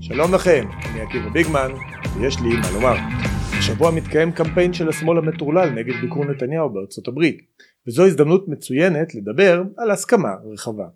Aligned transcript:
שלום 0.00 0.34
לכם, 0.34 0.68
אני 0.90 1.00
עקיבא 1.00 1.28
ביגמן, 1.28 1.70
ויש 2.16 2.36
לי 2.40 2.48
מה 2.48 2.70
לומר. 2.74 2.94
השבוע 3.58 3.90
מתקיים 3.90 4.32
קמפיין 4.32 4.72
של 4.72 4.88
השמאל 4.88 5.18
המטורלל 5.18 5.70
נגד 5.70 5.94
ביקור 6.00 6.24
נתניהו 6.24 6.70
בארצות 6.70 7.08
הברית, 7.08 7.42
וזו 7.86 8.06
הזדמנות 8.06 8.48
מצוינת 8.48 9.14
לדבר 9.14 9.62
על 9.76 9.90
הסכמה 9.90 10.34
רחבה. 10.52 10.88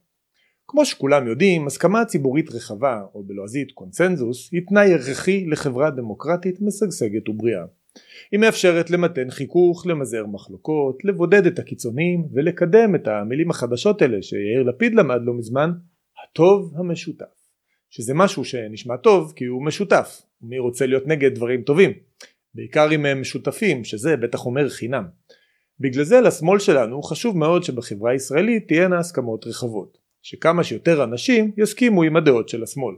כמו 0.69 0.85
שכולם 0.85 1.27
יודעים, 1.29 1.67
הסכמה 1.67 2.05
ציבורית 2.05 2.51
רחבה, 2.51 3.03
או 3.15 3.23
בלועזית 3.23 3.73
קונצנזוס, 3.73 4.53
היא 4.53 4.63
תנאי 4.69 4.95
הכרחי 4.95 5.47
לחברה 5.47 5.91
דמוקרטית 5.91 6.59
משגשגת 6.61 7.29
ובריאה. 7.29 7.65
היא 8.33 8.41
מאפשרת 8.41 8.91
למתן 8.91 9.31
חיכוך, 9.31 9.87
למזער 9.87 10.27
מחלוקות, 10.27 11.05
לבודד 11.05 11.47
את 11.47 11.59
הקיצונים 11.59 12.25
ולקדם 12.33 12.95
את 12.95 13.09
המילים 13.09 13.51
החדשות 13.51 14.03
האלה 14.03 14.23
שיאיר 14.23 14.63
לפיד 14.63 14.95
למד 14.95 15.21
לא 15.23 15.35
מזמן, 15.35 15.71
הטוב 16.25 16.75
המשותף. 16.77 17.40
שזה 17.91 18.15
משהו 18.15 18.45
שנשמע 18.45 18.97
טוב 18.97 19.33
כי 19.37 19.45
הוא 19.45 19.65
משותף, 19.65 20.23
מי 20.43 20.59
רוצה 20.59 20.87
להיות 20.87 21.07
נגד 21.07 21.35
דברים 21.35 21.63
טובים, 21.63 21.93
בעיקר 22.55 22.95
אם 22.95 23.07
הם 23.07 23.21
משותפים 23.21 23.85
שזה 23.85 24.17
בטח 24.17 24.47
אומר 24.47 24.69
חינם. 24.69 25.05
בגלל 25.81 26.05
זה 26.05 26.21
לשמאל 26.21 26.59
שלנו 26.59 27.03
חשוב 27.03 27.37
מאוד 27.37 27.65
שבחברה 27.65 28.11
הישראלית 28.11 28.69
תהיינה 28.69 28.99
הסכמות 28.99 29.47
רחבות, 29.47 29.99
שכמה 30.23 30.65
שיותר 30.65 31.05
אנשים 31.05 31.53
יסכימו 31.57 32.03
עם 32.03 32.17
הדעות 32.17 32.49
של 32.49 32.63
השמאל. 32.63 32.95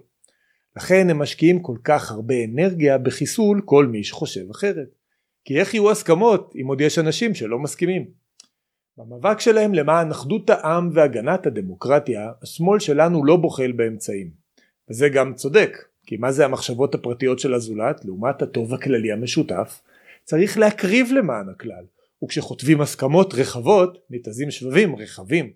לכן 0.77 1.11
הם 1.11 1.19
משקיעים 1.19 1.62
כל 1.62 1.77
כך 1.84 2.11
הרבה 2.11 2.34
אנרגיה 2.45 2.98
בחיסול 2.98 3.62
כל 3.64 3.86
מי 3.86 4.05
שחושב 4.05 4.50
אחרת. 4.50 4.88
כי 5.45 5.61
איך 5.61 5.74
יהיו 5.74 5.91
הסכמות 5.91 6.55
אם 6.61 6.66
עוד 6.66 6.80
יש 6.80 6.98
אנשים 6.98 7.34
שלא 7.34 7.59
מסכימים? 7.59 8.06
במאבק 8.97 9.41
שלהם 9.41 9.74
למען 9.74 10.11
אחדות 10.11 10.50
העם 10.50 10.91
והגנת 10.92 11.47
הדמוקרטיה, 11.47 12.30
השמאל 12.42 12.78
שלנו 12.78 13.24
לא 13.24 13.36
בוחל 13.36 13.72
באמצעים. 13.72 14.41
וזה 14.92 15.09
גם 15.09 15.34
צודק, 15.34 15.78
כי 16.06 16.16
מה 16.16 16.32
זה 16.32 16.45
המחשבות 16.45 16.95
הפרטיות 16.95 17.38
של 17.38 17.55
הזולת 17.55 18.05
לעומת 18.05 18.42
הטוב 18.42 18.74
הכללי 18.74 19.12
המשותף? 19.12 19.80
צריך 20.25 20.58
להקריב 20.58 21.12
למען 21.12 21.48
הכלל, 21.48 21.84
וכשחוטבים 22.25 22.80
הסכמות 22.80 23.34
רחבות, 23.34 23.98
ניתזים 24.11 24.50
שבבים 24.50 24.97
רחבים. 24.97 25.52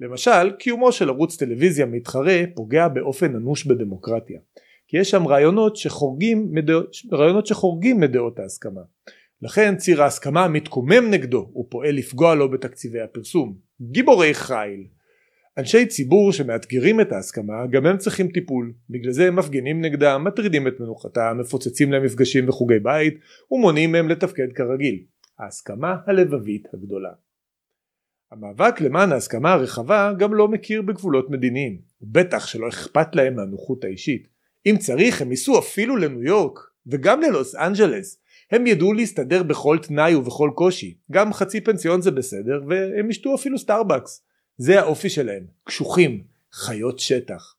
למשל, 0.00 0.52
קיומו 0.58 0.92
של 0.92 1.08
ערוץ 1.08 1.36
טלוויזיה 1.36 1.86
מתחרה 1.86 2.42
פוגע 2.54 2.88
באופן 2.88 3.36
אנוש 3.36 3.66
בדמוקרטיה. 3.66 4.40
כי 4.88 4.98
יש 4.98 5.10
שם 5.10 5.26
רעיונות 5.26 5.76
שחורגים, 5.76 6.48
מדע... 6.50 6.74
רעיונות 7.12 7.46
שחורגים 7.46 8.00
מדעות 8.00 8.38
ההסכמה. 8.38 8.82
לכן 9.42 9.76
ציר 9.76 10.02
ההסכמה 10.02 10.48
מתקומם 10.48 11.10
נגדו 11.10 11.52
ופועל 11.56 11.94
לפגוע 11.94 12.34
לו 12.34 12.50
בתקציבי 12.50 13.00
הפרסום. 13.00 13.56
גיבורי 13.82 14.34
חיל. 14.34 14.86
אנשי 15.58 15.86
ציבור 15.86 16.32
שמאתגרים 16.32 17.00
את 17.00 17.12
ההסכמה 17.12 17.66
גם 17.70 17.86
הם 17.86 17.98
צריכים 17.98 18.28
טיפול, 18.28 18.72
בגלל 18.90 19.12
זה 19.12 19.28
הם 19.28 19.36
מפגינים 19.36 19.80
נגדם, 19.80 20.24
מטרידים 20.24 20.68
את 20.68 20.80
מנוחתם, 20.80 21.36
מפוצצים 21.40 21.92
להם 21.92 22.04
מפגשים 22.04 22.48
וחוגי 22.48 22.78
בית 22.78 23.14
ומונעים 23.50 23.92
מהם 23.92 24.08
לתפקד 24.08 24.52
כרגיל. 24.54 25.04
ההסכמה 25.38 25.96
הלבבית 26.06 26.68
הגדולה. 26.74 27.10
המאבק 28.32 28.80
למען 28.80 29.12
ההסכמה 29.12 29.52
הרחבה 29.52 30.12
גם 30.18 30.34
לא 30.34 30.48
מכיר 30.48 30.82
בגבולות 30.82 31.30
מדיניים, 31.30 31.78
ובטח 32.02 32.46
שלא 32.46 32.68
אכפת 32.68 33.16
להם 33.16 33.34
מהנוחות 33.34 33.84
האישית. 33.84 34.28
אם 34.66 34.76
צריך 34.78 35.22
הם 35.22 35.30
ייסעו 35.30 35.58
אפילו 35.58 35.96
לניו 35.96 36.22
יורק 36.22 36.58
וגם 36.86 37.20
ללוס 37.20 37.54
אנג'לס 37.54 38.20
הם 38.50 38.66
ידעו 38.66 38.92
להסתדר 38.92 39.42
בכל 39.42 39.78
תנאי 39.78 40.14
ובכל 40.14 40.50
קושי 40.54 40.98
גם 41.12 41.32
חצי 41.32 41.60
פנסיון 41.60 42.00
זה 42.00 42.10
בסדר 42.10 42.60
והם 42.68 43.10
ישתו 43.10 43.34
אפילו 43.34 43.58
סטארבקס 43.58 44.24
זה 44.56 44.80
האופי 44.80 45.08
שלהם 45.08 45.44
קשוחים 45.64 46.24
חיות 46.52 46.98
שטח 46.98 47.56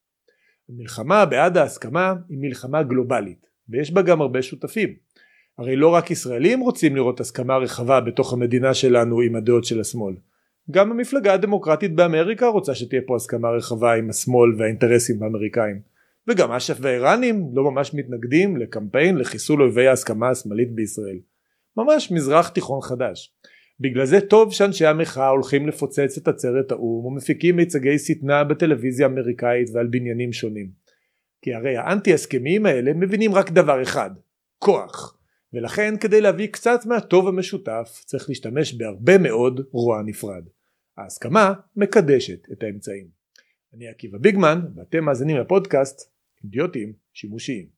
המלחמה 0.69 1.25
בעד 1.25 1.57
ההסכמה 1.57 2.13
היא 2.29 2.37
מלחמה 2.41 2.83
גלובלית 2.83 3.47
ויש 3.69 3.91
בה 3.91 4.01
גם 4.01 4.21
הרבה 4.21 4.41
שותפים 4.41 4.95
הרי 5.57 5.75
לא 5.75 5.93
רק 5.93 6.11
ישראלים 6.11 6.59
רוצים 6.59 6.95
לראות 6.95 7.19
הסכמה 7.19 7.57
רחבה 7.57 8.01
בתוך 8.01 8.33
המדינה 8.33 8.73
שלנו 8.73 9.21
עם 9.21 9.35
הדעות 9.35 9.65
של 9.65 9.79
השמאל 9.79 10.15
גם 10.71 10.91
המפלגה 10.91 11.33
הדמוקרטית 11.33 11.95
באמריקה 11.95 12.47
רוצה 12.47 12.75
שתהיה 12.75 13.01
פה 13.07 13.15
הסכמה 13.15 13.49
רחבה 13.49 13.93
עם 13.93 14.09
השמאל 14.09 14.55
והאינטרסים 14.57 15.23
האמריקאים 15.23 15.95
וגם 16.27 16.51
אש"ף 16.51 16.77
והאיראנים 16.81 17.49
לא 17.53 17.71
ממש 17.71 17.93
מתנגדים 17.93 18.57
לקמפיין 18.57 19.17
לחיסול 19.17 19.61
אויבי 19.61 19.87
ההסכמה 19.87 20.29
השמאלית 20.29 20.75
בישראל. 20.75 21.19
ממש 21.77 22.11
מזרח 22.11 22.49
תיכון 22.49 22.81
חדש. 22.81 23.33
בגלל 23.79 24.05
זה 24.05 24.21
טוב 24.21 24.53
שאנשי 24.53 24.85
המחאה 24.85 25.27
הולכים 25.27 25.67
לפוצץ 25.67 26.17
את 26.17 26.27
עצרת 26.27 26.71
האו"ם 26.71 27.05
ומפיקים 27.05 27.55
מיצגי 27.55 27.99
שטנה 27.99 28.43
בטלוויזיה 28.43 29.07
אמריקאית 29.07 29.69
ועל 29.73 29.87
בניינים 29.87 30.33
שונים. 30.33 30.69
כי 31.41 31.53
הרי 31.53 31.77
האנטי 31.77 32.13
הסכמיים 32.13 32.65
האלה 32.65 32.93
מבינים 32.93 33.33
רק 33.33 33.51
דבר 33.51 33.81
אחד 33.83 34.11
כוח 34.59 35.17
ולכן 35.53 35.93
כדי 35.97 36.21
להביא 36.21 36.47
קצת 36.47 36.79
מהטוב 36.85 37.27
המשותף 37.27 38.03
צריך 38.05 38.29
להשתמש 38.29 38.73
בהרבה 38.73 39.17
מאוד 39.17 39.61
רוע 39.71 40.01
נפרד. 40.01 40.43
ההסכמה 40.97 41.53
מקדשת 41.75 42.47
את 42.51 42.63
האמצעים. 42.63 43.07
אני 43.73 43.87
עקיבא 43.87 44.17
ביגמן 44.17 44.61
ואתם 44.75 45.03
מאזינים 45.03 45.37
לפודקאסט 45.37 46.11
אידיוטים 46.43 46.93
שימושיים. 47.13 47.74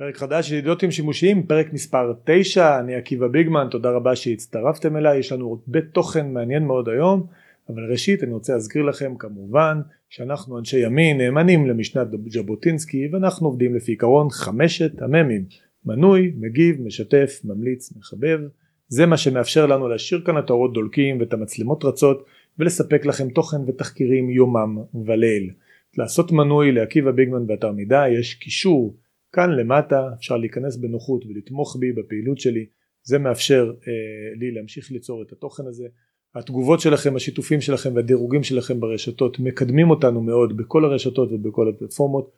פרק 0.00 0.16
חדש 0.16 0.48
של 0.48 0.54
אידיוטים 0.54 0.90
שימושיים, 0.90 1.42
פרק 1.42 1.72
מספר 1.72 2.12
9, 2.24 2.80
אני 2.80 2.94
עקיבא 2.94 3.26
ביגמן, 3.26 3.66
תודה 3.70 3.90
רבה 3.90 4.16
שהצטרפתם 4.16 4.96
אליי, 4.96 5.18
יש 5.18 5.32
לנו 5.32 5.48
הרבה 5.50 5.80
תוכן 5.80 6.32
מעניין 6.32 6.66
מאוד 6.66 6.88
היום, 6.88 7.26
אבל 7.68 7.90
ראשית 7.90 8.24
אני 8.24 8.32
רוצה 8.32 8.52
להזכיר 8.52 8.82
לכם 8.82 9.14
כמובן 9.18 9.80
שאנחנו 10.08 10.58
אנשי 10.58 10.86
ימין 10.86 11.18
נאמנים 11.18 11.66
למשנת 11.66 12.06
ז'בוטינסקי 12.28 13.08
ואנחנו 13.12 13.46
עובדים 13.46 13.74
לפי 13.74 13.92
עיקרון 13.92 14.30
חמשת 14.30 15.02
המ"מים, 15.02 15.44
מנוי, 15.86 16.32
מגיב, 16.36 16.80
משתף, 16.80 17.40
ממליץ, 17.44 17.96
מחבב. 17.96 18.40
זה 18.88 19.06
מה 19.06 19.16
שמאפשר 19.16 19.66
לנו 19.66 19.88
להשאיר 19.88 20.22
כאן 20.26 20.38
את 20.38 20.50
האורות 20.50 20.72
דולקים 20.72 21.20
ואת 21.20 21.32
המצלמות 21.32 21.84
רצות 21.84 22.24
ולספק 22.58 23.06
לכם 23.06 23.28
תוכן 23.28 23.60
ותחקירים 23.66 24.30
יומם 24.30 24.78
וליל. 25.06 25.50
לעשות 25.98 26.32
מנוי 26.32 26.72
לעקיבא 26.72 27.10
ביגמן 27.10 27.46
באתר 27.46 27.72
מידע 27.72 28.04
יש 28.08 28.34
קישור 28.34 28.96
כאן 29.32 29.50
למטה 29.50 30.08
אפשר 30.18 30.36
להיכנס 30.36 30.76
בנוחות 30.76 31.26
ולתמוך 31.26 31.76
בי 31.80 31.92
בפעילות 31.92 32.38
שלי. 32.38 32.66
זה 33.02 33.18
מאפשר 33.18 33.72
אה, 33.88 34.38
לי 34.38 34.50
להמשיך 34.50 34.90
ליצור 34.90 35.22
את 35.22 35.32
התוכן 35.32 35.66
הזה. 35.66 35.88
התגובות 36.34 36.80
שלכם 36.80 37.16
השיתופים 37.16 37.60
שלכם 37.60 37.94
והדירוגים 37.94 38.42
שלכם 38.42 38.80
ברשתות 38.80 39.40
מקדמים 39.40 39.90
אותנו 39.90 40.20
מאוד 40.20 40.56
בכל 40.56 40.84
הרשתות 40.84 41.32
ובכל 41.32 41.68
הפלטפורמות. 41.68 42.30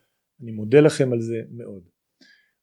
אני 0.42 0.53
מודה 0.53 0.80
לכם 0.80 1.12
על 1.12 1.20
זה 1.20 1.36
מאוד. 1.56 1.82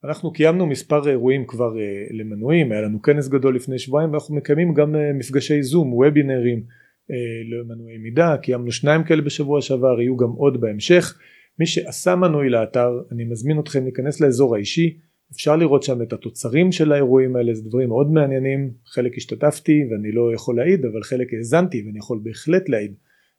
אנחנו 0.03 0.31
קיימנו 0.31 0.65
מספר 0.65 1.09
אירועים 1.09 1.47
כבר 1.47 1.79
אה, 1.79 2.07
למנויים, 2.11 2.71
היה 2.71 2.81
לנו 2.81 3.01
כנס 3.01 3.27
גדול 3.27 3.55
לפני 3.55 3.79
שבועיים 3.79 4.11
ואנחנו 4.11 4.35
מקיימים 4.35 4.73
גם 4.73 4.95
אה, 4.95 5.13
מפגשי 5.13 5.63
זום, 5.63 5.93
וובינרים 5.93 6.63
אה, 7.11 7.15
למנויי 7.51 7.97
מידע, 7.97 8.35
קיימנו 8.41 8.71
שניים 8.71 9.03
כאלה 9.03 9.21
בשבוע 9.21 9.61
שעבר, 9.61 10.01
יהיו 10.01 10.17
גם 10.17 10.29
עוד 10.29 10.61
בהמשך. 10.61 11.19
מי 11.59 11.65
שעשה 11.65 12.15
מנוי 12.15 12.49
לאתר, 12.49 13.01
אני 13.11 13.23
מזמין 13.23 13.59
אתכם 13.59 13.83
להיכנס 13.83 14.21
לאזור 14.21 14.55
האישי, 14.55 14.97
אפשר 15.33 15.55
לראות 15.55 15.83
שם 15.83 16.01
את 16.01 16.13
התוצרים 16.13 16.71
של 16.71 16.91
האירועים 16.91 17.35
האלה, 17.35 17.53
זה 17.53 17.69
דברים 17.69 17.89
מאוד 17.89 18.11
מעניינים, 18.11 18.71
חלק 18.85 19.17
השתתפתי 19.17 19.81
ואני 19.91 20.11
לא 20.11 20.33
יכול 20.33 20.57
להעיד, 20.57 20.85
אבל 20.85 21.03
חלק 21.03 21.33
האזנתי 21.33 21.83
ואני 21.85 21.97
יכול 21.97 22.19
בהחלט 22.23 22.69
להעיד, 22.69 22.93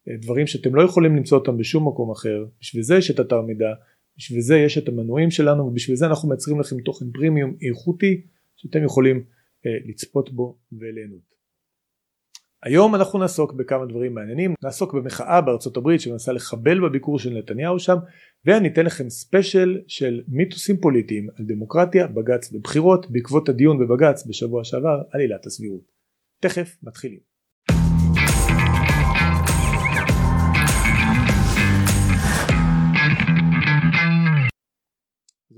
דברים 0.08 0.46
שאתם 0.46 0.74
לא 0.74 0.82
יכולים 0.82 1.16
למצוא 1.16 1.38
אותם 1.38 1.56
בשום 1.56 1.88
מקום 1.88 2.10
אחר, 2.10 2.46
בשביל 2.60 2.82
זה 2.82 2.96
יש 2.96 3.10
את 3.10 3.20
אתר 3.20 3.40
מידע. 3.40 3.72
בשביל 4.20 4.40
זה 4.40 4.56
יש 4.58 4.78
את 4.78 4.88
המנועים 4.88 5.30
שלנו 5.30 5.66
ובשביל 5.66 5.96
זה 5.96 6.06
אנחנו 6.06 6.28
מייצרים 6.28 6.60
לכם 6.60 6.80
תוכן 6.80 7.10
פרימיום 7.10 7.56
איכותי 7.62 8.26
שאתם 8.56 8.84
יכולים 8.84 9.24
אה, 9.66 9.70
לצפות 9.84 10.32
בו 10.32 10.58
וליהנות. 10.72 11.39
היום 12.62 12.94
אנחנו 12.94 13.18
נעסוק 13.18 13.52
בכמה 13.52 13.86
דברים 13.86 14.14
מעניינים, 14.14 14.54
נעסוק 14.62 14.94
במחאה 14.94 15.40
בארצות 15.40 15.76
הברית 15.76 16.00
שמנסה 16.00 16.32
לחבל 16.32 16.88
בביקור 16.88 17.18
של 17.18 17.38
נתניהו 17.38 17.78
שם 17.78 17.96
ואני 18.44 18.68
אתן 18.68 18.86
לכם 18.86 19.10
ספיישל 19.10 19.80
של 19.86 20.20
מיתוסים 20.28 20.76
פוליטיים 20.76 21.28
על 21.38 21.44
דמוקרטיה, 21.44 22.06
בג"ץ 22.06 22.52
ובחירות 22.52 23.10
בעקבות 23.10 23.48
הדיון 23.48 23.78
בבג"ץ 23.78 24.26
בשבוע 24.26 24.64
שעבר 24.64 25.02
על 25.10 25.20
עילת 25.20 25.46
הסבירות. 25.46 25.92
תכף 26.40 26.76
מתחילים. 26.82 27.29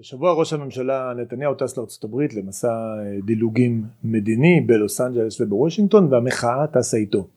השבוע 0.02 0.32
ראש 0.32 0.52
הממשלה 0.52 1.12
נתניהו 1.16 1.54
טס 1.54 2.04
הברית 2.04 2.34
למסע 2.34 2.68
אה, 2.68 3.20
דילוגים 3.26 3.84
מדיני 4.04 4.60
בלוס 4.60 5.00
אנג'לס 5.00 5.40
ובוושינגטון 5.40 6.12
והמחאה 6.12 6.66
טסה 6.72 6.96
איתו. 6.96 7.28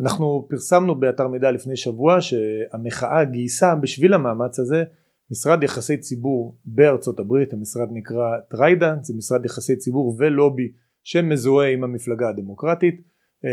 אנחנו 0.00 0.46
פרסמנו 0.50 0.94
באתר 0.94 1.28
מידע 1.28 1.50
לפני 1.50 1.76
שבוע 1.76 2.20
שהמחאה 2.20 3.24
גייסה 3.24 3.74
בשביל 3.74 4.14
המאמץ 4.14 4.58
הזה 4.58 4.84
משרד 5.30 5.62
יחסי 5.62 5.96
ציבור 5.96 6.56
בארצות 6.64 7.20
הברית 7.20 7.52
המשרד 7.52 7.88
נקרא 7.92 8.38
Trident 8.50 9.04
זה 9.04 9.14
משרד 9.16 9.44
יחסי 9.44 9.76
ציבור 9.76 10.16
ולובי 10.18 10.72
שמזוהה 11.04 11.70
עם 11.70 11.84
המפלגה 11.84 12.28
הדמוקרטית 12.28 13.02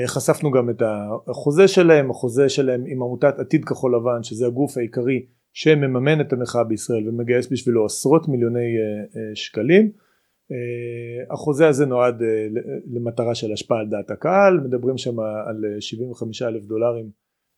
חשפנו 0.06 0.51
גם 0.51 0.69
את 0.69 0.81
החוזה 1.27 1.68
שלהם, 1.68 2.11
החוזה 2.11 2.50
שלהם 2.50 2.83
עם 2.88 3.03
עמותת 3.03 3.39
עתיד 3.39 3.65
כחול 3.65 3.95
לבן 3.95 4.23
שזה 4.23 4.47
הגוף 4.47 4.77
העיקרי 4.77 5.25
שמממן 5.56 6.22
את 6.22 6.34
המחאה 6.34 6.63
בישראל 6.63 7.10
ומגייס 7.10 7.52
בשבילו 7.52 7.86
עשרות 7.86 8.28
מיליוני 8.28 8.75
שקלים. 9.36 9.92
אה, 10.52 11.34
החוזה 11.34 11.68
הזה 11.68 11.86
נועד 11.86 12.22
אה, 12.22 12.48
למטרה 12.94 13.36
של 13.36 13.54
השפעה 13.54 13.80
על 13.80 13.88
דעת 13.90 14.12
הקהל. 14.12 14.60
מדברים 14.60 14.98
שם 14.98 15.19
על 15.19 15.63
75 15.80 16.42
אלף 16.42 16.63
דולרים 16.63 17.10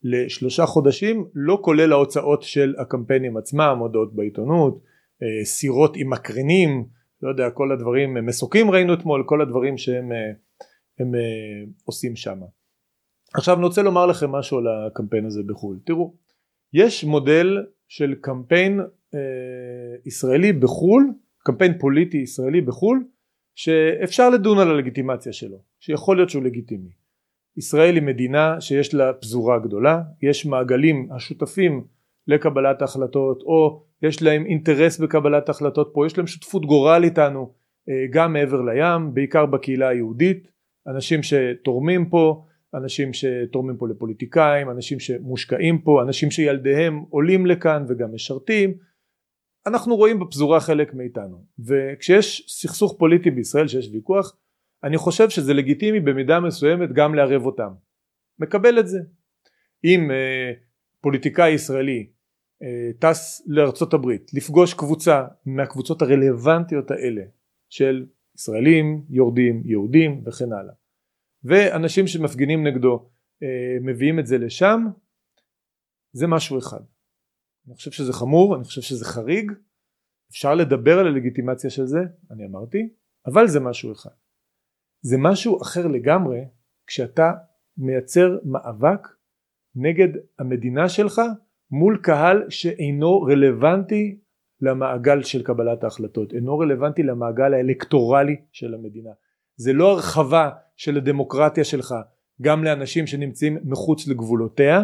לשלושה 0.03 0.65
חודשים 0.65 1.25
לא 1.33 1.59
כולל 1.61 1.91
ההוצאות 1.91 2.43
של 2.43 2.75
הקמפיינים 2.77 3.37
עצמם 3.37 3.77
הודעות 3.79 4.15
בעיתונות 4.15 4.83
אה, 5.23 5.45
סירות 5.45 5.97
עם 5.97 6.09
מקרינים 6.09 6.85
לא 7.21 7.29
יודע 7.29 7.49
כל 7.49 7.71
הדברים 7.71 8.25
מסוקים 8.25 8.71
ראינו 8.71 8.93
אתמול 8.93 9.23
כל 9.25 9.41
הדברים 9.41 9.77
שהם 9.77 10.11
הם 10.99 11.11
עושים 11.85 12.15
שם. 12.15 12.39
עכשיו 13.33 13.55
אני 13.55 13.63
רוצה 13.65 13.81
לומר 13.81 14.05
לכם 14.05 14.31
משהו 14.31 14.57
על 14.57 14.65
הקמפיין 14.67 15.25
הזה 15.25 15.41
בחו"ל. 15.47 15.79
תראו 15.85 16.13
יש 16.73 17.03
מודל 17.03 17.65
של 17.87 18.15
קמפיין 18.21 18.79
ישראלי 20.05 20.53
בחו"ל 20.53 21.13
קמפיין 21.39 21.77
פוליטי 21.79 22.17
ישראלי 22.17 22.61
בחו"ל 22.61 23.03
שאפשר 23.55 24.29
לדון 24.29 24.59
על 24.59 24.71
הלגיטימציה 24.71 25.33
שלו 25.33 25.57
שיכול 25.79 26.17
להיות 26.17 26.29
שהוא 26.29 26.43
לגיטימי. 26.43 26.89
ישראל 27.57 27.95
היא 27.95 28.03
מדינה 28.03 28.61
שיש 28.61 28.93
לה 28.93 29.13
פזורה 29.13 29.59
גדולה 29.59 30.01
יש 30.21 30.45
מעגלים 30.45 31.09
השותפים 31.11 31.83
לקבלת 32.27 32.81
ההחלטות 32.81 33.41
או 33.41 33.83
יש 34.01 34.23
להם 34.23 34.45
אינטרס 34.45 34.99
בקבלת 34.99 35.49
ההחלטות 35.49 35.91
פה 35.93 36.05
יש 36.05 36.17
להם 36.17 36.27
שותפות 36.27 36.65
גורל 36.65 37.03
איתנו 37.03 37.53
אה, 37.89 38.05
גם 38.09 38.33
מעבר 38.33 38.61
לים 38.61 39.13
בעיקר 39.13 39.45
בקהילה 39.45 39.87
היהודית 39.87 40.51
אנשים 40.87 41.19
שתורמים 41.23 42.09
פה 42.09 42.45
אנשים 42.73 43.13
שתורמים 43.13 43.77
פה 43.77 43.87
לפוליטיקאים 43.87 44.69
אנשים 44.69 44.99
שמושקעים 44.99 45.81
פה 45.81 46.01
אנשים 46.01 46.31
שילדיהם 46.31 47.03
עולים 47.09 47.45
לכאן 47.45 47.85
וגם 47.87 48.13
משרתים. 48.13 48.77
אנחנו 49.67 49.95
רואים 49.95 50.19
בפזורה 50.19 50.59
חלק 50.59 50.93
מאיתנו. 50.93 51.45
וכשיש 51.59 52.45
סכסוך 52.47 52.95
פוליטי 52.99 53.31
בישראל 53.31 53.67
שיש 53.67 53.89
ויכוח 53.93 54.37
אני 54.83 54.97
חושב 54.97 55.29
שזה 55.29 55.53
לגיטימי 55.53 55.99
במידה 55.99 56.39
מסוימת 56.39 56.93
גם 56.93 57.15
לערב 57.15 57.45
אותם. 57.45 57.69
מקבל 58.39 58.79
את 58.79 58.87
זה. 58.87 58.99
אם 59.83 60.11
אה, 60.11 60.51
פוליטיקאי 61.01 61.49
ישראלי 61.49 62.07
אה, 62.63 62.89
טס 62.99 63.47
לארצות 63.47 63.93
הברית 63.93 64.33
לפגוש 64.33 64.73
קבוצה 64.73 65.25
מהקבוצות 65.45 66.01
הרלוונטיות 66.01 66.91
האלה 66.91 67.21
של 67.69 68.05
ישראלים 68.37 69.01
יורדים 69.09 69.61
יהודים 69.65 70.23
וכן 70.25 70.53
הלאה 70.53 70.73
ואנשים 71.43 72.07
שמפגינים 72.07 72.67
נגדו 72.67 73.09
אה, 73.43 73.77
מביאים 73.81 74.19
את 74.19 74.27
זה 74.27 74.37
לשם 74.37 74.85
זה 76.11 76.27
משהו 76.27 76.59
אחד 76.59 76.81
אני 77.67 77.75
חושב 77.75 77.91
שזה 77.91 78.13
חמור, 78.13 78.55
אני 78.55 78.63
חושב 78.63 78.81
שזה 78.81 79.05
חריג, 79.05 79.51
אפשר 80.31 80.55
לדבר 80.55 80.99
על 80.99 81.07
הלגיטימציה 81.07 81.69
של 81.69 81.85
זה, 81.85 81.99
אני 82.31 82.45
אמרתי, 82.45 82.89
אבל 83.25 83.47
זה 83.47 83.59
משהו 83.59 83.91
אחד. 83.91 84.09
זה 85.01 85.17
משהו 85.19 85.61
אחר 85.61 85.87
לגמרי 85.87 86.45
כשאתה 86.87 87.31
מייצר 87.77 88.37
מאבק 88.45 89.07
נגד 89.75 90.07
המדינה 90.39 90.89
שלך 90.89 91.21
מול 91.71 91.99
קהל 92.03 92.49
שאינו 92.49 93.21
רלוונטי 93.21 94.19
למעגל 94.61 95.23
של 95.23 95.43
קבלת 95.43 95.83
ההחלטות, 95.83 96.33
אינו 96.33 96.57
רלוונטי 96.57 97.03
למעגל 97.03 97.53
האלקטורלי 97.53 98.35
של 98.51 98.73
המדינה. 98.73 99.11
זה 99.55 99.73
לא 99.73 99.91
הרחבה 99.91 100.49
של 100.77 100.97
הדמוקרטיה 100.97 101.63
שלך 101.63 101.95
גם 102.41 102.63
לאנשים 102.63 103.07
שנמצאים 103.07 103.57
מחוץ 103.63 104.07
לגבולותיה, 104.07 104.83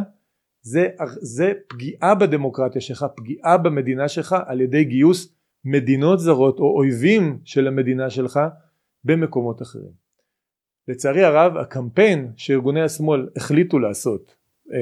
זה, 0.61 0.87
זה 1.21 1.51
פגיעה 1.67 2.15
בדמוקרטיה 2.15 2.81
שלך, 2.81 3.05
פגיעה 3.15 3.57
במדינה 3.57 4.07
שלך 4.07 4.35
על 4.45 4.61
ידי 4.61 4.83
גיוס 4.83 5.35
מדינות 5.65 6.19
זרות 6.19 6.59
או 6.59 6.77
אויבים 6.77 7.39
של 7.43 7.67
המדינה 7.67 8.09
שלך 8.09 8.39
במקומות 9.03 9.61
אחרים. 9.61 10.03
לצערי 10.87 11.23
הרב 11.23 11.57
הקמפיין 11.57 12.31
שארגוני 12.37 12.81
השמאל 12.81 13.29
החליטו 13.35 13.79
לעשות 13.79 14.35
אה, 14.73 14.77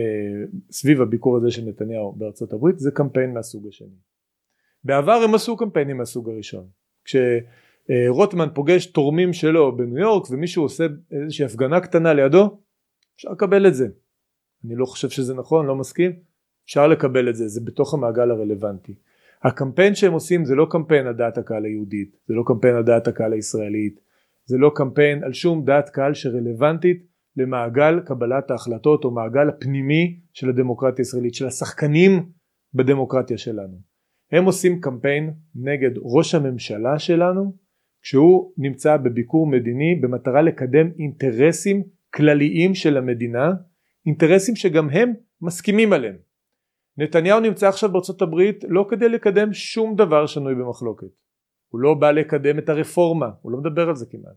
סביב 0.71 1.01
הביקור 1.01 1.37
הזה 1.37 1.51
של 1.51 1.61
נתניהו 1.65 2.11
בארצות 2.11 2.53
הברית 2.53 2.79
זה 2.79 2.91
קמפיין 2.91 3.33
מהסוג 3.33 3.67
השני. 3.67 3.95
בעבר 4.83 5.11
הם 5.11 5.35
עשו 5.35 5.57
קמפיינים 5.57 5.97
מהסוג 5.97 6.29
הראשון. 6.29 6.67
כשרוטמן 7.91 8.47
פוגש 8.53 8.85
תורמים 8.85 9.33
שלו 9.33 9.77
בניו 9.77 9.97
יורק 9.97 10.31
ומישהו 10.31 10.63
עושה 10.63 10.85
איזושהי 11.11 11.45
הפגנה 11.45 11.79
קטנה 11.79 12.13
לידו 12.13 12.57
אפשר 13.15 13.29
לקבל 13.29 13.67
את 13.67 13.75
זה 13.75 13.87
אני 14.65 14.75
לא 14.75 14.85
חושב 14.85 15.09
שזה 15.09 15.33
נכון, 15.33 15.65
לא 15.65 15.75
מסכים, 15.75 16.11
אפשר 16.65 16.87
לקבל 16.87 17.29
את 17.29 17.35
זה, 17.35 17.47
זה 17.47 17.61
בתוך 17.63 17.93
המעגל 17.93 18.31
הרלוונטי. 18.31 18.95
הקמפיין 19.43 19.95
שהם 19.95 20.13
עושים 20.13 20.45
זה 20.45 20.55
לא 20.55 20.67
קמפיין 20.69 21.07
על 21.07 21.13
דעת 21.13 21.37
הקהל 21.37 21.65
היהודית, 21.65 22.17
זה 22.27 22.33
לא 22.33 22.43
קמפיין 22.45 22.75
על 22.75 22.83
דעת 22.83 23.07
הקהל 23.07 23.33
הישראלית, 23.33 23.99
זה 24.45 24.57
לא 24.57 24.71
קמפיין 24.75 25.23
על 25.23 25.33
שום 25.33 25.65
דעת 25.65 25.89
קהל 25.89 26.13
שרלוונטית 26.13 27.07
למעגל 27.37 27.99
קבלת 27.99 28.51
ההחלטות 28.51 29.05
או 29.05 29.11
מעגל 29.11 29.49
הפנימי 29.49 30.19
של 30.33 30.49
הדמוקרטיה 30.49 31.03
הישראלית, 31.03 31.33
של 31.33 31.47
השחקנים 31.47 32.29
בדמוקרטיה 32.73 33.37
שלנו. 33.37 33.77
הם 34.31 34.45
עושים 34.45 34.81
קמפיין 34.81 35.33
נגד 35.55 35.91
ראש 35.97 36.35
הממשלה 36.35 36.99
שלנו 36.99 37.53
כשהוא 38.01 38.53
נמצא 38.57 38.97
בביקור 38.97 39.47
מדיני 39.47 39.95
במטרה 40.01 40.41
לקדם 40.41 40.89
אינטרסים 40.99 41.83
כלליים 42.13 42.75
של 42.75 42.97
המדינה 42.97 43.51
אינטרסים 44.05 44.55
שגם 44.55 44.89
הם 44.89 45.13
מסכימים 45.41 45.93
עליהם. 45.93 46.15
נתניהו 46.97 47.39
נמצא 47.39 47.67
עכשיו 47.67 47.91
בארצות 47.91 48.21
הברית 48.21 48.63
לא 48.67 48.85
כדי 48.89 49.09
לקדם 49.09 49.53
שום 49.53 49.95
דבר 49.95 50.25
שנוי 50.25 50.55
במחלוקת. 50.55 51.07
הוא 51.69 51.79
לא 51.79 51.93
בא 51.93 52.11
לקדם 52.11 52.59
את 52.59 52.69
הרפורמה, 52.69 53.29
הוא 53.41 53.51
לא 53.51 53.57
מדבר 53.57 53.89
על 53.89 53.95
זה 53.95 54.05
כמעט. 54.05 54.35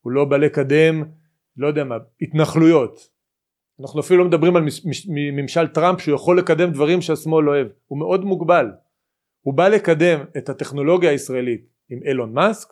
הוא 0.00 0.12
לא 0.12 0.24
בא 0.24 0.36
לקדם, 0.36 1.04
לא 1.56 1.66
יודע 1.66 1.84
מה, 1.84 1.96
התנחלויות. 2.20 2.98
אנחנו 3.80 4.00
אפילו 4.00 4.18
לא 4.22 4.28
מדברים 4.28 4.56
על 4.56 4.64
ממשל 5.32 5.66
טראמפ 5.66 6.00
שהוא 6.00 6.14
יכול 6.14 6.38
לקדם 6.38 6.70
דברים 6.70 7.00
שהשמאל 7.00 7.44
לא 7.44 7.50
אוהב. 7.50 7.66
הוא 7.86 7.98
מאוד 7.98 8.24
מוגבל. 8.24 8.66
הוא 9.40 9.54
בא 9.54 9.68
לקדם 9.68 10.24
את 10.38 10.48
הטכנולוגיה 10.48 11.10
הישראלית 11.10 11.66
עם 11.90 11.98
אילון 12.02 12.32
מאסק 12.32 12.68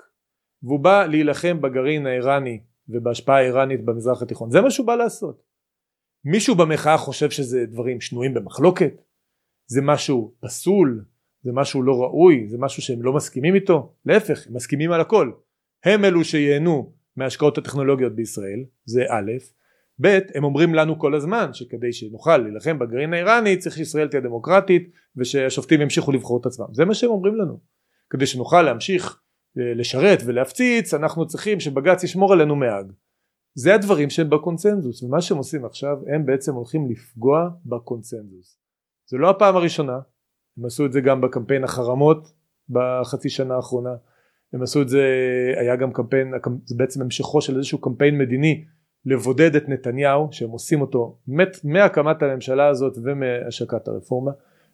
והוא 0.64 0.80
בא 0.80 1.06
להילחם 1.06 1.60
בגרעין 1.60 2.06
האיראני 2.06 2.60
ובהשפעה 2.88 3.36
האיראנית 3.36 3.84
במזרח 3.84 4.22
התיכון. 4.22 4.50
זה 4.50 4.60
מה 4.60 4.70
שהוא 4.70 4.86
בא 4.86 4.94
לעשות. 4.94 5.42
מישהו 6.24 6.54
במחאה 6.54 6.98
חושב 6.98 7.30
שזה 7.30 7.66
דברים 7.66 8.00
שנויים 8.00 8.34
במחלוקת? 8.34 9.02
זה 9.66 9.82
משהו 9.82 10.34
פסול? 10.40 11.04
זה 11.42 11.52
משהו 11.52 11.82
לא 11.82 12.02
ראוי? 12.02 12.46
זה 12.48 12.58
משהו 12.58 12.82
שהם 12.82 13.02
לא 13.02 13.12
מסכימים 13.12 13.54
איתו? 13.54 13.92
להפך, 14.06 14.46
הם 14.46 14.54
מסכימים 14.54 14.92
על 14.92 15.00
הכל. 15.00 15.32
הם 15.84 16.04
אלו 16.04 16.24
שייהנו 16.24 16.92
מהשקעות 17.16 17.58
הטכנולוגיות 17.58 18.14
בישראל, 18.14 18.64
זה 18.84 19.04
א', 19.08 19.32
ב', 20.00 20.18
הם 20.34 20.44
אומרים 20.44 20.74
לנו 20.74 20.98
כל 20.98 21.14
הזמן 21.14 21.52
שכדי 21.52 21.92
שנוכל 21.92 22.36
להילחם 22.36 22.78
בגרעין 22.78 23.14
האיראני 23.14 23.56
צריך 23.56 23.76
שישראל 23.76 24.08
תהיה 24.08 24.20
דמוקרטית 24.20 24.90
ושהשופטים 25.16 25.80
ימשיכו 25.80 26.12
לבחור 26.12 26.40
את 26.40 26.46
עצמם. 26.46 26.66
זה 26.72 26.84
מה 26.84 26.94
שהם 26.94 27.10
אומרים 27.10 27.34
לנו. 27.34 27.58
כדי 28.10 28.26
שנוכל 28.26 28.62
להמשיך 28.62 29.20
לשרת 29.56 30.18
ולהפציץ 30.26 30.94
אנחנו 30.94 31.26
צריכים 31.26 31.60
שבג"ץ 31.60 32.04
ישמור 32.04 32.32
עלינו 32.32 32.56
מהאג. 32.56 32.92
זה 33.54 33.74
הדברים 33.74 34.10
שהם 34.10 34.30
בקונצנזוס 34.30 35.02
ומה 35.02 35.20
שהם 35.20 35.38
עושים 35.38 35.64
עכשיו 35.64 35.96
הם 36.14 36.26
בעצם 36.26 36.54
הולכים 36.54 36.90
לפגוע 36.90 37.48
בקונצנזוס. 37.66 38.58
זה 39.10 39.16
לא 39.18 39.30
הפעם 39.30 39.56
הראשונה 39.56 39.98
הם 40.58 40.64
עשו 40.64 40.86
את 40.86 40.92
זה 40.92 41.00
גם 41.00 41.20
בקמפיין 41.20 41.64
החרמות 41.64 42.32
בחצי 42.70 43.28
שנה 43.28 43.54
האחרונה. 43.56 43.94
הם 44.52 44.62
עשו 44.62 44.82
את 44.82 44.88
זה 44.88 45.04
היה 45.56 45.76
גם 45.76 45.92
קמפיין 45.92 46.32
זה 46.64 46.74
בעצם 46.78 47.02
המשכו 47.02 47.40
של 47.40 47.56
איזשהו 47.56 47.80
קמפיין 47.80 48.18
מדיני 48.18 48.64
לבודד 49.06 49.56
את 49.56 49.68
נתניהו 49.68 50.28
שהם 50.30 50.50
עושים 50.50 50.80
אותו 50.80 51.18
מהקמת 51.64 52.22
הממשלה 52.22 52.68
הזאת 52.68 52.98
ומהשקת 53.04 53.88
הרפורמה. 53.88 54.30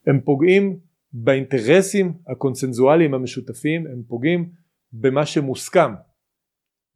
הם 0.07 0.21
פוגעים 0.21 0.79
באינטרסים 1.13 2.13
הקונצנזואליים 2.27 3.15
המשותפים 3.15 3.87
הם 3.87 4.03
פוגעים 4.09 4.49
במה 4.93 5.27
שמוסכם 5.27 5.95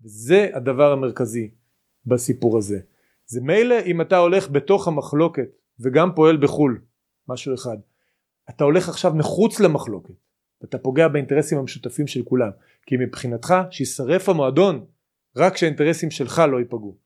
זה 0.01 0.51
הדבר 0.55 0.93
המרכזי 0.93 1.51
בסיפור 2.07 2.59
הזה. 2.59 2.79
זה 3.27 3.41
מילא 3.41 3.77
אם 3.87 4.01
אתה 4.01 4.17
הולך 4.17 4.51
בתוך 4.51 4.89
המחלוקת 4.89 5.49
וגם 5.81 6.15
פועל 6.15 6.37
בחו"ל, 6.37 6.81
משהו 7.29 7.55
אחד. 7.55 7.77
אתה 8.51 8.65
הולך 8.65 8.89
עכשיו 8.89 9.15
מחוץ 9.15 9.61
למחלוקת, 9.61 10.15
אתה 10.65 10.79
פוגע 10.79 11.09
באינטרסים 11.09 11.59
המשותפים 11.59 12.07
של 12.07 12.23
כולם, 12.23 12.51
כי 12.87 12.97
מבחינתך 12.97 13.55
שישרף 13.71 14.29
המועדון 14.29 14.85
רק 15.37 15.57
שהאינטרסים 15.57 16.11
שלך 16.11 16.43
לא 16.51 16.59
ייפגעו. 16.59 16.97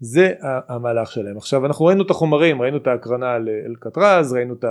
זה 0.00 0.34
המהלך 0.42 1.12
שלהם. 1.12 1.36
עכשיו 1.36 1.66
אנחנו 1.66 1.84
ראינו 1.84 2.02
את 2.02 2.10
החומרים, 2.10 2.62
ראינו 2.62 2.76
את 2.76 2.86
ההקרנה 2.86 3.32
על 3.32 3.48
אלקטרז, 3.66 4.32
ראינו 4.32 4.54
את 4.54 4.64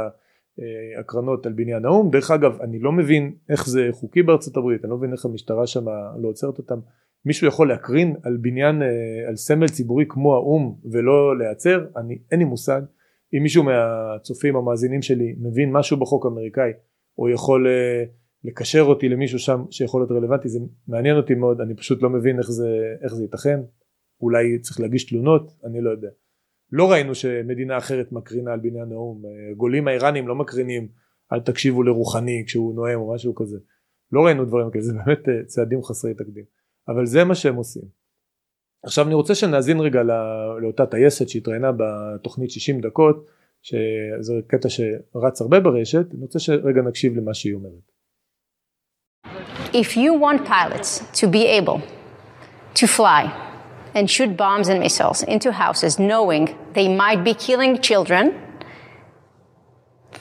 ההקרנות 0.98 1.46
על 1.46 1.54
בניין 1.54 1.86
האו"ם, 1.86 2.10
דרך 2.10 2.32
אגב 2.32 2.62
אני 2.62 2.80
לא 2.80 2.92
מבין 2.92 3.36
איך 3.50 3.68
זה 3.68 3.90
חוקי 3.92 4.24
בארצות 4.24 4.58
הברית, 4.58 4.84
אני 4.84 4.92
לא 4.92 4.98
מבין 4.98 5.12
איך 5.14 5.26
המשטרה 5.26 5.68
שם 5.68 5.86
לא 6.22 6.28
עוצרת 6.28 6.58
אותם, 6.58 6.80
מישהו 7.26 7.48
יכול 7.48 7.70
להקרין 7.70 8.16
על 8.24 8.38
בניין, 8.42 8.82
על 9.28 9.36
סמל 9.36 9.68
ציבורי 9.68 10.06
כמו 10.10 10.36
האו"ם 10.36 10.76
ולא 10.92 11.38
להיעצר, 11.38 11.86
אני 11.98 12.18
אין 12.32 12.40
לי 12.40 12.46
מושג. 12.46 12.82
אם 13.34 13.44
מישהו 13.44 13.64
מהצופים 13.64 14.56
המאזינים 14.56 15.02
שלי 15.02 15.36
מבין 15.40 15.72
משהו 15.72 15.98
בחוק 15.98 16.26
האמריקאי 16.26 16.72
או 17.18 17.30
יכול 17.30 17.68
לקשר 18.44 18.82
אותי 18.82 19.10
למישהו 19.10 19.40
שם 19.40 19.64
שיכול 19.70 20.02
להיות 20.02 20.12
רלוונטי 20.12 20.50
זה 20.50 20.60
מעניין 20.88 21.18
אותי 21.18 21.36
מאוד. 21.36 21.62
אני 21.62 21.76
פשוט 21.76 22.02
לא 22.02 22.10
מבין 22.10 22.40
איך 22.40 22.52
זה, 22.52 22.70
איך 23.04 23.14
זה 23.16 23.24
ייתכן. 23.24 23.60
אולי 24.22 24.60
צריך 24.60 24.80
להגיש 24.80 25.06
תלונות 25.06 25.52
אני 25.66 25.82
לא 25.82 25.90
יודע 25.90 26.08
לא 26.76 26.92
ראינו 26.92 27.16
שמדינה 27.16 27.78
אחרת 27.78 28.12
מקרינה 28.12 28.54
על 28.54 28.60
בניין 28.60 28.92
האו"ם. 28.92 29.22
גולים 29.58 29.88
האיראנים 29.88 30.28
לא 30.28 30.36
מקרינים 30.36 30.88
אל 31.34 31.40
תקשיבו 31.40 31.84
לרוחני 31.84 32.44
כשהוא 32.48 32.76
נואם 32.76 33.00
או 33.00 33.14
משהו 33.14 33.36
כזה. 33.36 33.58
לא 34.12 34.26
ראינו 34.26 34.46
דברים 34.46 34.72
כאלה 34.72 34.84
זה 34.84 34.94
באמת 34.94 35.30
אה, 35.30 35.46
צעדים 35.46 35.84
חסרי 35.84 36.14
תקדים. 36.14 36.44
אבל 36.88 37.06
זה 37.06 37.24
מה 37.24 37.36
שהם 37.36 37.56
עושים. 37.56 37.84
עכשיו 38.84 39.06
אני 39.06 39.14
רוצה 39.14 39.36
שנאזין 39.36 39.80
רגע 39.80 40.04
לא, 40.04 40.62
לאותה 40.62 40.86
טייסת 40.86 41.30
שהתראיינה 41.30 41.72
בתוכנית 41.72 42.52
60 42.52 42.82
דקות 42.82 43.26
שזה 43.62 44.34
קטע 44.48 44.70
שרץ 44.70 45.42
הרבה 45.42 45.60
ברשת. 45.60 46.06
אני 46.14 46.22
רוצה 46.22 46.40
שרגע 46.40 46.82
נקשיב 46.82 47.18
למה 47.18 47.34
שהיא 47.34 47.54
אומרת. 47.54 47.92
If 49.72 49.98
you 49.98 50.12
want 50.22 50.48
pilots 50.48 51.20
to 51.20 51.28
be 51.28 51.62
able 51.62 51.80
to 52.76 52.88
fly 52.98 53.45
and 53.96 54.04
shoot 54.16 54.32
bombs 54.44 54.68
and 54.72 54.80
missiles 54.86 55.20
into 55.36 55.50
houses 55.64 55.92
knowing 56.12 56.44
they 56.78 56.88
might 57.04 57.22
be 57.30 57.34
killing 57.48 57.74
children, 57.90 58.24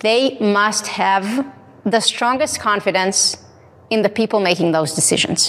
they 0.09 0.23
must 0.59 0.85
have 1.02 1.26
the 1.95 2.00
strongest 2.00 2.54
confidence 2.71 3.19
in 3.95 4.00
the 4.07 4.12
people 4.21 4.40
making 4.50 4.71
those 4.78 4.90
decisions. 5.00 5.40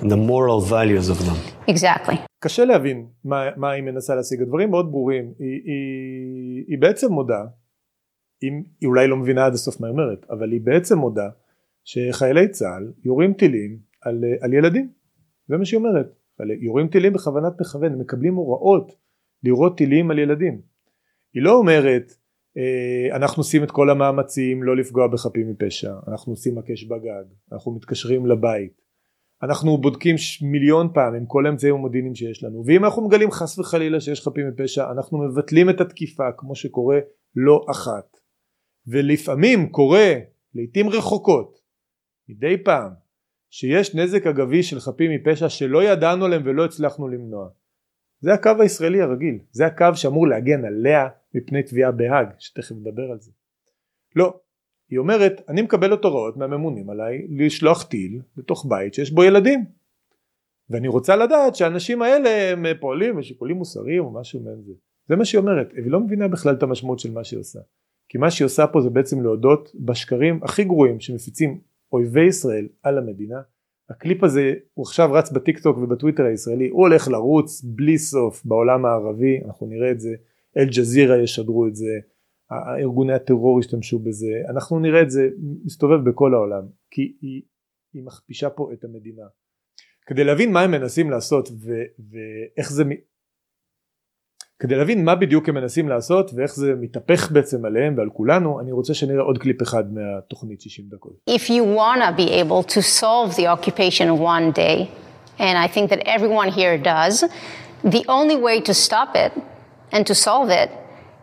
And 0.00 0.10
the 0.10 0.22
moral 0.32 0.60
values 0.60 1.08
of 1.08 1.18
them. 1.26 1.38
Exactly. 1.68 2.16
קשה 2.40 2.64
להבין 2.64 3.06
מה, 3.24 3.44
מה 3.56 3.70
היא 3.70 3.82
מנסה 3.82 4.14
להשיג, 4.14 4.42
הדברים 4.42 4.70
מאוד 4.70 4.90
ברורים, 4.90 5.32
היא, 5.38 5.60
היא, 5.64 6.64
היא 6.68 6.78
בעצם 6.78 7.12
מודה, 7.12 7.44
היא, 8.40 8.52
היא 8.80 8.88
אולי 8.88 9.08
לא 9.08 9.16
מבינה 9.16 9.46
עד 9.46 9.54
הסוף 9.54 9.80
מה 9.80 9.86
היא 9.86 9.92
אומרת, 9.92 10.26
אבל 10.30 10.52
היא 10.52 10.60
בעצם 10.64 10.98
מודה 10.98 11.28
שחיילי 11.84 12.48
צה"ל 12.48 12.92
יורים 13.04 13.32
טילים 13.32 13.78
על, 14.02 14.24
על 14.40 14.52
ילדים, 14.52 14.88
זה 15.48 15.56
מה 15.56 15.64
שהיא 15.64 15.78
אומרת, 15.78 16.06
יורים 16.60 16.88
טילים 16.88 17.12
בכוונת 17.12 17.60
מכוון, 17.60 17.94
מקבלים 17.98 18.34
הוראות 18.34 18.92
לירות 19.42 19.76
טילים 19.76 20.10
על 20.10 20.18
ילדים. 20.18 20.60
היא 21.34 21.42
לא 21.42 21.54
אומרת 21.54 22.12
אה, 22.56 23.16
אנחנו 23.16 23.40
עושים 23.40 23.64
את 23.64 23.70
כל 23.70 23.90
המאמצים 23.90 24.62
לא 24.62 24.76
לפגוע 24.76 25.06
בחפים 25.08 25.50
מפשע, 25.50 25.92
אנחנו 26.08 26.32
עושים 26.32 26.54
מקש 26.54 26.84
בגג, 26.84 27.24
אנחנו 27.52 27.72
מתקשרים 27.72 28.26
לבית, 28.26 28.82
אנחנו 29.42 29.78
בודקים 29.78 30.16
מיליון 30.42 30.88
פעם 30.94 31.14
עם 31.14 31.26
כל 31.26 31.46
האמצעים 31.46 31.74
המודיעיניים 31.74 32.14
שיש 32.14 32.44
לנו, 32.44 32.62
ואם 32.66 32.84
אנחנו 32.84 33.06
מגלים 33.08 33.30
חס 33.30 33.58
וחלילה 33.58 34.00
שיש 34.00 34.20
חפים 34.20 34.48
מפשע 34.48 34.90
אנחנו 34.90 35.18
מבטלים 35.18 35.70
את 35.70 35.80
התקיפה 35.80 36.32
כמו 36.36 36.54
שקורה 36.54 36.98
לא 37.36 37.66
אחת. 37.70 38.16
ולפעמים 38.86 39.68
קורה, 39.68 40.12
לעיתים 40.54 40.88
רחוקות, 40.88 41.60
מדי 42.28 42.64
פעם 42.64 42.92
שיש 43.50 43.94
נזק 43.94 44.26
אגבי 44.26 44.62
של 44.62 44.80
חפים 44.80 45.10
מפשע 45.10 45.48
שלא 45.48 45.84
ידענו 45.84 46.24
עליהם 46.24 46.42
ולא 46.44 46.64
הצלחנו 46.64 47.08
למנוע. 47.08 47.48
זה 48.20 48.34
הקו 48.34 48.50
הישראלי 48.60 49.02
הרגיל, 49.02 49.38
זה 49.50 49.66
הקו 49.66 49.86
שאמור 49.94 50.28
להגן 50.28 50.64
עליה 50.64 51.08
מפני 51.34 51.62
תביעה 51.62 51.92
בהאג, 51.92 52.28
שתכף 52.38 52.72
נדבר 52.72 53.10
על 53.12 53.20
זה. 53.20 53.30
לא, 54.16 54.40
היא 54.90 54.98
אומרת 54.98 55.40
אני 55.48 55.62
מקבלת 55.62 56.04
הוראות 56.04 56.36
מהממונים 56.36 56.90
עליי 56.90 57.26
לשלוח 57.38 57.82
טיל 57.82 58.20
לתוך 58.36 58.66
בית 58.68 58.94
שיש 58.94 59.10
בו 59.12 59.24
ילדים 59.24 59.64
ואני 60.70 60.88
רוצה 60.88 61.16
לדעת 61.16 61.56
שהאנשים 61.56 62.02
האלה 62.02 62.52
הם 62.52 62.66
פועלים 62.80 63.16
בשיקולים 63.16 63.56
מוסריים 63.56 64.04
או 64.04 64.20
משהו 64.20 64.40
מעין 64.40 64.62
זה. 64.62 64.72
זה 65.08 65.16
מה 65.16 65.24
שהיא 65.24 65.38
אומרת, 65.38 65.72
היא 65.72 65.90
לא 65.90 66.00
מבינה 66.00 66.28
בכלל 66.28 66.54
את 66.54 66.62
המשמעות 66.62 66.98
של 66.98 67.10
מה 67.10 67.24
שהיא 67.24 67.40
עושה. 67.40 67.58
כי 68.08 68.18
מה 68.18 68.30
שהיא 68.30 68.46
עושה 68.46 68.66
פה 68.66 68.80
זה 68.80 68.90
בעצם 68.90 69.22
להודות 69.22 69.72
בשקרים 69.74 70.40
הכי 70.42 70.64
גרועים 70.64 71.00
שמפיצים 71.00 71.60
אויבי 71.92 72.26
ישראל 72.26 72.68
על 72.82 72.98
המדינה. 72.98 73.40
הקליפ 73.90 74.24
הזה 74.24 74.54
הוא 74.74 74.82
עכשיו 74.82 75.12
רץ 75.12 75.30
בטיק 75.30 75.58
טוק 75.58 75.78
ובטוויטר 75.78 76.24
הישראלי 76.24 76.68
הוא 76.68 76.80
הולך 76.80 77.08
לרוץ 77.08 77.62
בלי 77.64 77.98
סוף 77.98 78.44
בעולם 78.44 78.84
הערבי 78.84 79.40
אנחנו 79.44 79.66
נראה 79.66 79.90
את 79.90 80.00
זה 80.00 80.14
אל 80.56 80.66
ג'זירה 80.68 81.22
ישדרו 81.22 81.66
את 81.66 81.76
זה 81.76 81.98
ארגוני 82.78 83.12
הטרור 83.12 83.60
ישתמשו 83.60 83.98
בזה 83.98 84.42
אנחנו 84.50 84.78
נראה 84.78 85.02
את 85.02 85.10
זה 85.10 85.28
מסתובב 85.64 86.10
בכל 86.10 86.34
העולם 86.34 86.62
כי 86.90 87.16
היא, 87.20 87.42
היא 87.94 88.02
מכפישה 88.02 88.50
פה 88.50 88.72
את 88.72 88.84
המדינה. 88.84 89.24
כדי 90.06 90.24
להבין 90.24 90.52
מה 90.52 90.62
הם 90.62 90.70
מנסים 90.70 91.10
לעשות 91.10 91.48
ו, 91.48 91.82
ואיך 92.10 92.72
זה 92.72 92.84
כדי 94.58 94.76
להבין 94.76 95.04
מה 95.04 95.14
בדיוק 95.14 95.48
הם 95.48 95.54
מנסים 95.54 95.88
לעשות 95.88 96.30
ואיך 96.34 96.54
זה 96.54 96.74
מתהפך 96.80 97.32
בעצם 97.32 97.64
עליהם 97.64 97.98
ועל 97.98 98.10
כולנו 98.10 98.60
אני 98.60 98.72
רוצה 98.72 98.94
שנראה 98.94 99.22
עוד 99.22 99.38
קליפ 99.38 99.62
אחד 99.62 99.84
מהתוכנית 99.94 100.60
60 100.60 100.84
דקות. 100.88 101.12
If 101.30 101.42
you 101.42 101.62
wanna 101.78 102.16
be 102.16 102.30
able 102.30 102.62
to 102.74 102.80
solve 102.82 103.36
the 103.36 103.46
occupation 103.46 104.08
one 104.18 104.52
day 104.52 104.88
and 105.38 105.58
I 105.58 105.68
think 105.74 105.90
that 105.90 106.00
everyone 106.16 106.48
here 106.48 106.78
does 106.78 107.24
the 107.84 108.04
only 108.08 108.36
way 108.36 108.60
to 108.68 108.74
stop 108.74 109.10
it 109.14 109.32
and 109.92 110.06
to 110.06 110.14
solve 110.14 110.48
it 110.62 110.70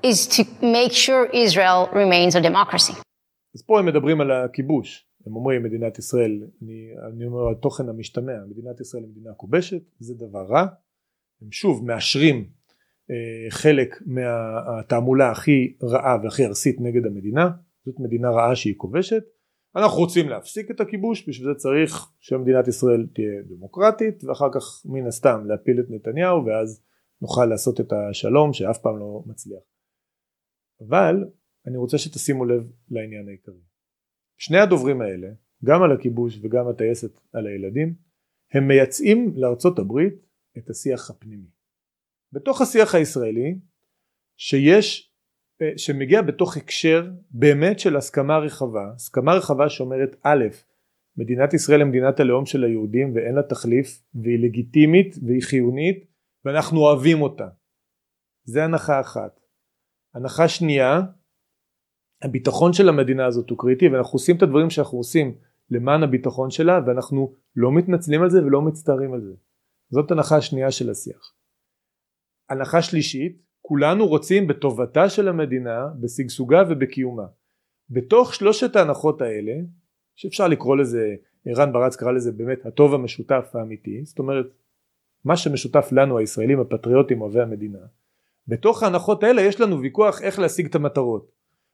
is 0.09 0.27
to 0.37 0.43
make 0.61 0.93
sure 1.03 1.21
Israel 1.45 1.79
remains 1.93 2.35
a 2.35 2.41
democracy. 2.41 2.93
אז 3.55 3.61
פה 3.65 3.79
הם 3.79 3.85
מדברים 3.85 4.21
על 4.21 4.31
הכיבוש 4.31 5.07
הם 5.27 5.35
אומרים 5.35 5.63
מדינת 5.63 5.99
ישראל 5.99 6.31
אני, 6.61 6.87
אני 7.13 7.25
אומר 7.25 7.51
התוכן 7.51 7.89
המשתמע 7.89 8.33
מדינת 8.49 8.81
ישראל 8.81 9.03
היא 9.03 9.11
מדינה 9.11 9.33
כובשת 9.37 9.81
זה 9.99 10.13
דבר 10.13 10.45
רע 10.49 10.65
הם 11.41 11.51
שוב 11.51 11.85
מאשרים 11.85 12.45
חלק 13.49 13.95
מהתעמולה 14.05 15.31
הכי 15.31 15.77
רעה 15.83 16.17
והכי 16.23 16.45
ארסית 16.45 16.75
נגד 16.79 17.05
המדינה 17.05 17.49
זאת 17.85 17.95
מדינה 17.99 18.29
רעה 18.29 18.55
שהיא 18.55 18.73
כובשת. 18.77 19.23
אנחנו 19.75 19.97
רוצים 19.97 20.29
להפסיק 20.29 20.71
את 20.71 20.81
הכיבוש 20.81 21.29
בשביל 21.29 21.47
זה 21.47 21.55
צריך 21.57 22.11
שמדינת 22.19 22.67
ישראל 22.67 23.07
תהיה 23.13 23.41
דמוקרטית 23.45 24.23
ואחר 24.23 24.49
כך 24.53 24.85
מן 24.85 25.07
הסתם 25.07 25.45
להפיל 25.45 25.79
את 25.79 25.85
נתניהו 25.89 26.45
ואז 26.45 26.83
נוכל 27.21 27.45
לעשות 27.45 27.79
את 27.79 27.93
השלום 27.93 28.53
שאף 28.53 28.77
פעם 28.77 28.99
לא 28.99 29.23
מצליח. 29.25 29.63
אבל 30.87 31.15
אני 31.67 31.77
רוצה 31.77 31.97
שתשימו 31.97 32.45
לב 32.45 32.71
לעניין 32.89 33.27
העיקרי. 33.27 33.61
שני 34.37 34.57
הדוברים 34.59 35.01
האלה 35.01 35.27
גם 35.65 35.83
על 35.83 35.91
הכיבוש 35.91 36.39
וגם 36.43 36.67
הטייסת 36.67 37.19
על 37.33 37.47
הילדים 37.47 37.95
הם 38.53 38.67
מייצאים 38.67 39.33
לארצות 39.35 39.79
הברית 39.79 40.13
את 40.57 40.69
השיח 40.69 41.09
הפנימי 41.09 41.52
בתוך 42.33 42.61
השיח 42.61 42.95
הישראלי 42.95 43.55
שיש 44.37 45.13
אה, 45.61 45.77
שמגיע 45.77 46.21
בתוך 46.21 46.57
הקשר 46.57 47.09
באמת 47.31 47.79
של 47.79 47.97
הסכמה 47.97 48.37
רחבה 48.37 48.91
הסכמה 48.95 49.33
רחבה 49.33 49.69
שאומרת 49.69 50.15
א' 50.23 50.43
מדינת 51.17 51.53
ישראל 51.53 51.79
היא 51.79 51.87
מדינת 51.87 52.19
הלאום 52.19 52.45
של 52.45 52.63
היהודים 52.63 53.15
ואין 53.15 53.35
לה 53.35 53.43
תחליף 53.43 54.03
והיא 54.13 54.39
לגיטימית 54.39 55.15
והיא 55.27 55.41
חיונית 55.41 56.05
ואנחנו 56.45 56.79
אוהבים 56.79 57.21
אותה. 57.21 57.47
זה 58.43 58.63
הנחה 58.63 59.01
אחת. 59.01 59.39
הנחה 60.13 60.47
שנייה 60.47 61.01
הביטחון 62.21 62.73
של 62.73 62.89
המדינה 62.89 63.25
הזאת 63.25 63.49
הוא 63.49 63.57
קריטי 63.57 63.87
ואנחנו 63.87 64.15
עושים 64.15 64.37
את 64.37 64.41
הדברים 64.41 64.69
שאנחנו 64.69 64.97
עושים 64.97 65.35
למען 65.69 66.03
הביטחון 66.03 66.49
שלה 66.49 66.79
ואנחנו 66.85 67.33
לא 67.55 67.71
מתנצלים 67.71 68.21
על 68.21 68.29
זה 68.29 68.45
ולא 68.45 68.61
מצטערים 68.61 69.13
על 69.13 69.21
זה. 69.21 69.33
זאת 69.89 70.11
הנחה 70.11 70.37
השנייה 70.37 70.71
של 70.71 70.89
השיח 70.89 71.33
הנחה 72.53 72.81
שלישית 72.81 73.41
כולנו 73.61 74.07
רוצים 74.07 74.47
בטובתה 74.47 75.09
של 75.09 75.27
המדינה 75.27 75.87
בשגשוגה 75.99 76.63
ובקיומה. 76.69 77.25
בתוך 77.89 78.33
שלושת 78.33 78.75
ההנחות 78.75 79.21
האלה 79.21 79.53
שאפשר 80.15 80.47
לקרוא 80.47 80.77
לזה 80.77 81.15
ערן 81.45 81.73
ברץ 81.73 81.95
קרא 81.95 82.11
לזה 82.11 82.31
באמת 82.31 82.65
הטוב 82.65 82.93
המשותף 82.93 83.51
האמיתי 83.53 84.05
זאת 84.05 84.19
אומרת 84.19 84.45
מה 85.25 85.37
שמשותף 85.37 85.89
לנו 85.91 86.17
הישראלים 86.17 86.59
הפטריוטים 86.59 87.21
אוהבי 87.21 87.41
המדינה 87.41 87.79
בתוך 88.47 88.83
ההנחות 88.83 89.23
האלה 89.23 89.41
יש 89.41 89.61
לנו 89.61 89.81
ויכוח 89.81 90.21
איך 90.21 90.39
להשיג 90.39 90.65
את 90.65 90.75
המטרות. 90.75 91.31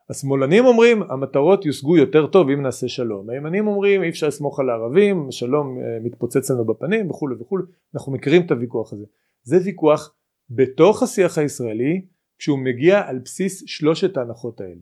השמאלנים 0.09 0.65
אומרים 0.65 1.03
המטרות 1.03 1.65
יושגו 1.65 1.97
יותר 1.97 2.27
טוב 2.27 2.49
אם 2.49 2.61
נעשה 2.61 2.87
שלום. 2.87 3.29
הימנים 3.29 3.67
אומרים 3.67 4.03
אי 4.03 4.09
אפשר 4.09 4.27
לסמוך 4.27 4.59
על 4.59 4.69
הערבים 4.69 5.27
שלום 5.31 5.79
אה, 5.79 5.97
מתפוצץ 6.03 6.51
לנו 6.51 6.65
בפנים 6.65 7.09
וכולי 7.09 7.35
וכולי 7.39 7.63
אנחנו 7.95 8.11
מכירים 8.11 8.41
את 8.45 8.51
הוויכוח 8.51 8.93
הזה. 8.93 9.05
זה 9.43 9.57
ויכוח 9.65 10.15
בתוך 10.49 11.03
השיח 11.03 11.37
הישראלי 11.37 12.05
כשהוא 12.37 12.59
מגיע 12.59 13.07
על 13.07 13.19
בסיס 13.19 13.63
שלושת 13.65 14.17
ההנחות 14.17 14.61
האלה. 14.61 14.81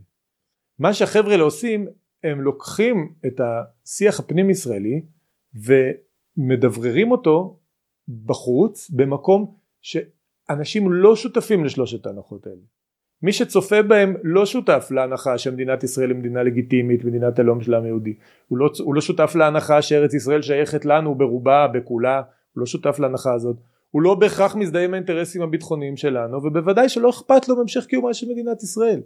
מה 0.79 0.93
שהחבר'ה 0.93 1.31
האלה 1.31 1.43
עושים 1.43 1.87
הם 2.23 2.41
לוקחים 2.41 3.13
את 3.27 3.41
השיח 3.41 4.19
הפנים 4.19 4.49
ישראלי 4.49 5.01
ומדבררים 5.53 7.11
אותו 7.11 7.59
בחוץ 8.25 8.89
במקום 8.89 9.55
שאנשים 9.81 10.91
לא 10.91 11.15
שותפים 11.15 11.65
לשלושת 11.65 12.05
ההנחות 12.05 12.47
האלה. 12.47 12.61
מי 13.21 13.33
שצופה 13.33 13.81
בהם 13.81 14.15
לא 14.23 14.45
שותף 14.45 14.87
להנחה 14.91 15.37
שמדינת 15.37 15.83
ישראל 15.83 16.09
היא 16.09 16.17
מדינה 16.17 16.43
לגיטימית 16.43 17.03
מדינת 17.03 17.39
הלאום 17.39 17.61
של 17.61 17.73
העם 17.73 17.83
היהודי 17.83 18.17
הוא 18.47 18.57
לא, 18.57 18.69
הוא 18.79 18.95
לא 18.95 19.01
שותף 19.01 19.35
להנחה 19.35 19.81
שארץ 19.81 20.13
ישראל 20.13 20.41
שייכת 20.41 20.85
לנו 20.85 21.15
ברובה 21.15 21.67
בכולה 21.67 22.17
הוא 22.53 22.61
לא 22.61 22.65
שותף 22.65 22.99
להנחה 22.99 23.33
הזאת, 23.33 23.57
הוא 23.91 24.01
לא 24.01 24.15
בהכרח 24.15 24.55
מזדהה 24.55 24.83
עם 24.83 24.93
האינטרסים 24.93 25.41
הביטחוניים 25.41 25.97
שלנו 25.97 26.37
ובוודאי 26.43 26.89
שלא 26.89 27.09
אכפת 27.09 27.47
לו 27.47 27.55
מהמשך 27.55 27.85
קיומה 27.85 28.13
של 28.13 28.27
מדינת 28.31 28.63
ישראל. 28.63 29.01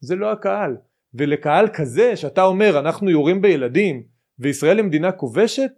זה 0.00 0.16
לא 0.16 0.32
הקהל. 0.32 0.76
ולקהל 1.14 1.68
כזה 1.68 2.16
שאתה 2.16 2.42
אומר 2.42 2.78
אנחנו 2.78 3.10
יורים 3.10 3.42
בילדים 3.42 4.02
וישראל 4.38 4.76
היא 4.76 4.84
מדינה 4.84 5.12
כובשת 5.12 5.70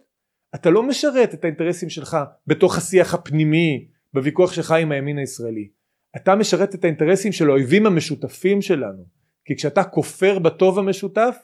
אתה 0.55 0.69
לא 0.69 0.83
משרת 0.83 1.33
את 1.33 1.43
האינטרסים 1.43 1.89
שלך 1.89 2.17
בתוך 2.47 2.77
השיח 2.77 3.13
הפנימי 3.13 3.87
בוויכוח 4.13 4.53
שלך 4.53 4.71
עם 4.71 4.91
הימין 4.91 5.17
הישראלי 5.17 5.69
אתה 6.15 6.35
משרת 6.35 6.75
את 6.75 6.83
האינטרסים 6.83 7.31
של 7.31 7.49
האויבים 7.49 7.85
המשותפים 7.85 8.61
שלנו 8.61 9.05
כי 9.45 9.55
כשאתה 9.55 9.83
כופר 9.83 10.39
בטוב 10.39 10.79
המשותף 10.79 11.37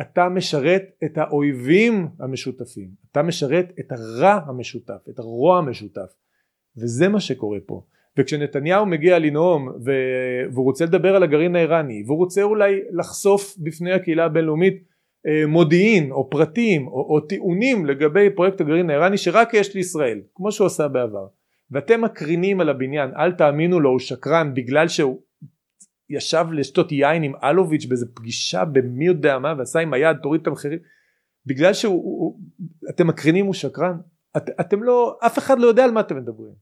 אתה 0.00 0.28
משרת 0.28 0.82
את 1.04 1.18
האויבים 1.18 2.08
המשותפים 2.18 2.90
אתה 3.12 3.22
משרת 3.22 3.72
את 3.80 3.92
הרע 3.92 4.40
המשותף 4.46 5.08
את 5.10 5.18
הרוע 5.18 5.58
המשותף 5.58 6.12
וזה 6.76 7.08
מה 7.08 7.20
שקורה 7.20 7.58
פה. 7.66 7.82
וכשנתניהו 8.18 8.86
מגיע 8.86 9.18
לנאום 9.18 9.68
והוא 10.52 10.64
רוצה 10.64 10.84
לדבר 10.84 11.16
על 11.16 11.22
הגרעין 11.22 11.56
האיראני 11.56 12.02
והוא 12.06 12.18
רוצה 12.18 12.42
אולי 12.42 12.80
לחשוף 12.92 13.56
בפני 13.58 13.92
הקהילה 13.92 14.24
הבינלאומית 14.24 14.82
אה, 15.26 15.46
מודיעין 15.46 16.10
או 16.10 16.30
פרטים 16.30 16.86
או, 16.86 16.92
או 16.92 17.20
טיעונים 17.20 17.86
לגבי 17.86 18.30
פרויקט 18.30 18.60
הגרעין 18.60 18.90
האיראני 18.90 19.18
שרק 19.18 19.54
יש 19.54 19.74
לישראל 19.74 20.20
כמו 20.34 20.52
שהוא 20.52 20.66
עשה 20.66 20.88
בעבר. 20.88 21.26
ואתם 21.70 22.00
מקרינים 22.00 22.60
על 22.60 22.68
הבניין 22.68 23.10
אל 23.16 23.32
תאמינו 23.32 23.80
לו 23.80 23.90
הוא 23.90 23.98
שקרן 23.98 24.54
בגלל 24.54 24.88
שהוא 24.88 25.20
ישב 26.10 26.46
לשתות 26.52 26.92
יין 26.92 27.22
עם 27.22 27.32
אלוביץ' 27.44 27.86
באיזה 27.86 28.06
פגישה 28.14 28.64
במי 28.64 29.06
יודע 29.06 29.38
מה 29.38 29.54
ועשה 29.58 29.80
עם 29.80 29.92
היד 29.92 30.16
תוריד 30.22 30.40
את 30.40 30.46
המחירים. 30.46 30.78
בגלל 31.46 31.72
שאתם 31.72 33.06
מקרינים 33.06 33.46
הוא 33.46 33.54
שקרן 33.54 33.96
את, 34.36 34.50
אתם 34.60 34.82
לא 34.82 35.18
אף 35.26 35.38
אחד 35.38 35.58
לא 35.58 35.66
יודע 35.66 35.84
על 35.84 35.90
מה 35.90 36.00
אתם 36.00 36.16
מדברים. 36.16 36.54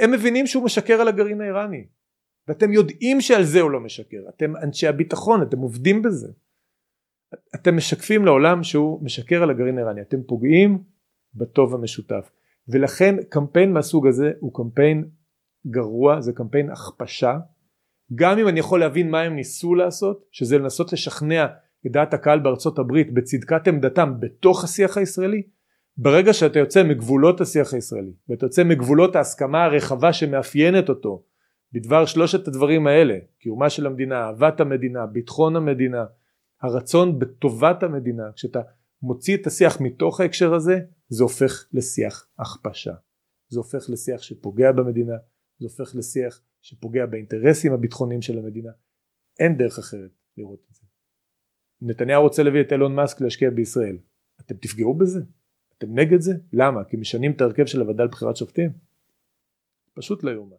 הם 0.00 0.10
מבינים 0.10 0.46
שהוא 0.46 0.64
משקר 0.64 1.00
על 1.00 1.08
הגרעין 1.08 1.40
האיראני 1.40 1.86
ואתם 2.48 2.72
יודעים 2.72 3.20
שעל 3.20 3.44
זה 3.44 3.60
הוא 3.60 3.70
לא 3.70 3.80
משקר. 3.80 4.28
אתם 4.28 4.56
אנשי 4.56 4.86
הביטחון 4.86 5.42
אתם 5.42 5.58
עובדים 5.58 6.02
בזה. 6.02 6.28
אתם 7.54 7.76
משקפים 7.76 8.24
לעולם 8.24 8.62
שהוא 8.62 9.04
משקר 9.04 9.42
על 9.42 9.50
הגרעין 9.50 9.78
האיראני. 9.78 10.00
אתם 10.00 10.22
פוגעים 10.22 10.82
בטוב 11.34 11.74
המשותף. 11.74 12.30
ולכן 12.68 13.22
קמפיין 13.28 13.72
מהסוג 13.72 14.06
הזה 14.06 14.32
הוא 14.40 14.54
קמפיין 14.54 15.08
גרוע 15.66 16.20
זה 16.20 16.32
קמפיין 16.32 16.70
הכפשה. 16.70 17.38
גם 18.14 18.38
אם 18.38 18.48
אני 18.48 18.60
יכול 18.60 18.80
להבין 18.80 19.10
מה 19.10 19.20
הם 19.20 19.36
ניסו 19.36 19.74
לעשות 19.74 20.24
שזה 20.30 20.58
לנסות 20.58 20.92
לשכנע 20.92 21.46
את 21.86 21.92
דעת 21.92 22.14
הקהל 22.14 22.40
בארצות 22.40 22.78
הברית 22.78 23.14
בצדקת 23.14 23.68
עמדתם 23.68 24.20
בתוך 24.20 24.64
השיח 24.64 24.98
הישראלי 24.98 25.42
ברגע 25.96 26.32
שאתה 26.32 26.58
יוצא 26.58 26.82
מגבולות 26.82 27.40
השיח 27.40 27.74
הישראלי 27.74 28.12
ואתה 28.28 28.46
יוצא 28.46 28.64
מגבולות 28.64 29.16
ההסכמה 29.16 29.64
הרחבה 29.64 30.12
שמאפיינת 30.12 30.88
אותו 30.88 31.24
בדבר 31.72 32.06
שלושת 32.06 32.48
הדברים 32.48 32.86
האלה 32.86 33.18
קיומה 33.38 33.70
של 33.70 33.86
המדינה 33.86 34.24
אהבת 34.24 34.60
המדינה 34.60 35.06
ביטחון 35.06 35.56
המדינה 35.56 36.04
הרצון 36.62 37.18
בטובת 37.18 37.82
המדינה 37.82 38.22
כשאתה 38.34 38.60
מוציא 39.02 39.36
את 39.36 39.46
השיח 39.46 39.80
מתוך 39.80 40.20
ההקשר 40.20 40.54
הזה 40.54 40.80
זה 41.08 41.22
הופך 41.22 41.66
לשיח 41.72 42.28
הכפשה. 42.38 42.92
זה 43.48 43.58
הופך 43.58 43.90
לשיח 43.90 44.22
שפוגע 44.22 44.72
במדינה 44.72 45.14
זה 45.58 45.66
הופך 45.66 45.96
לשיח 45.96 46.42
שפוגע 46.62 47.06
באינטרסים 47.06 47.72
הביטחוניים 47.72 48.22
של 48.22 48.38
המדינה. 48.38 48.70
אין 49.38 49.56
דרך 49.56 49.78
אחרת 49.78 50.10
לראות 50.36 50.66
את 50.70 50.74
זה. 50.74 50.82
נתניהו 51.82 52.22
רוצה 52.22 52.42
להביא 52.42 52.60
את 52.60 52.72
אילון 52.72 52.94
מאסק 52.94 53.20
להשקיע 53.20 53.50
בישראל. 53.50 53.98
אתם 54.40 54.54
תפגעו 54.54 54.94
בזה? 54.94 55.20
אתם 55.84 55.98
נגד 55.98 56.20
זה? 56.20 56.32
למה? 56.52 56.84
כי 56.84 56.96
משנים 56.96 57.32
את 57.32 57.40
ההרכב 57.40 57.66
של 57.66 57.80
הוועדה 57.80 58.04
לבחירת 58.04 58.36
שופטים? 58.36 58.70
פשוט 59.94 60.24
לא 60.24 60.30
יאומן. 60.30 60.56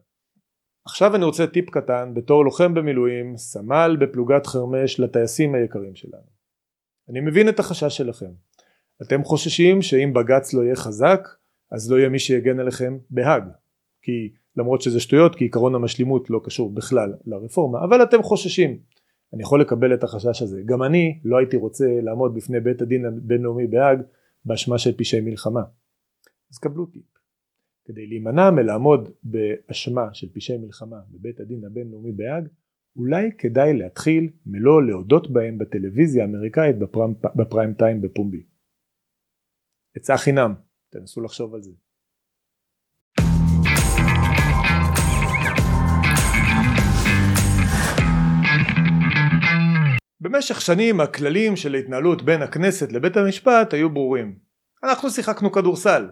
עכשיו 0.86 1.16
אני 1.16 1.26
רוצה 1.26 1.48
טיפ 1.48 1.70
קטן 1.70 2.12
בתור 2.14 2.46
לוחם 2.46 2.74
במילואים, 2.74 3.38
סמל 3.38 3.98
בפלוגת 4.00 4.46
חרמש 4.46 5.00
לטייסים 5.00 5.56
היקרים 5.56 5.96
שלנו. 5.96 6.34
אני 7.10 7.20
מבין 7.20 7.50
את 7.50 7.60
החשש 7.60 7.98
שלכם. 7.98 8.32
אתם 9.02 9.24
חוששים 9.24 9.82
שאם 9.82 10.14
בג"ץ 10.14 10.54
לא 10.54 10.62
יהיה 10.62 10.76
חזק, 10.76 11.28
אז 11.72 11.92
לא 11.92 11.98
יהיה 11.98 12.10
מי 12.10 12.20
שיגן 12.20 12.60
עליכם 12.60 12.98
בהאג. 13.10 13.44
כי 14.02 14.34
למרות 14.58 14.82
שזה 14.82 15.00
שטויות, 15.00 15.36
כי 15.36 15.46
עקרון 15.46 15.76
המשלימות 15.76 16.30
לא 16.30 16.42
קשור 16.44 16.74
בכלל 16.74 17.14
לרפורמה, 17.26 17.84
אבל 17.84 18.04
אתם 18.04 18.24
חוששים. 18.24 18.80
אני 19.34 19.42
יכול 19.42 19.62
לקבל 19.62 19.94
את 19.94 20.04
החשש 20.04 20.42
הזה. 20.42 20.62
גם 20.66 20.84
אני 20.84 21.20
לא 21.24 21.38
הייתי 21.38 21.58
רוצה 21.58 21.86
לעמוד 22.02 22.36
בפני 22.36 22.60
בית 22.60 22.82
הדין 22.82 23.06
הבינלאומי 23.06 23.68
בהאג 23.68 24.02
באשמה 24.46 24.78
של 24.78 24.98
פשעי 24.98 25.22
מלחמה. 25.22 25.64
אז 26.52 26.58
קבלו 26.58 26.86
טיפ. 26.86 27.14
כדי 27.86 28.08
להימנע 28.08 28.52
מלעמוד 28.52 29.10
באשמה 29.24 30.14
של 30.14 30.34
פשעי 30.34 30.58
מלחמה 30.58 30.98
בבית 31.12 31.40
הדין 31.40 31.66
הבינלאומי 31.66 32.12
בהאג, 32.12 32.48
אולי 32.96 33.30
כדאי 33.38 33.74
להתחיל 33.74 34.30
מלא 34.46 34.88
להודות 34.88 35.32
בהם 35.32 35.58
בטלוויזיה 35.58 36.24
האמריקאית 36.24 36.80
בפריים, 36.80 37.14
בפריים 37.36 37.74
טיים 37.74 38.02
בפומבי. 38.02 38.44
עצה 39.96 40.18
חינם, 40.18 40.54
תנסו 40.90 41.22
לחשוב 41.22 41.56
על 41.56 41.62
זה. 41.62 41.72
במשך 50.24 50.62
שנים 50.62 51.02
הכללים 51.02 51.56
של 51.56 51.76
ההתנהלות 51.76 52.22
בין 52.22 52.42
הכנסת 52.42 52.92
לבית 52.92 53.18
המשפט 53.18 53.74
היו 53.74 53.90
ברורים. 53.90 54.36
אנחנו 54.84 55.10
שיחקנו 55.10 55.52
כדורסל. 55.52 56.10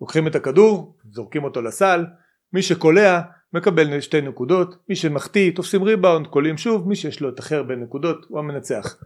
לוקחים 0.00 0.26
את 0.26 0.34
הכדור, 0.34 0.96
זורקים 1.10 1.44
אותו 1.44 1.62
לסל, 1.62 2.06
מי 2.52 2.62
שקולע 2.62 3.20
מקבל 3.52 4.00
שתי 4.00 4.20
נקודות, 4.20 4.74
מי 4.88 4.96
שמחטיא 4.96 5.52
תופסים 5.54 5.82
ריבאונד, 5.82 6.26
קולעים 6.26 6.56
שוב, 6.56 6.88
מי 6.88 6.96
שיש 6.96 7.20
לו 7.20 7.28
את 7.28 7.40
אחר 7.40 7.62
בין 7.62 7.80
נקודות 7.80 8.26
הוא 8.28 8.38
המנצח. 8.38 8.96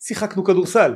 שיחקנו 0.00 0.44
כדורסל. 0.44 0.94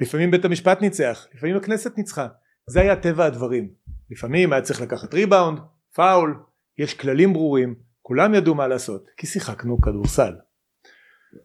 לפעמים 0.00 0.30
בית 0.30 0.44
המשפט 0.44 0.80
ניצח, 0.80 1.26
לפעמים 1.34 1.56
הכנסת 1.56 1.98
ניצחה. 1.98 2.26
זה 2.66 2.80
היה 2.80 2.96
טבע 2.96 3.24
הדברים. 3.24 3.68
לפעמים 4.10 4.52
היה 4.52 4.62
צריך 4.62 4.80
לקחת 4.80 5.14
ריבאונד, 5.14 5.58
פאול, 5.94 6.38
יש 6.78 6.94
כללים 6.94 7.32
ברורים, 7.32 7.74
כולם 8.02 8.34
ידעו 8.34 8.54
מה 8.54 8.68
לעשות, 8.68 9.06
כי 9.16 9.26
שיחקנו 9.26 9.80
כדורסל. 9.80 10.32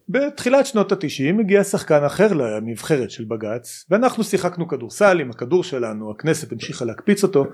בתחילת 0.09 0.65
שנות 0.65 0.91
התשעים 0.91 1.39
הגיע 1.39 1.63
שחקן 1.63 2.03
אחר 2.03 2.33
לנבחרת 2.33 3.11
של 3.11 3.25
בג"ץ 3.25 3.85
ואנחנו 3.89 4.23
שיחקנו 4.23 4.67
כדורסל 4.67 5.19
עם 5.19 5.29
הכדור 5.31 5.63
שלנו 5.63 6.11
הכנסת 6.11 6.51
המשיכה 6.51 6.85
להקפיץ 6.85 7.23
אותו 7.23 7.45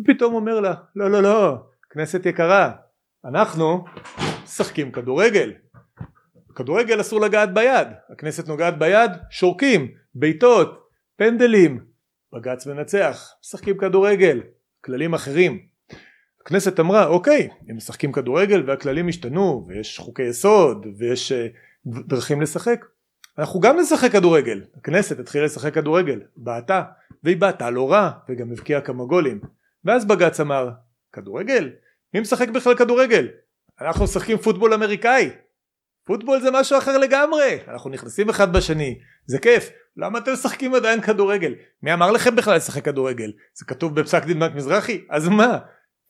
ופתאום 0.00 0.34
אומר 0.34 0.60
לה 0.60 0.74
לא 0.96 1.10
לא 1.10 1.22
לא 1.22 1.56
כנסת 1.90 2.26
יקרה 2.26 2.72
אנחנו 3.24 3.84
משחקים 4.44 4.92
כדורגל. 4.92 5.52
כדורגל 6.54 7.00
אסור 7.00 7.20
לגעת 7.20 7.54
ביד. 7.54 7.88
הכנסת 8.10 8.48
נוגעת 8.48 8.78
ביד 8.78 9.10
שורקים 9.30 9.88
בעיטות 10.14 10.88
פנדלים 11.16 11.84
בג"ץ 12.32 12.66
מנצח 12.66 13.34
משחקים 13.44 13.78
כדורגל 13.78 14.40
כללים 14.84 15.14
אחרים. 15.14 15.58
הכנסת 16.40 16.80
אמרה 16.80 17.06
אוקיי 17.06 17.48
הם 17.68 17.76
משחקים 17.76 18.12
כדורגל 18.12 18.62
והכללים 18.66 19.08
השתנו 19.08 19.66
ויש 19.68 19.98
חוקי 19.98 20.22
יסוד 20.22 20.86
ויש 20.98 21.32
דרכים 21.86 22.40
לשחק. 22.40 22.84
אנחנו 23.38 23.60
גם 23.60 23.80
נשחק 23.80 24.12
כדורגל. 24.12 24.60
הכנסת 24.76 25.18
התחילה 25.18 25.44
לשחק 25.44 25.74
כדורגל. 25.74 26.20
בעטה. 26.36 26.82
והיא 27.24 27.36
בעטה 27.36 27.70
לא 27.70 27.92
רע 27.92 28.10
וגם 28.28 28.52
הבקיעה 28.52 28.80
כמה 28.80 29.04
גולים. 29.04 29.40
ואז 29.84 30.04
בג"ץ 30.04 30.40
אמר 30.40 30.70
כדורגל? 31.12 31.70
מי 32.14 32.20
משחק 32.20 32.48
בכלל 32.48 32.74
כדורגל? 32.74 33.28
אנחנו 33.80 34.04
משחקים 34.04 34.38
פוטבול 34.38 34.74
אמריקאי. 34.74 35.30
פוטבול 36.04 36.40
זה 36.40 36.50
משהו 36.50 36.78
אחר 36.78 36.98
לגמרי. 36.98 37.58
אנחנו 37.68 37.90
נכנסים 37.90 38.28
אחד 38.28 38.52
בשני. 38.52 38.98
זה 39.26 39.38
כיף. 39.38 39.70
למה 39.96 40.18
אתם 40.18 40.32
משחקים 40.32 40.74
עדיין 40.74 41.00
כדורגל? 41.00 41.54
מי 41.82 41.92
אמר 41.92 42.10
לכם 42.10 42.36
בכלל 42.36 42.56
לשחק 42.56 42.84
כדורגל? 42.84 43.32
זה 43.54 43.64
כתוב 43.64 44.00
בפסק 44.00 44.24
דין 44.24 44.40
בנק 44.40 44.54
מזרחי. 44.54 45.04
אז 45.10 45.28
מה? 45.28 45.58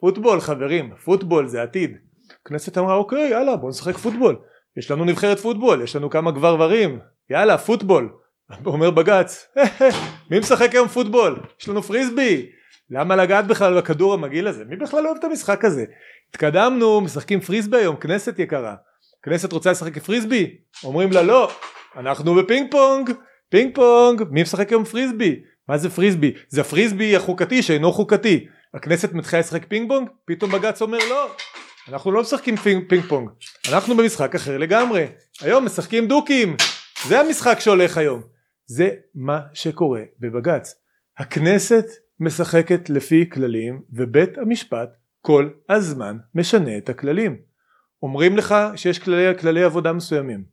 פוטבול 0.01 0.41
חברים. 0.41 0.95
פוטבול 1.05 1.49
זה 1.49 1.63
עתיד. 1.63 1.97
הכנסת 2.43 2.79
אמרה 2.79 2.95
אוקיי 2.95 3.29
יאללה 3.29 3.57
בוא 3.57 3.71
נשחק 3.71 3.97
פוטבול 3.97 4.37
יש 4.77 4.91
לנו 4.91 5.05
נבחרת 5.05 5.39
פוטבול, 5.39 5.83
יש 5.83 5.97
לנו 5.97 6.11
כמה 6.11 6.31
גברברים, 6.31 6.99
יאללה 7.31 7.59
פוטבול. 7.59 8.13
אומר 8.67 8.91
בג"ץ, 8.91 9.55
מי 10.31 10.39
משחק 10.39 10.75
היום 10.75 10.89
פוטבול? 10.89 11.41
יש 11.61 11.69
לנו 11.69 11.83
פריסבי. 11.83 12.51
למה 12.91 13.17
לגעת 13.17 13.47
בכלל 13.47 13.81
בכדור 13.81 14.15
המגעיל 14.15 14.49
הזה? 14.49 14.65
מי 14.65 14.77
בכלל 14.77 15.07
אוהב 15.07 15.17
את 15.19 15.25
המשחק 15.25 15.65
הזה? 15.65 15.85
התקדמנו, 16.31 17.01
משחקים 17.01 17.41
פריסבי 17.41 17.77
היום, 17.77 17.97
כנסת 17.97 18.39
יקרה. 18.39 18.75
כנסת 19.23 19.53
רוצה 19.53 19.71
לשחק 19.71 19.99
פריסבי? 19.99 20.57
אומרים 20.85 21.13
לה 21.13 21.23
לא, 21.23 21.51
אנחנו 21.97 22.35
בפינג 22.35 22.71
פונג, 22.71 23.11
פינג 23.51 23.75
פונג, 23.75 24.23
מי 24.31 24.43
משחק 24.43 24.71
היום 24.71 24.85
פריסבי? 24.85 25.41
מה 25.69 25.79
זה 25.79 25.91
פריסבי? 25.91 26.33
זה 26.49 26.61
הפריסבי 26.61 27.17
החוקתי 27.17 27.63
שאינו 27.63 27.93
חוקתי. 27.93 28.47
הכנסת 28.75 29.13
מתחילה 29.13 29.41
לשחק 29.41 29.65
פינג 29.69 29.89
פונג? 29.89 30.09
פתאום 30.25 30.51
בג"ץ 30.51 30.83
אומר 30.83 30.99
לא, 31.11 31.31
אנחנו 31.89 32.13
לא 32.13 32.21
משחקים 32.21 32.57
פינג, 32.57 32.89
פינג 32.89 33.05
פונג, 33.05 33.31
אנחנו 33.73 33.97
במשחק 33.97 34.35
אחר 34.35 34.59
לגמרי. 34.59 35.07
היום 35.41 35.65
משחקים 35.65 36.09
דוקים, 36.09 36.57
זה 37.09 37.21
המשחק 37.21 37.61
שהולך 37.61 37.99
היום. 37.99 38.23
זה 38.67 38.91
מה 39.15 39.41
שקורה 39.55 40.03
בבג"ץ. 40.21 40.75
הכנסת 41.19 41.85
משחקת 42.21 42.91
לפי 42.91 43.31
כללים 43.31 43.83
ובית 43.93 44.39
המשפט 44.39 44.89
כל 45.21 45.51
הזמן 45.69 46.17
משנה 46.35 46.79
את 46.79 46.89
הכללים. 46.89 47.37
אומרים 48.03 48.37
לך 48.37 48.55
שיש 48.77 48.99
כללי, 48.99 49.39
כללי 49.39 49.63
עבודה 49.63 49.93
מסוימים, 49.93 50.45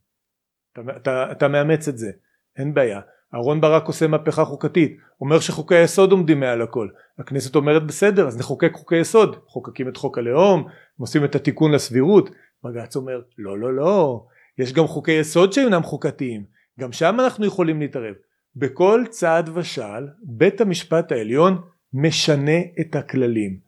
אתה, 0.73 0.81
אתה, 0.97 1.31
אתה 1.31 1.47
מאמץ 1.47 1.87
את 1.87 1.97
זה, 1.97 2.11
אין 2.57 2.73
בעיה. 2.73 2.99
אהרון 3.33 3.61
ברק 3.61 3.87
עושה 3.87 4.07
מהפכה 4.07 4.45
חוקתית, 4.45 4.97
אומר 5.21 5.39
שחוקי 5.39 5.75
היסוד 5.75 6.11
עומדים 6.11 6.39
מעל 6.39 6.61
הכל. 6.61 6.87
הכנסת 7.19 7.55
אומרת 7.55 7.83
בסדר 7.87 8.27
אז 8.27 8.39
נחוקק 8.39 8.71
חוקי 8.73 8.95
יסוד, 8.95 9.35
חוקקים 9.47 9.87
את 9.87 9.97
חוק 9.97 10.17
הלאום, 10.17 10.67
עושים 10.99 11.25
את 11.25 11.35
התיקון 11.35 11.71
לסבירות. 11.71 12.29
בג"ץ 12.63 12.95
אומר 12.95 13.21
לא 13.37 13.59
לא 13.59 13.75
לא, 13.75 14.25
יש 14.57 14.73
גם 14.73 14.87
חוקי 14.87 15.11
יסוד 15.11 15.53
שאינם 15.53 15.83
חוקתיים, 15.83 16.45
גם 16.79 16.91
שם 16.91 17.17
אנחנו 17.19 17.45
יכולים 17.45 17.79
להתערב. 17.79 18.15
בכל 18.55 19.03
צעד 19.09 19.49
ושעל 19.53 20.09
בית 20.23 20.61
המשפט 20.61 21.11
העליון 21.11 21.61
משנה 21.93 22.59
את 22.81 22.95
הכללים 22.95 23.59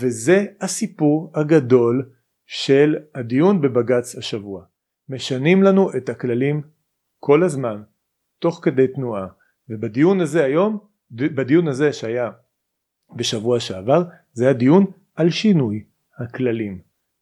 וזה 0.00 0.46
הסיפור 0.60 1.32
הגדול 1.34 2.10
של 2.46 2.96
הדיון 3.14 3.60
בבג"ץ 3.60 4.16
השבוע. 4.16 4.64
משנים 5.08 5.62
לנו 5.62 5.90
את 5.96 6.08
הכללים 6.08 6.62
כל 7.20 7.42
הזמן 7.42 7.82
תוך 8.44 8.60
כדי 8.62 8.88
תנועה. 8.88 9.26
ובדיון 9.68 10.20
הזה 10.20 10.44
היום 10.44 10.78
בדיון 11.10 11.68
הזה 11.68 11.92
שהיה 11.92 12.30
בשבוע 13.16 13.60
שעבר 13.60 14.02
זה 14.32 14.44
היה 14.44 14.52
דיון 14.52 14.86
על 15.14 15.30
שינוי 15.30 15.84
הכללים. 16.18 16.80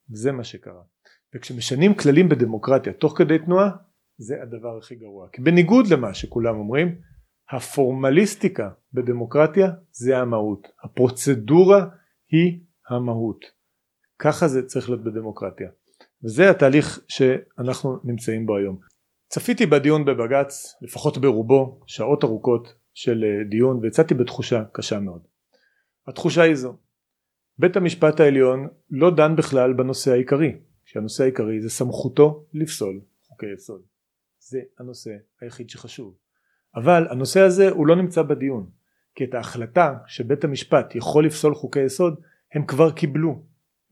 זה 0.09 0.33
מה 0.33 0.45
שקרה. 0.45 0.83
וכשמשנים 1.35 1.95
כללים 1.95 2.29
בדמוקרטיה 2.29 2.93
תוך 2.93 3.19
כדי 3.19 3.39
תנועה 3.39 3.71
זה 4.19 4.43
הדבר 4.43 4.79
הכי 4.79 4.95
גרוע. 4.95 5.29
כי 5.33 5.43
בניגוד 5.43 5.87
למה 5.87 6.15
שכולם 6.15 6.57
אומרים 6.57 6.95
הפורמליסטיקה 7.51 8.71
בדמוקרטיה 8.93 9.71
זה 9.93 10.19
המהות. 10.19 10.69
הפרוצדורה 10.85 11.87
היא 12.31 12.61
המהות. 12.89 13.45
ככה 14.19 14.49
זה 14.49 14.67
צריך 14.67 14.91
להיות 14.91 15.05
בדמוקרטיה. 15.05 15.69
וזה 16.25 16.51
התהליך 16.51 17.01
שאנחנו 17.09 17.99
נמצאים 18.05 18.47
בו 18.47 18.57
היום 18.57 18.92
צפיתי 19.35 19.67
בדיון 19.67 20.05
בבג"ץ 20.05 20.75
לפחות 20.83 21.19
ברובו 21.19 21.81
שעות 21.87 22.25
ארוכות 22.25 22.75
של 22.95 23.25
אה, 23.25 23.45
דיון 23.51 23.79
ויצאתי 23.83 24.15
בתחושה 24.15 24.65
קשה 24.73 25.01
מאוד. 25.01 25.23
התחושה 26.07 26.43
היא 26.43 26.55
זו. 26.55 26.77
בית 27.59 27.77
המשפט 27.77 28.21
העליון 28.21 28.69
לא 28.91 29.11
דן 29.11 29.37
בכלל 29.37 29.73
בנושא 29.73 30.13
העיקרי 30.13 30.57
שהנושא 30.85 31.23
העיקרי 31.23 31.61
זה 31.61 31.71
סמכותו 31.71 32.45
לפסול 32.55 33.01
חוקי 33.23 33.47
יסוד. 33.55 33.83
זה 34.41 34.61
הנושא 34.79 35.11
היחיד 35.41 35.71
שחשוב. 35.71 36.15
אבל 36.75 37.07
הנושא 37.11 37.41
הזה 37.41 37.71
הוא 37.71 37.87
לא 37.87 37.97
נמצא 37.97 38.23
בדיון 38.23 38.67
כי 39.15 39.25
את 39.25 39.35
ההחלטה 39.35 39.95
שבית 40.07 40.45
המשפט 40.45 40.95
יכול 40.95 41.27
לפסול 41.27 41.55
חוקי 41.55 41.85
יסוד 41.85 42.21
הם 42.53 42.67
כבר 42.67 42.91
קיבלו. 42.91 43.43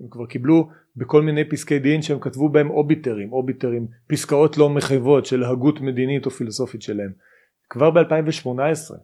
הם 0.01 0.09
כבר 0.11 0.27
קיבלו 0.27 0.71
בכל 1.01 1.23
מיני 1.23 1.49
פסקי 1.49 1.79
דין 1.79 2.03
שהם 2.03 2.21
כתבו 2.21 2.49
בהם 2.49 2.71
אוביטרים 2.71 3.33
אוביטרים 3.33 3.87
פסקאות 4.07 4.59
לא 4.59 4.69
מחייבות 4.69 5.27
של 5.27 5.45
הגות 5.45 5.81
מדינית 5.81 6.27
או 6.27 6.31
פילוסופית 6.31 6.83
שלהם. 6.83 7.13
כבר 7.71 7.91
ב-2018 7.91 8.95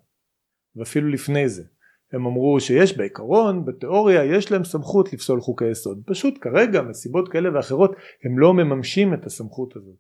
ואפילו 0.76 1.08
לפני 1.08 1.48
זה 1.48 1.62
הם 2.12 2.26
אמרו 2.26 2.60
שיש 2.60 2.96
בעיקרון 2.96 3.64
בתיאוריה 3.64 4.24
יש 4.24 4.52
להם 4.52 4.64
סמכות 4.64 5.12
לפסול 5.12 5.40
חוקי 5.40 5.70
יסוד. 5.70 6.02
פשוט 6.06 6.34
כרגע 6.40 6.82
מסיבות 6.82 7.28
כאלה 7.28 7.54
ואחרות 7.54 7.96
הם 8.24 8.38
לא 8.38 8.54
מממשים 8.54 9.14
את 9.14 9.26
הסמכות 9.26 9.76
הזאת. 9.76 9.96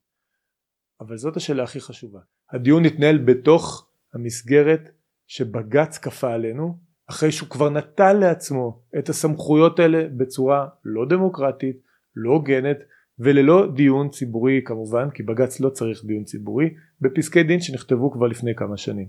אבל 1.00 1.16
זאת 1.16 1.36
השאלה 1.36 1.62
הכי 1.62 1.80
חשובה. 1.80 2.20
הדיון 2.50 2.84
התנהל 2.84 3.18
בתוך 3.18 3.88
המסגרת 4.14 4.90
שבג"ץ 5.26 5.98
כפה 5.98 6.32
עלינו 6.32 6.78
אחרי 7.10 7.32
שהוא 7.32 7.48
כבר 7.48 7.70
נטל 7.70 8.12
לעצמו 8.12 8.82
את 8.98 9.08
הסמכויות 9.08 9.78
האלה 9.78 10.08
בצורה 10.16 10.68
לא 10.84 11.06
דמוקרטית 11.08 11.85
לא 12.16 12.30
הוגנת 12.30 12.78
וללא 13.18 13.66
דיון 13.74 14.08
ציבורי 14.08 14.60
כמובן 14.64 15.10
כי 15.10 15.22
בג"ץ 15.22 15.60
לא 15.60 15.68
צריך 15.68 16.04
דיון 16.04 16.24
ציבורי 16.24 16.70
בפסקי 17.00 17.42
דין 17.42 17.60
שנכתבו 17.60 18.10
כבר 18.10 18.26
לפני 18.26 18.54
כמה 18.54 18.76
שנים. 18.76 19.06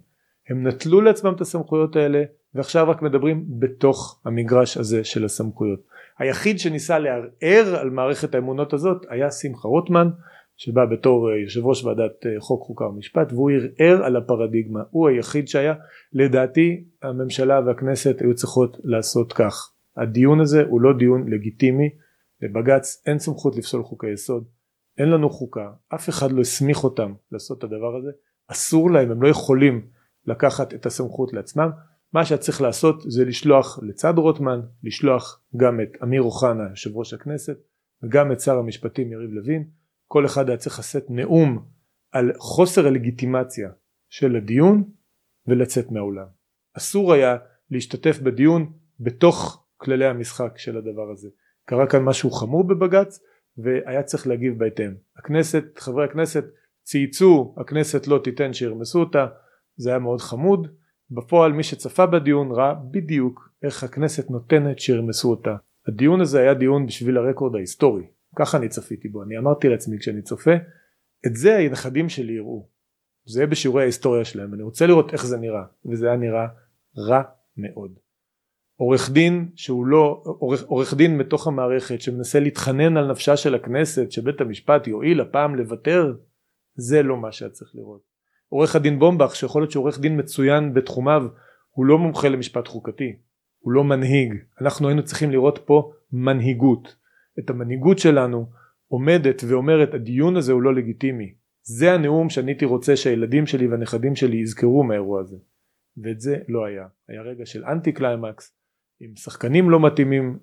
הם 0.50 0.68
נטלו 0.68 1.02
לעצמם 1.02 1.34
את 1.36 1.42
הסמכויות 1.42 1.96
האלה 1.96 2.24
ועכשיו 2.56 2.90
רק 2.90 3.02
מדברים 3.02 3.46
בתוך 3.60 4.22
המגרש 4.26 4.78
הזה 4.78 5.04
של 5.04 5.26
הסמכויות. 5.26 5.80
היחיד 6.20 6.60
שניסה 6.60 7.00
לערער 7.00 7.76
על 7.80 7.90
מערכת 7.90 8.36
האמונות 8.36 8.74
הזאת 8.74 9.06
היה 9.10 9.32
שמחה 9.32 9.68
רוטמן 9.68 10.10
שבא 10.58 10.86
בתור 10.86 11.32
אה, 11.32 11.38
יושב 11.38 11.66
ראש 11.66 11.84
ועדת 11.84 12.26
אה, 12.26 12.32
חוק 12.40 12.64
חוקה 12.64 12.86
ומשפט 12.86 13.34
והוא 13.34 13.52
ערער 13.52 14.04
על 14.06 14.16
הפרדיגמה. 14.16 14.80
הוא 14.90 15.10
היחיד 15.10 15.48
שהיה. 15.48 15.74
לדעתי 16.14 16.84
הממשלה 17.04 17.62
והכנסת 17.66 18.22
היו 18.22 18.36
צריכות 18.36 18.78
לעשות 18.84 19.34
כך. 19.34 19.72
הדיון 19.98 20.40
הזה 20.40 20.64
הוא 20.64 20.82
לא 20.82 20.94
דיון 20.98 21.30
לגיטימי 21.30 21.90
לבג"ץ 22.42 23.04
אין 23.06 23.20
סמכות 23.20 23.56
לפסול 23.56 23.84
חוקי 23.84 24.10
יסוד 24.14 24.48
אין 24.98 25.10
לנו 25.10 25.30
חוקה 25.30 25.72
אף 25.96 26.10
אחד 26.10 26.32
לא 26.32 26.42
הסמיך 26.42 26.84
אותם 26.84 27.14
לעשות 27.32 27.58
את 27.58 27.64
הדבר 27.64 27.96
הזה 27.96 28.12
אסור 28.48 28.92
להם 28.92 29.12
הם 29.12 29.22
לא 29.22 29.28
יכולים 29.28 29.88
לקחת 30.26 30.74
את 30.74 30.86
הסמכות 30.86 31.34
לעצמם. 31.34 31.70
מה 32.14 32.26
שצריך 32.26 32.62
לעשות 32.62 33.02
זה 33.02 33.26
לשלוח 33.26 33.80
לצד 33.84 34.14
רוטמן 34.18 34.60
לשלוח 34.84 35.42
גם 35.58 35.82
את 35.82 35.90
אמיר 36.04 36.22
אוחנה 36.22 36.64
יושב 36.70 36.96
ראש 36.96 37.14
הכנסת 37.14 37.58
וגם 38.04 38.32
את 38.32 38.40
שר 38.40 38.58
המשפטים 38.58 39.12
יריב 39.12 39.32
לוין. 39.32 39.70
כל 40.08 40.26
אחד 40.26 40.50
היה 40.50 40.58
צריך 40.58 40.80
לשאת 40.80 41.06
נאום 41.10 41.66
על 42.12 42.32
חוסר 42.38 42.88
הלגיטימציה 42.88 43.70
של 44.10 44.36
הדיון 44.36 44.84
ולצאת 45.48 45.92
מהאולם. 45.92 46.28
אסור 46.78 47.14
היה 47.14 47.38
להשתתף 47.72 48.20
בדיון 48.20 48.74
בתוך 49.00 49.66
כללי 49.78 50.06
המשחק 50.06 50.58
של 50.58 50.78
הדבר 50.78 51.12
הזה 51.12 51.30
קרה 51.70 51.88
כאן 51.88 52.04
משהו 52.04 52.32
חמור 52.32 52.64
בבג"ץ 52.64 53.20
והיה 53.58 54.04
צריך 54.04 54.28
להגיב 54.28 54.60
בהתאם. 54.60 54.94
הכנסת 55.18 55.64
חברי 55.78 56.06
הכנסת 56.06 56.46
צייצו 56.84 57.56
הכנסת 57.58 58.08
לא 58.08 58.20
תיתן 58.24 58.54
שירמסו 58.54 59.00
אותה 59.00 59.28
זה 59.76 59.90
היה 59.90 60.00
מאוד 60.00 60.22
חמוד. 60.22 60.68
בפועל 61.12 61.52
מי 61.52 61.64
שצפה 61.64 62.06
בדיון 62.06 62.52
ראה 62.52 62.74
בדיוק 62.92 63.50
איך 63.64 63.84
הכנסת 63.84 64.30
נותנת 64.30 64.80
שירמסו 64.80 65.30
אותה. 65.30 65.56
הדיון 65.88 66.22
הזה 66.22 66.40
היה 66.40 66.54
דיון 66.54 66.86
בשביל 66.86 67.18
הרקורד 67.18 67.56
ההיסטורי. 67.56 68.04
ככה 68.36 68.58
אני 68.58 68.70
צפיתי 68.70 69.10
בו. 69.10 69.24
אני 69.24 69.38
אמרתי 69.38 69.70
לעצמי 69.70 70.00
כשאני 70.00 70.22
צופה 70.22 70.56
את 71.28 71.36
זה 71.36 71.58
הנכדים 71.58 72.10
שלי 72.10 72.34
יראו. 72.34 72.68
זה 73.26 73.46
בשיעורי 73.46 73.82
ההיסטוריה 73.82 74.26
שלהם. 74.26 74.54
אני 74.54 74.64
רוצה 74.64 74.88
לראות 74.88 75.14
איך 75.14 75.26
זה 75.26 75.38
נראה. 75.38 75.64
וזה 75.86 76.08
היה 76.08 76.18
נראה 76.18 76.48
רע 76.98 77.22
מאוד 77.58 77.92
עורך 78.78 79.10
דין 79.12 79.50
שהוא 79.56 79.86
לא 79.86 80.22
עורך, 80.24 80.64
עורך 80.64 80.94
דין 80.94 81.18
מתוך 81.18 81.48
המערכת 81.48 82.02
שמנסה 82.02 82.40
להתחנן 82.40 82.98
על 82.98 83.12
נפשה 83.12 83.38
של 83.38 83.56
הכנסת 83.56 84.12
שבית 84.12 84.42
המשפט 84.42 84.88
יואיל 84.88 85.22
הפעם 85.22 85.56
לוותר 85.56 86.14
זה 86.76 87.04
לא 87.04 87.18
מה 87.18 87.32
שהיה 87.32 87.52
צריך 87.52 87.72
לראות. 87.76 88.02
עורך 88.50 88.76
הדין 88.76 89.00
בומבך 89.00 89.36
שיכול 89.36 89.62
להיות 89.62 89.72
שעורך 89.72 90.00
דין 90.00 90.20
מצוין 90.20 90.74
בתחומיו 90.74 91.24
הוא 91.70 91.86
לא 91.86 91.98
מומחה 91.98 92.30
למשפט 92.30 92.68
חוקתי 92.68 93.16
הוא 93.60 93.72
לא 93.72 93.84
מנהיג. 93.84 94.34
אנחנו 94.62 94.88
היינו 94.88 95.04
צריכים 95.04 95.32
לראות 95.32 95.60
פה 95.66 95.92
מנהיגות. 96.12 96.96
את 97.40 97.50
המנהיגות 97.50 98.00
שלנו 98.00 98.50
עומדת 98.88 99.44
ואומרת 99.48 99.94
הדיון 99.94 100.38
הזה 100.38 100.52
הוא 100.52 100.62
לא 100.62 100.76
לגיטימי. 100.76 101.34
זה 101.64 101.94
הנאום 101.94 102.30
שאני 102.30 102.52
הייתי 102.52 102.66
רוצה 102.66 102.96
שהילדים 102.96 103.46
שלי 103.46 103.68
והנכדים 103.68 104.16
שלי 104.16 104.38
יזכרו 104.38 104.84
מהאירוע 104.84 105.22
הזה. 105.22 105.38
ואת 105.98 106.22
זה 106.22 106.38
לא 106.48 106.66
היה. 106.66 106.88
היה 107.10 107.22
רגע 107.22 107.46
של 107.46 107.66
אנטי 107.66 107.92
קליימקס 107.92 108.57
עם 109.00 109.16
שחקנים 109.16 109.70
לא 109.70 109.80
מתאימים 109.80 110.40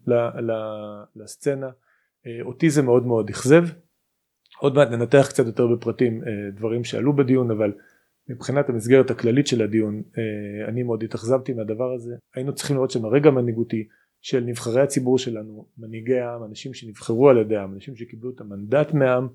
לסצנה 1.17 1.71
אה, 2.27 2.43
אותי 2.43 2.71
זה 2.71 2.83
מאוד 2.83 3.07
מאוד 3.07 3.31
אכזב. 3.31 3.65
עוד 4.59 4.75
מעט 4.75 4.89
ננתח 4.89 5.27
קצת 5.29 5.47
יותר 5.47 5.67
בפרטים 5.67 6.23
אה, 6.23 6.51
דברים 6.51 6.85
שעלו 6.85 7.17
בדיון 7.17 7.51
אבל 7.51 7.73
מבחינת 8.29 8.69
המסגרת 8.69 9.11
הכללית 9.11 9.47
של 9.47 9.63
הדיון 9.63 10.03
אה, 10.19 10.69
אני 10.69 10.83
מאוד 10.83 11.03
התאכזבתי 11.03 11.53
מהדבר 11.53 11.93
הזה. 11.93 12.15
היינו 12.35 12.55
צריכים 12.55 12.77
לראות 12.77 12.91
שם 12.91 13.05
הרגע 13.05 13.31
מנהיגותי 13.31 13.89
של 14.21 14.41
נבחרי 14.41 14.81
הציבור 14.83 15.19
שלנו 15.19 15.67
מנהיגי 15.79 16.19
העם 16.19 16.45
אנשים 16.45 16.75
שנבחרו 16.75 17.31
על 17.31 17.39
ידי 17.39 17.57
העם 17.57 17.75
אנשים 17.75 17.97
שקיבלו 17.97 18.31
את 18.31 18.41
המנדט 18.41 18.95
מהעם 18.95 19.29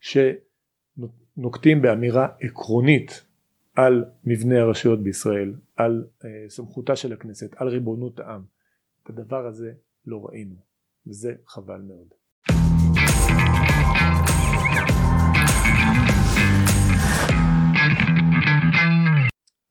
שנוקטים 0.00 1.82
באמירה 1.82 2.28
עקרונית 2.40 3.24
על 3.74 4.04
מבנה 4.24 4.60
הרשויות 4.60 5.02
בישראל 5.02 5.54
על 5.76 6.04
סמכותה 6.48 6.96
של 6.96 7.12
הכנסת 7.12 7.54
על 7.56 7.68
ריבונות 7.68 8.20
העם 8.20 8.42
את 9.04 9.10
הדבר 9.10 9.46
הזה 9.46 9.72
לא 10.06 10.20
ראינו 10.24 10.56
וזה 11.06 11.32
חבל 11.46 11.80
מאוד. 11.80 12.08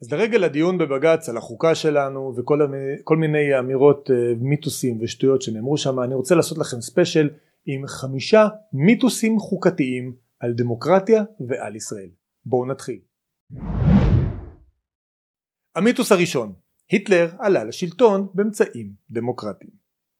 אז 0.02 0.14
לרגל 0.14 0.44
הדיון 0.44 0.78
בבג"ץ 0.78 1.30
על 1.30 1.38
החוקה 1.38 1.76
שלנו 1.76 2.34
וכל 2.38 3.18
מיני 3.18 3.60
אמירות 3.60 4.12
אה, 4.12 4.16
מיתוסים 4.40 5.02
ושטויות 5.02 5.42
שנאמרו 5.42 5.78
שם 5.78 6.00
אני 6.00 6.16
רוצה 6.16 6.36
לעשות 6.36 6.58
לכם 6.58 6.82
ספיישל 6.82 7.30
עם 7.66 7.88
חמישה 7.88 8.48
מיתוסים 8.74 9.40
חוקתיים 9.40 10.16
על 10.40 10.54
דמוקרטיה 10.54 11.24
ועל 11.48 11.76
ישראל. 11.76 12.10
בואו 12.46 12.66
נתחיל. 12.66 13.00
המיתוס 15.76 16.12
הראשון 16.12 16.54
היטלר 16.92 17.30
עלה 17.40 17.64
לשלטון 17.64 18.28
באמצעים 18.34 18.92
דמוקרטיים. 19.12 19.72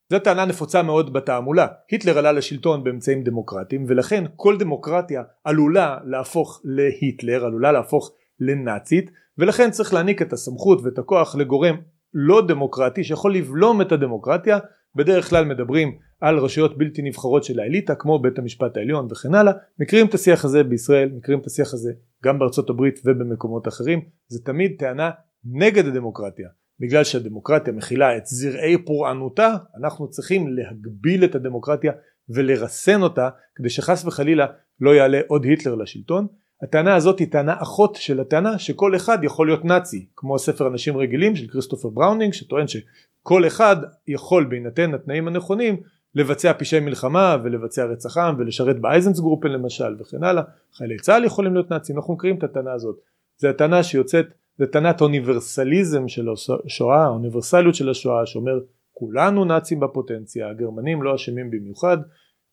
זו 0.10 0.20
טענה 0.20 0.46
נפוצה 0.46 0.84
מאוד 0.84 1.14
בתעמולה. 1.14 1.68
היטלר 1.92 2.18
עלה 2.18 2.32
לשלטון 2.32 2.84
באמצעים 2.84 3.24
דמוקרטיים 3.24 3.86
ולכן 3.88 4.24
כל 4.36 4.58
דמוקרטיה 4.58 5.24
עלולה 5.44 5.98
להפוך 6.06 6.62
להיטלר, 6.64 7.46
עלולה 7.46 7.72
להפוך 7.72 8.12
לנאצית 8.40 9.12
ולכן 9.38 9.72
צריך 9.72 9.94
להעניק 9.94 10.22
את 10.22 10.34
הסמכות 10.34 10.82
ואת 10.84 11.00
הכוח 11.00 11.36
לגורם 11.36 11.76
לא 12.14 12.48
דמוקרטי 12.48 13.04
שיכול 13.04 13.36
לבלום 13.36 13.82
את 13.82 13.92
הדמוקרטיה 13.92 14.60
בדרך 14.96 15.30
כלל 15.30 15.46
מדברים 15.46 15.98
על 16.22 16.38
רשויות 16.38 16.78
בלתי 16.78 17.02
נבחרות 17.02 17.44
של 17.44 17.60
האליטה 17.60 17.96
כמו 17.96 18.20
בית 18.20 18.40
המשפט 18.40 18.78
העליון 18.78 19.08
וכן 19.12 19.36
הלאה 19.36 19.54
מכירים 19.80 20.08
את 20.08 20.14
השיח 20.14 20.46
הזה 20.46 20.64
בישראל 20.64 21.10
מכירים 21.18 21.40
את 21.40 21.46
השיח 21.46 21.74
הזה 21.74 21.92
גם 22.24 22.40
בארצות 22.40 22.70
הברית 22.70 23.00
ובמקומות 23.06 23.68
אחרים 23.68 24.02
זה 24.28 24.40
תמיד 24.44 24.72
טענה 24.80 25.10
נגד 25.46 25.86
הדמוקרטיה 25.86 26.48
בגלל 26.82 27.04
שהדמוקרטיה 27.04 27.74
מכילה 27.74 28.18
את 28.18 28.26
זרעי 28.26 28.78
פורענותה 28.78 29.56
אנחנו 29.80 30.10
צריכים 30.10 30.48
להגביל 30.48 31.24
את 31.24 31.36
הדמוקרטיה 31.36 31.92
ולרסן 32.30 33.02
אותה 33.02 33.30
כדי 33.56 33.70
שחס 33.70 34.06
וחלילה 34.06 34.46
לא 34.80 34.96
יעלה 34.96 35.20
עוד 35.28 35.44
היטלר 35.44 35.76
לשלטון. 35.76 36.28
הטענה 36.64 36.96
הזאת 36.96 37.20
היא 37.20 37.32
טענה 37.32 37.56
אחות 37.62 37.96
של 37.96 38.20
הטענה 38.20 38.60
שכל 38.60 38.96
אחד 38.96 39.24
יכול 39.24 39.48
להיות 39.48 39.66
נאצי 39.66 40.06
כמו 40.16 40.40
ספר 40.40 40.68
אנשים 40.68 40.98
רגילים 40.98 41.36
של 41.36 41.48
כריסטופר 41.48 41.90
בראונינג 41.90 42.34
שטוען 42.34 42.66
שכל 42.68 43.48
אחד 43.48 43.76
יכול 44.08 44.44
בהינתן 44.44 44.94
התנאים 44.94 45.28
הנכונים 45.28 45.82
לבצע 46.16 46.54
פשעי 46.58 46.80
מלחמה 46.80 47.38
ולבצע 47.44 47.86
רצח 47.86 48.18
עם 48.18 48.36
ולשרת 48.40 48.80
באיינזצגרופן 48.80 49.48
למשל 49.48 49.96
וכן 50.00 50.24
הלאה. 50.24 50.44
חיילי 50.74 50.98
צה"ל 50.98 51.26
יכולים 51.26 51.54
להיות 51.54 51.72
נאצים 51.72 51.98
אנחנו 51.98 52.14
מכירים 52.14 52.38
את 52.38 52.44
הטענה 52.44 52.74
הזאת. 52.74 52.96
זו 53.38 53.48
הטענה 53.48 53.84
שיוצאת 53.84 54.26
זה 54.62 54.68
טענת 54.68 55.02
אוניברסליזם 55.02 56.08
של 56.08 56.28
השואה, 56.66 57.04
האוניברסליות 57.04 57.76
של 57.76 57.90
השואה 57.90 58.26
שאומר 58.26 58.60
כולנו 58.94 59.46
נאצים 59.46 59.80
בפוטנציה, 59.80 60.50
הגרמנים 60.50 61.04
לא 61.04 61.16
אשמים 61.16 61.52
במיוחד 61.52 61.98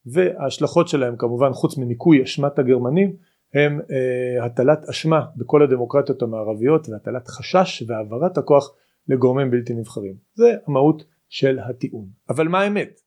וההשלכות 0.07 0.89
שלהם 0.89 1.17
כמובן 1.19 1.53
חוץ 1.53 1.79
מניקוי 1.79 2.23
אשמת 2.23 2.59
הגרמנים 2.59 3.17
הם 3.55 3.81
אה, 3.81 4.45
הטלת 4.45 4.89
אשמה 4.89 5.27
בכל 5.37 5.63
הדמוקרטיות 5.63 6.23
המערביות 6.23 6.89
והטלת 6.89 7.29
חשש 7.29 7.83
והעברת 7.87 8.39
הכוח 8.39 8.75
לגורמים 9.09 9.51
בלתי 9.51 9.75
נבחרים. 9.75 10.15
זה 10.35 10.55
המהות 10.67 11.05
של 11.29 11.59
הטיעון. 11.59 12.07
אבל 12.29 12.49
מה 12.49 12.61
האמת? 12.61 13.01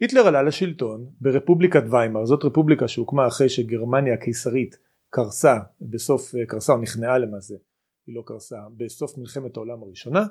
היטלר 0.00 0.26
עלה 0.26 0.42
לשלטון 0.42 1.06
ברפובליקת 1.20 1.82
ויימאר, 1.90 2.24
זאת 2.24 2.44
רפובליקה 2.44 2.88
שהוקמה 2.88 3.26
אחרי 3.26 3.48
שגרמניה 3.48 4.14
הקיסרית 4.14 4.78
קרסה, 5.10 5.58
בסוף 5.80 6.34
אה, 6.34 6.46
קרסה 6.46 6.72
או 6.72 6.78
נכנעה 6.78 7.18
למעשה 7.18 7.54
היא 8.06 8.16
לא 8.16 8.22
קרסה 8.26 8.56
בסוף 8.76 9.18
מלחמת 9.18 9.56
העולם 9.56 9.82
הראשונה 9.82 10.24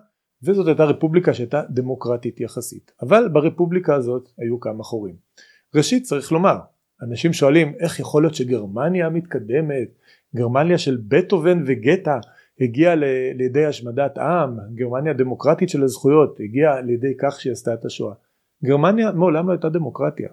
וזאת 0.44 0.68
הייתה 0.68 0.84
רפובליקה 0.84 1.34
שהייתה 1.34 1.62
דמוקרטית 1.70 2.40
יחסית. 2.40 2.92
אבל 3.02 3.30
ברפובליקה 3.34 3.96
הזאת 3.96 4.30
היו 4.38 4.60
כמה 4.60 4.84
חורים. 4.84 5.16
ראשית 5.76 6.04
צריך 6.04 6.32
לומר 6.32 6.56
אנשים 7.02 7.34
שואלים 7.34 7.74
איך 7.80 8.00
יכול 8.00 8.24
להיות 8.24 8.36
שגרמניה 8.36 9.06
המתקדמת 9.06 9.98
גרמניה 10.36 10.78
של 10.78 10.98
בטהובן 11.08 11.64
וגטה 11.68 12.20
הגיעה 12.62 12.96
לידי 13.36 13.66
השמדת 13.66 14.18
עם 14.18 14.58
גרמניה 14.76 15.12
הדמוקרטית 15.12 15.70
של 15.70 15.84
הזכויות 15.84 16.40
הגיעה 16.40 16.82
לידי 16.82 17.14
כך 17.20 17.42
שהיא 17.42 17.54
עשתה 17.54 17.74
את 17.74 17.86
השואה. 17.86 18.16
גרמניה 18.66 19.12
מעולם 19.12 19.48
לא 19.48 19.52
הייתה 19.52 19.70
דמוקרטיה. 19.70 20.30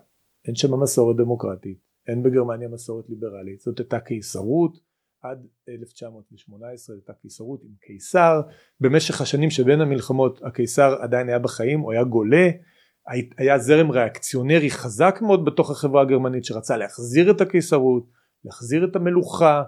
אין 0.46 0.54
שם 0.54 0.80
מסורת 0.80 1.16
דמוקרטית. 1.16 1.78
אין 2.08 2.22
בגרמניה 2.22 2.68
מסורת 2.68 3.04
ליברלית. 3.08 3.60
זאת 3.60 3.78
הייתה 3.78 4.00
קיסרות 4.00 4.78
עד 5.22 5.46
1918 5.68 6.96
הייתה 6.96 7.12
קיסרות 7.12 7.60
עם 7.64 7.70
קיסר. 7.80 8.40
במשך 8.80 9.20
השנים 9.20 9.50
שבין 9.50 9.80
המלחמות 9.80 10.40
הקיסר 10.44 10.96
עדיין 11.00 11.28
היה 11.28 11.38
בחיים 11.38 11.80
הוא 11.80 11.92
היה 11.92 12.04
גולה. 12.04 12.50
היה 13.38 13.58
זרם 13.58 13.90
ריאקציונרי 13.90 14.70
חזק 14.70 15.18
מאוד 15.22 15.44
בתוך 15.44 15.70
החברה 15.70 16.02
הגרמנית 16.02 16.44
שרצה 16.44 16.76
להחזיר 16.76 17.30
את 17.30 17.40
הקיסרות 17.40 18.06
להחזיר 18.44 18.84
את 18.84 18.96
המלוכה 18.96 19.62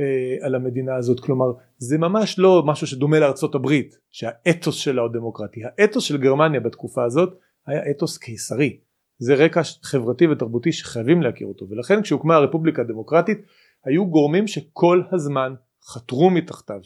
אה, 0.00 0.46
על 0.46 0.54
המדינה 0.54 0.96
הזאת. 0.96 1.20
כלומר 1.20 1.46
זה 1.78 1.98
ממש 1.98 2.38
לא 2.38 2.62
משהו 2.66 2.86
שדומה 2.86 3.20
לארצות 3.20 3.54
הברית 3.54 3.98
שהאתוס 4.10 4.74
שלה 4.74 5.02
הוא 5.02 5.12
דמוקרטי. 5.12 5.60
האתוס 5.64 6.04
של 6.04 6.16
גרמניה 6.18 6.60
בתקופה 6.60 7.04
הזאת 7.04 7.38
היה 7.66 7.90
אתוס 7.90 8.18
קיסרי. 8.18 8.78
זה 9.18 9.34
רקע 9.34 9.60
חברתי 9.82 10.26
ותרבותי 10.26 10.72
שחייבים 10.72 11.22
להכיר 11.22 11.46
אותו. 11.46 11.66
ולכן 11.70 12.02
כשהוקמה 12.02 12.36
הרפובליקה 12.36 12.82
הדמוקרטית 12.82 13.38
היו 13.86 14.06
גורמים 14.06 14.46
שכל 14.46 15.02
הזמן 15.12 15.54
חתרו 15.84 16.30
מתחתיו. 16.30 16.80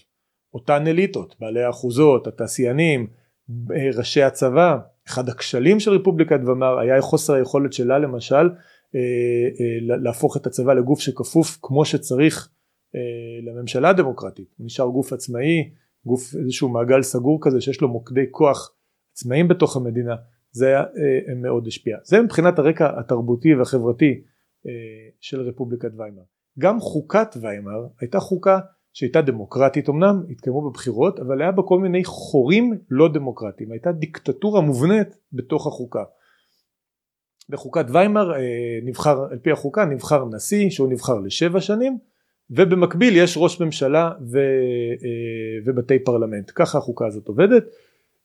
אותן 0.54 0.86
אליטות 0.86 1.36
בעלי 1.40 1.62
האחוזות 1.62 2.26
התעשיינים 2.26 3.06
ראשי 3.96 4.22
הצבא 4.22 4.78
אחד 5.08 5.28
הכשלים 5.28 5.80
של 5.80 5.90
רפובליקת 5.90 6.40
ומר 6.46 6.78
היה 6.78 7.00
חוסר 7.00 7.34
היכולת 7.34 7.72
שלה 7.72 7.98
למשל 7.98 8.34
אה, 8.94 9.00
אה, 9.60 9.96
להפוך 10.02 10.36
את 10.36 10.46
הצבא 10.46 10.74
לגוף 10.74 11.00
שכפוף 11.00 11.58
כמו 11.62 11.84
שצריך 11.84 12.48
אה, 12.94 13.00
לממשלה 13.42 13.88
הדמוקרטית. 13.88 14.54
הוא 14.56 14.64
נשאר 14.64 14.86
גוף 14.86 15.12
עצמאי 15.12 15.70
גוף 16.06 16.34
איזשהו 16.34 16.68
מעגל 16.68 17.02
סגור 17.02 17.38
כזה 17.42 17.60
שיש 17.60 17.80
לו 17.80 17.88
מוקדי 17.88 18.24
כוח 18.30 18.74
עצמאיים 19.12 19.48
בתוך 19.48 19.76
המדינה. 19.76 20.14
זה 20.52 20.66
היה 20.66 20.84
מאוד 21.36 21.66
השפיע. 21.66 21.96
זה 22.04 22.22
מבחינת 22.22 22.58
הרקע 22.58 23.00
התרבותי 23.00 23.54
והחברתי 23.54 24.22
של 25.20 25.40
רפובליקת 25.40 25.90
ויימאר 25.96 26.22
גם 26.58 26.80
חוקת 26.80 27.36
ויימאר 27.40 27.86
הייתה 28.00 28.20
חוקה 28.20 28.58
שהייתה 28.92 29.22
דמוקרטית 29.22 29.88
אמנם, 29.88 30.22
התקיימו 30.30 30.70
בבחירות, 30.70 31.20
אבל 31.20 31.42
היה 31.42 31.52
בה 31.52 31.62
כל 31.62 31.78
מיני 31.78 32.04
חורים 32.04 32.78
לא 32.90 33.08
דמוקרטיים, 33.12 33.72
הייתה 33.72 33.92
דיקטטורה 33.92 34.60
מובנית 34.60 35.08
בתוך 35.32 35.66
החוקה. 35.66 36.02
בחוקת 37.48 37.84
ויימאר 37.92 38.34
אה, 38.34 38.38
נבחר, 38.84 39.24
על 39.30 39.38
פי 39.38 39.50
החוקה 39.50 39.84
נבחר 39.84 40.24
נשיא 40.24 40.70
שהוא 40.70 40.92
נבחר 40.92 41.18
לשבע 41.18 41.60
שנים 41.60 41.98
ובמקביל 42.50 43.16
יש 43.16 43.34
ראש 43.36 43.60
ממשלה 43.60 44.10
ו, 44.32 44.38
אה, 44.38 45.58
ובתי 45.66 45.98
פרלמנט, 45.98 46.50
ככה 46.54 46.78
החוקה 46.78 47.06
הזאת 47.06 47.28
עובדת. 47.28 47.64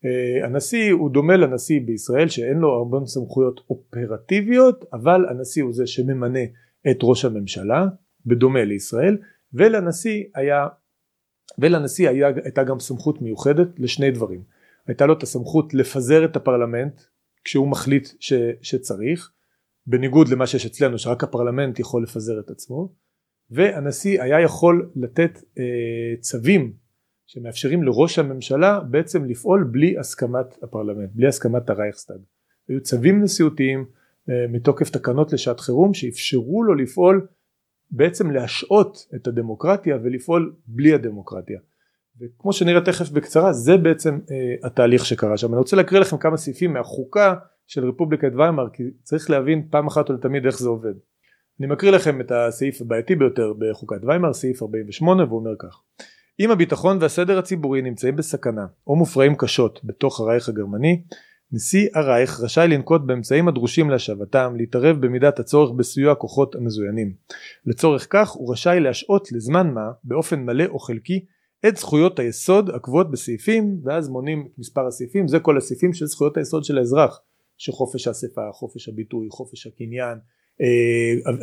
אה, 0.04 0.46
הנשיא 0.46 0.92
הוא 0.92 1.10
דומה 1.10 1.36
לנשיא 1.36 1.80
בישראל 1.86 2.28
שאין 2.28 2.56
לו 2.56 2.68
הרבה 2.68 3.06
סמכויות 3.06 3.60
אופרטיביות 3.70 4.84
אבל 4.92 5.26
הנשיא 5.28 5.62
הוא 5.62 5.72
זה 5.72 5.86
שממנה 5.86 6.44
את 6.90 6.96
ראש 7.02 7.24
הממשלה 7.24 7.86
בדומה 8.26 8.64
לישראל 8.64 9.18
ולנשיא 9.54 10.24
היה 10.34 10.66
ולנשיא 11.58 12.08
היה, 12.08 12.28
הייתה 12.44 12.64
גם 12.64 12.80
סמכות 12.80 13.22
מיוחדת 13.22 13.68
לשני 13.78 14.10
דברים. 14.10 14.42
הייתה 14.86 15.06
לו 15.06 15.12
את 15.12 15.22
הסמכות 15.22 15.74
לפזר 15.74 16.24
את 16.24 16.36
הפרלמנט 16.36 17.00
כשהוא 17.44 17.68
מחליט 17.68 18.08
ש, 18.20 18.32
שצריך 18.62 19.30
בניגוד 19.86 20.28
למה 20.28 20.46
שיש 20.46 20.66
אצלנו 20.66 20.98
שרק 20.98 21.24
הפרלמנט 21.24 21.78
יכול 21.78 22.02
לפזר 22.02 22.40
את 22.40 22.50
עצמו 22.50 22.92
והנשיא 23.50 24.22
היה 24.22 24.40
יכול 24.40 24.90
לתת 24.96 25.38
אה, 25.58 26.16
צווים 26.20 26.72
שמאפשרים 27.26 27.82
לראש 27.82 28.18
הממשלה 28.18 28.80
בעצם 28.80 29.24
לפעול 29.24 29.68
בלי 29.70 29.98
הסכמת 29.98 30.62
הפרלמנט 30.62 31.10
בלי 31.14 31.26
הסכמת 31.26 31.70
הרייכסטאג. 31.70 32.20
היו 32.68 32.82
צווים 32.82 33.22
נשיאותיים 33.22 33.84
אה, 34.30 34.46
מתוקף 34.48 34.90
תקנות 34.90 35.32
לשעת 35.32 35.60
חירום 35.60 35.94
שאפשרו 35.94 36.62
לו 36.62 36.74
לפעול 36.74 37.26
בעצם 37.90 38.30
להשעות 38.30 39.06
את 39.14 39.26
הדמוקרטיה 39.26 39.96
ולפעול 40.02 40.54
בלי 40.66 40.94
הדמוקרטיה. 40.94 41.60
וכמו 42.20 42.52
שנראה 42.52 42.80
תכף 42.80 43.10
בקצרה 43.10 43.52
זה 43.52 43.76
בעצם 43.76 44.18
אה, 44.30 44.54
התהליך 44.66 45.06
שקרה 45.06 45.36
שם. 45.36 45.52
אני 45.52 45.58
רוצה 45.58 45.76
להקריא 45.76 46.00
לכם 46.00 46.16
כמה 46.16 46.36
סעיפים 46.36 46.72
מהחוקה 46.72 47.34
של 47.66 47.88
רפובליקת 47.88 48.30
ויימאר 48.36 48.68
כי 48.72 48.82
צריך 49.02 49.30
להבין 49.30 49.66
פעם 49.70 49.86
אחת 49.86 50.10
ולתמיד 50.10 50.46
איך 50.46 50.58
זה 50.58 50.68
עובד. 50.68 50.94
אני 51.60 51.66
מקריא 51.66 51.90
לכם 51.90 52.20
את 52.20 52.32
הסעיף 52.32 52.80
הבעייתי 52.80 53.16
ביותר 53.16 53.52
בחוקת 53.58 54.04
ויימאר 54.04 54.32
סעיף 54.32 54.62
48 54.62 55.24
והוא 55.24 55.38
אומר 55.38 55.54
כך. 55.58 55.80
אם 56.40 56.50
הביטחון 56.50 56.98
והסדר 57.00 57.38
הציבורי 57.38 57.82
נמצאים 57.82 58.16
בסכנה 58.16 58.66
או 58.86 58.96
מופרעים 58.96 59.34
קשות 59.36 59.80
בתוך 59.84 60.20
הרייך 60.20 60.48
הגרמני 60.48 61.02
נשיא 61.52 61.88
הרייך 61.94 62.40
רשאי 62.40 62.68
לנקוט 62.68 63.02
באמצעים 63.06 63.48
הדרושים 63.48 63.90
להשבתם, 63.90 64.54
להתערב 64.56 64.96
במידת 65.00 65.38
הצורך 65.38 65.70
בסיוע 65.76 66.12
הכוחות 66.12 66.54
המזוינים. 66.54 67.14
לצורך 67.66 68.06
כך 68.10 68.30
הוא 68.30 68.52
רשאי 68.52 68.80
להשעות 68.80 69.32
לזמן 69.32 69.70
מה, 69.70 69.90
באופן 70.04 70.40
מלא 70.40 70.64
או 70.64 70.78
חלקי, 70.78 71.24
את 71.68 71.76
זכויות 71.76 72.18
היסוד 72.18 72.70
הקבועות 72.70 73.10
בסעיפים, 73.10 73.80
ואז 73.84 74.08
מונים 74.08 74.48
את 74.52 74.58
מספר 74.58 74.86
הסעיפים, 74.86 75.28
זה 75.28 75.40
כל 75.40 75.56
הסעיפים 75.56 75.92
של 75.92 76.06
זכויות 76.06 76.36
היסוד 76.36 76.64
של 76.64 76.78
האזרח, 76.78 77.20
שחופש 77.56 78.08
האספה, 78.08 78.52
חופש 78.52 78.88
הביטוי, 78.88 79.26
חופש 79.30 79.66
הקניין, 79.66 80.18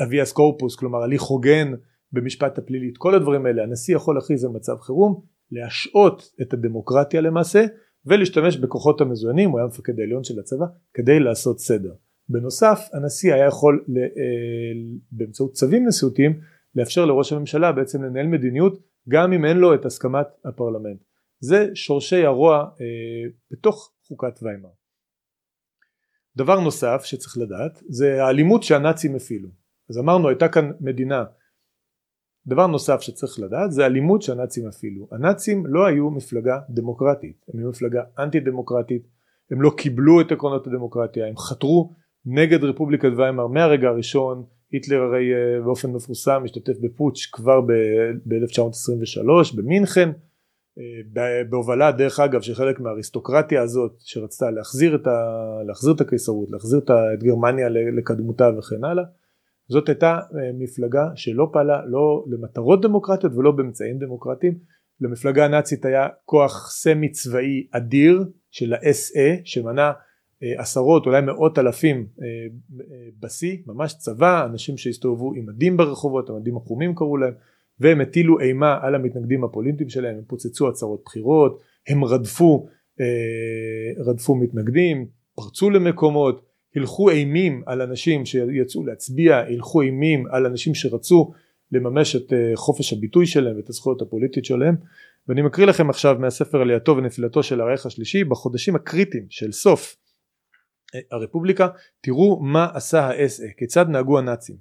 אביאס 0.04 0.30
אה, 0.30 0.36
קורפוס, 0.36 0.76
כלומר 0.76 1.04
הליך 1.04 1.22
הוגן 1.22 1.72
במשפט 2.12 2.58
הפלילי, 2.58 2.92
כל 2.98 3.16
הדברים 3.16 3.46
האלה, 3.46 3.64
הנשיא 3.64 3.96
יכול 3.96 4.16
להכריז 4.16 4.44
על 4.44 4.52
מצב 4.52 4.76
חירום, 4.82 5.22
להשעות 5.52 6.32
את 6.42 6.54
הדמוקרטיה 6.54 7.22
למעשה, 7.22 7.66
ולהשתמש 8.06 8.58
בכוחות 8.58 9.02
המזוינים, 9.02 9.50
הוא 9.50 9.60
היה 9.60 9.68
מפקד 9.68 10.00
העליון 10.00 10.24
של 10.24 10.40
הצבא, 10.40 10.66
כדי 10.94 11.20
לעשות 11.20 11.60
סדר. 11.60 11.94
בנוסף 12.30 12.90
הנשיא 12.94 13.34
היה 13.34 13.46
יכול 13.46 13.86
אה, 13.98 14.04
באמצעות 15.12 15.54
צווים 15.54 15.88
נשיאותיים 15.88 16.40
לאפשר 16.76 17.06
לראש 17.06 17.34
הממשלה 17.34 17.72
בעצם 17.72 18.04
לנהל 18.04 18.28
מדיניות 18.28 18.80
גם 19.10 19.34
אם 19.34 19.46
אין 19.46 19.58
לו 19.58 19.74
את 19.74 19.86
הסכמת 19.86 20.28
הפרלמנט. 20.46 21.04
זה 21.40 21.68
שורשי 21.74 22.26
הרוע 22.26 22.58
אה, 22.58 23.30
בתוך 23.52 23.94
חוקת 24.08 24.40
ויימאר. 24.44 24.70
דבר 26.36 26.60
נוסף 26.60 27.02
שצריך 27.04 27.38
לדעת 27.38 27.80
זה 27.90 28.24
האלימות 28.24 28.64
שהנאצים 28.64 29.16
הפעילו 29.16 29.50
אז 29.90 29.98
אמרנו 29.98 30.30
הייתה 30.30 30.48
כאן 30.48 30.72
מדינה 30.82 31.24
דבר 32.48 32.68
נוסף 32.68 33.02
שצריך 33.02 33.40
לדעת 33.40 33.72
זה 33.72 33.86
אלימות 33.86 34.22
שהנאצים 34.22 34.68
הפעילו. 34.68 35.08
הנאצים 35.12 35.66
לא 35.66 35.86
היו 35.86 36.10
מפלגה 36.10 36.60
דמוקרטית 36.70 37.46
הם 37.54 37.60
היו 37.60 37.70
מפלגה 37.70 38.02
אנטי 38.20 38.40
דמוקרטית 38.40 39.08
הם 39.52 39.62
לא 39.62 39.72
קיבלו 39.78 40.22
את 40.22 40.32
עקרונות 40.32 40.68
הדמוקרטיה 40.68 41.28
הם 41.28 41.38
חתרו 41.38 41.94
נגד 42.26 42.64
רפובליקת 42.64 43.10
ויימאר. 43.18 43.48
מהרגע 43.48 43.90
הראשון 43.90 44.44
היטלר 44.72 45.02
הרי 45.02 45.34
אה, 45.34 45.62
באופן 45.66 45.92
מפורסם 45.92 46.42
השתתף 46.46 46.74
בפוטש 46.82 47.26
כבר 47.26 47.62
ב-1923 47.62 49.56
במינכן. 49.56 50.10
אה, 50.78 51.44
בהובלה 51.50 51.92
דרך 51.92 52.20
אגב 52.20 52.42
של 52.42 52.56
חלק 52.56 52.80
מהאריסטוקרטיה 52.80 53.62
הזאת 53.62 53.96
שרצתה 54.00 54.52
להחזיר 54.52 54.96
את, 54.96 55.08
ה, 55.08 55.38
להחזיר 55.68 55.94
את 55.94 56.02
הקיסרות, 56.02 56.52
להחזיר 56.52 56.80
את 56.80 57.24
גרמניה 57.24 57.70
לקדמותה 57.70 58.50
וכן 58.58 58.84
הלאה 58.84 59.04
זאת 59.74 59.90
הייתה 59.90 60.12
אה, 60.12 60.52
מפלגה 60.60 61.06
שלא 61.16 61.50
פעלה 61.54 61.86
לא 61.86 62.26
למטרות 62.28 62.82
דמוקרטיות 62.82 63.34
ולא 63.34 63.52
באמצעים 63.52 64.00
דמוקרטיים. 64.00 64.58
למפלגה 65.02 65.46
הנאצית 65.46 65.86
היה 65.86 66.08
כוח 66.26 66.70
סמי 66.72 67.12
צבאי 67.12 67.68
אדיר 67.72 68.24
של 68.52 68.74
ה-SA 68.74 69.42
שמנה 69.44 69.92
אה, 70.44 70.62
עשרות 70.62 71.06
אולי 71.06 71.22
מאות 71.22 71.60
אלפים 71.60 72.08
בשיא 73.20 73.58
ממש 73.68 73.94
צבא 73.98 74.46
אנשים 74.46 74.78
שהסתובבו 74.78 75.34
עם 75.36 75.46
מדים 75.46 75.78
ברחובות 75.78 76.30
המדים 76.30 76.58
החומים 76.58 76.96
קראו 76.96 77.18
להם 77.18 77.34
והם 77.80 78.02
הטילו 78.02 78.40
אימה 78.40 78.78
על 78.82 78.96
המתנגדים 78.96 79.44
הפוליטיים 79.44 79.90
שלהם, 79.90 80.16
הם 80.16 80.24
פוצצו 80.28 80.70
הצהרות 80.70 81.02
בחירות, 81.06 81.62
הם 81.88 82.04
רדפו, 82.04 82.68
אה, 83.02 84.04
רדפו 84.06 84.36
מתנגדים, 84.36 85.08
פרצו 85.36 85.70
למקומות, 85.70 86.46
הילכו 86.76 87.10
אימים 87.10 87.64
על 87.66 87.82
אנשים 87.82 88.26
שיצאו 88.26 88.86
להצביע, 88.86 89.38
הילכו 89.38 89.82
אימים 89.82 90.26
על 90.32 90.46
אנשים 90.46 90.76
שרצו 90.76 91.32
לממש 91.72 92.16
את 92.16 92.34
אה, 92.34 92.52
חופש 92.56 92.94
הביטוי 92.94 93.26
שלהם 93.26 93.58
ואת 93.58 93.70
הזכויות 93.70 94.02
הפוליטית 94.02 94.46
שלהם 94.46 94.76
ואני 95.28 95.42
מקריא 95.42 95.68
לכם 95.68 95.90
עכשיו 95.90 96.16
מהספר 96.20 96.62
עלייתו 96.62 96.98
ונפילתו 96.98 97.44
של 97.44 97.62
הרייך 97.62 97.86
השלישי 97.86 98.24
בחודשים 98.24 98.76
הקריטיים 98.76 99.26
של 99.30 99.52
סוף 99.52 99.96
אה, 100.96 101.00
הרפובליקה 101.12 101.68
תראו 102.02 102.40
מה 102.42 102.68
עשה 102.74 103.08
ה-SA 103.08 103.58
כיצד 103.58 103.90
נהגו 103.90 104.20
הנאצים 104.20 104.56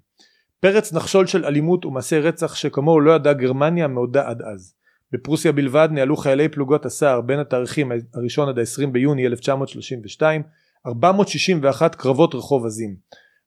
פרץ 0.60 0.92
נחשול 0.92 1.26
של 1.26 1.44
אלימות 1.44 1.84
ומעשי 1.84 2.18
רצח 2.18 2.54
שכמוהו 2.54 3.00
לא 3.00 3.12
ידעה 3.12 3.32
גרמניה 3.32 3.88
מעודה 3.88 4.28
עד 4.28 4.42
אז. 4.42 4.74
בפרוסיה 5.12 5.52
בלבד 5.52 5.88
ניהלו 5.92 6.16
חיילי 6.16 6.48
פלוגות 6.48 6.86
הסער 6.86 7.20
בין 7.20 7.38
התאריכים 7.38 7.92
הראשון 8.14 8.48
עד 8.48 8.58
ה-20 8.58 8.86
ביוני 8.86 9.26
1932 9.26 10.42
461 10.86 11.94
קרבות 11.94 12.34
רחוב 12.34 12.66
עזים. 12.66 12.96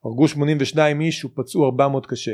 הרגו 0.04 0.28
82 0.28 1.02
איש 1.02 1.26
ופצעו 1.26 1.66
400 1.66 2.06
קשה. 2.06 2.32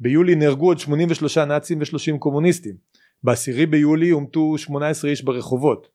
ביולי 0.00 0.34
נהרגו 0.34 0.66
עוד 0.66 0.78
83 0.78 1.38
נאצים 1.38 1.78
ו-30 1.78 2.18
קומוניסטים. 2.18 2.74
ב-10 3.22 3.66
ביולי 3.70 4.10
הומתו 4.10 4.58
18 4.58 5.10
איש 5.10 5.22
ברחובות. 5.22 5.88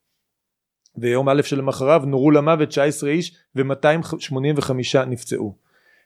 ויום 0.97 1.29
א' 1.29 1.41
שלמחריו 1.41 2.01
נורו 2.05 2.31
למוות 2.31 2.69
19 2.69 3.09
איש 3.09 3.37
ו-285 3.55 4.71
נפצעו. 5.07 5.57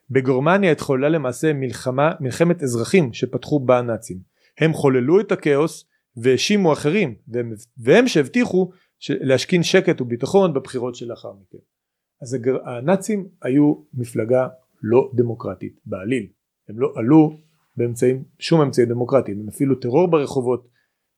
בגרמניה 0.09 0.71
התחוללה 0.71 1.09
למעשה 1.09 1.53
מלחמה, 1.53 2.11
מלחמת 2.19 2.63
אזרחים 2.63 3.13
שפתחו 3.13 3.59
בה 3.59 3.79
הנאצים. 3.79 4.17
הם 4.59 4.73
חוללו 4.73 5.19
את 5.19 5.31
הכאוס 5.31 5.85
והאשימו 6.17 6.73
אחרים 6.73 7.15
והם, 7.27 7.53
והם 7.77 8.07
שהבטיחו 8.07 8.71
להשכין 9.09 9.63
שקט 9.63 10.01
וביטחון 10.01 10.53
בבחירות 10.53 10.95
שלאחר 10.95 11.31
מכן. 11.31 11.57
אז 12.21 12.33
הגר, 12.33 12.69
הנאצים 12.69 13.27
היו 13.41 13.73
מפלגה 13.93 14.47
לא 14.81 15.11
דמוקרטית 15.13 15.79
בעליל. 15.85 16.27
הם 16.69 16.79
לא 16.79 16.93
עלו 16.95 17.37
באמצעים, 17.77 18.23
שום 18.39 18.61
אמצעי 18.61 18.85
דמוקרטיים, 18.85 19.39
הם 19.39 19.47
אפילו 19.47 19.75
טרור 19.75 20.07
ברחובות, 20.07 20.67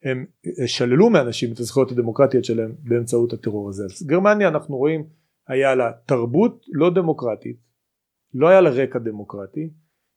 הם 0.03 0.25
שללו 0.65 1.09
מאנשים 1.09 1.53
את 1.53 1.59
הזכויות 1.59 1.91
הדמוקרטיות 1.91 2.45
שלהם 2.45 2.71
באמצעות 2.83 3.33
הטרור 3.33 3.69
הזה. 3.69 3.83
אז 3.85 4.07
גרמניה 4.07 4.47
אנחנו 4.47 4.77
רואים 4.77 5.03
היה 5.47 5.75
לה 5.75 5.91
תרבות 6.05 6.65
לא 6.71 6.93
דמוקרטית 6.93 7.57
לא 8.33 8.47
היה 8.47 8.61
לה 8.61 8.69
רקע 8.69 8.99
דמוקרטי 8.99 9.69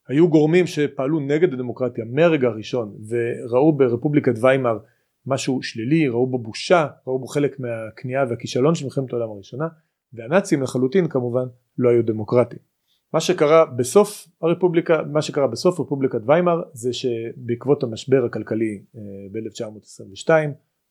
היו 0.07 0.29
גורמים 0.29 0.67
שפעלו 0.67 1.19
נגד 1.19 1.53
הדמוקרטיה 1.53 2.05
מהרגע 2.05 2.47
הראשון 2.47 2.95
וראו 3.09 3.77
ברפובליקת 3.77 4.33
ויימאר 4.41 4.77
משהו 5.25 5.63
שלילי 5.63 6.07
ראו 6.07 6.27
בו 6.27 6.39
בושה 6.39 6.87
ראו 7.07 7.19
בו 7.19 7.27
חלק 7.27 7.59
מהכניעה 7.59 8.25
והכישלון 8.29 8.75
של 8.75 8.85
מלחמת 8.85 9.13
העולם 9.13 9.29
הראשונה 9.29 9.67
והנאצים 10.15 10.61
לחלוטין 10.61 11.07
כמובן 11.07 11.45
לא 11.77 11.89
היו 11.89 12.05
דמוקרטיים. 12.05 12.75
מה 13.13 13.19
שקרה 13.19 13.65
בסוף 13.65 14.27
הרפובליקה 14.41 15.01
מה 15.11 15.21
שקרה 15.21 15.47
בסוף 15.47 15.79
רפובליקת 15.79 16.19
ויימאר 16.25 16.61
זה 16.73 16.93
שבעקבות 16.93 17.83
המשבר 17.83 18.25
הכלכלי 18.25 18.81
אה, 18.95 19.01
ב-1922 19.31 20.29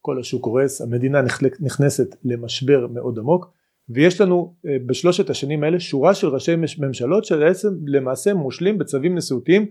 כל 0.01 0.21
השוק 0.21 0.43
קורס 0.43 0.81
המדינה 0.81 1.23
נכנסת 1.61 2.17
למשבר 2.25 2.87
מאוד 2.87 3.19
עמוק 3.19 3.53
ויש 3.89 4.21
לנו 4.21 4.55
אה, 4.67 4.77
בשלושת 4.87 5.31
השנים 5.31 5.65
האלה 5.65 5.81
שורה 5.81 6.15
של 6.15 6.29
ראשי 6.29 6.53
ממשלות 6.79 7.25
שבעצם 7.25 7.69
למעשה 7.87 8.35
מושלים 8.35 8.79
בצווים 8.79 9.15
נשיאותיים 9.15 9.67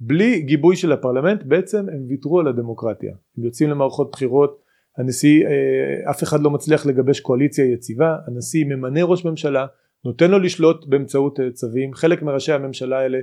בלי 0.00 0.40
גיבוי 0.42 0.76
של 0.76 0.92
הפרלמנט 0.92 1.42
בעצם 1.42 1.78
הם 1.78 2.04
ויתרו 2.08 2.40
על 2.40 2.48
הדמוקרטיה. 2.48 3.14
הם 3.38 3.44
יוצאים 3.44 3.70
למערכות 3.70 4.10
בחירות 4.12 4.63
הנשיא 4.98 5.46
אה, 5.46 6.10
אף 6.10 6.22
אחד 6.22 6.40
לא 6.40 6.50
מצליח 6.50 6.86
לגבש 6.86 7.20
קואליציה 7.20 7.64
יציבה 7.64 8.16
הנשיא 8.26 8.64
ממנה 8.64 9.04
ראש 9.04 9.24
ממשלה 9.24 9.66
נותן 10.04 10.30
לו 10.30 10.38
לשלוט 10.38 10.86
באמצעות 10.86 11.40
אה, 11.40 11.50
צווים 11.50 11.94
חלק 11.94 12.22
מראשי 12.22 12.52
הממשלה 12.52 12.98
האלה 12.98 13.18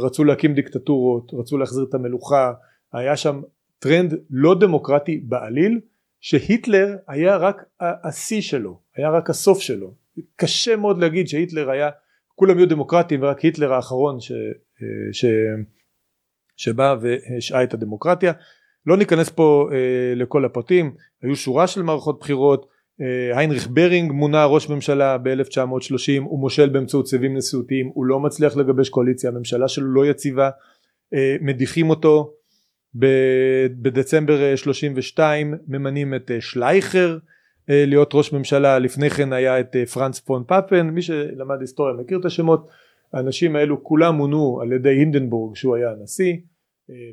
רצו 0.00 0.24
להקים 0.24 0.54
דיקטטורות 0.54 1.32
רצו 1.34 1.58
להחזיר 1.58 1.84
את 1.88 1.94
המלוכה 1.94 2.52
היה 2.92 3.16
שם 3.16 3.42
טרנד 3.78 4.14
לא 4.30 4.54
דמוקרטי 4.60 5.16
בעליל 5.24 5.80
שהיטלר 6.20 6.96
היה 7.08 7.36
רק 7.36 7.64
השיא 7.80 8.40
שלו 8.40 8.80
היה 8.96 9.10
רק 9.10 9.30
הסוף 9.30 9.60
שלו. 9.60 9.94
קשה 10.36 10.76
מאוד 10.76 10.98
להגיד 10.98 11.28
שהיטלר 11.28 11.70
היה 11.70 11.90
כולם 12.34 12.58
היו 12.58 12.68
דמוקרטים 12.68 13.22
ורק 13.22 13.40
היטלר 13.40 13.72
האחרון 13.72 14.20
ש, 14.20 14.32
ש, 15.12 15.24
שבא 16.56 16.96
והשעה 17.00 17.62
את 17.62 17.74
הדמוקרטיה 17.74 18.32
לא 18.86 18.96
ניכנס 18.96 19.28
פה 19.28 19.68
אה, 19.72 20.14
לכל 20.16 20.44
הפרטים. 20.44 20.94
היו 21.22 21.36
שורה 21.36 21.66
של 21.66 21.82
מערכות 21.82 22.20
בחירות 22.20 22.66
אה, 23.00 23.38
היינריך 23.38 23.68
ברינינג 23.70 24.12
מונה 24.12 24.44
ראש 24.44 24.68
ממשלה 24.68 25.18
ב-1930 25.18 26.22
הוא 26.22 26.40
מושל 26.40 26.68
באמצעות 26.68 27.04
צווים 27.04 27.36
נשיאותיים 27.36 27.90
הוא 27.94 28.06
לא 28.06 28.20
מצליח 28.20 28.56
לגבש 28.56 28.88
קואליציה 28.88 29.30
הממשלה 29.30 29.68
שלו 29.68 29.86
לא 29.86 30.06
יציבה 30.06 30.50
אה, 31.14 31.36
מדיחים 31.40 31.90
אותו. 31.90 32.32
בדצמבר 33.74 34.56
32 34.56 35.54
ממנים 35.68 36.14
את 36.14 36.30
שלייכר 36.40 37.18
אה, 37.70 37.84
להיות 37.86 38.10
ראש 38.14 38.32
ממשלה. 38.32 38.78
לפני 38.78 39.10
כן 39.10 39.32
היה 39.32 39.60
את 39.60 39.76
אה, 39.76 39.86
פרנץ 39.86 40.20
פון 40.20 40.44
פאפן 40.46 40.90
מי 40.90 41.02
שלמד 41.02 41.60
היסטוריה 41.60 41.94
מכיר 41.94 42.18
את 42.20 42.24
השמות. 42.24 42.68
האנשים 43.12 43.56
האלו 43.56 43.84
כולם 43.84 44.14
מונו 44.14 44.60
על 44.62 44.72
ידי 44.72 44.88
הינדנבורג 44.88 45.56
שהוא 45.56 45.76
היה 45.76 45.90
הנשיא. 45.90 46.32
אה, 46.32 46.38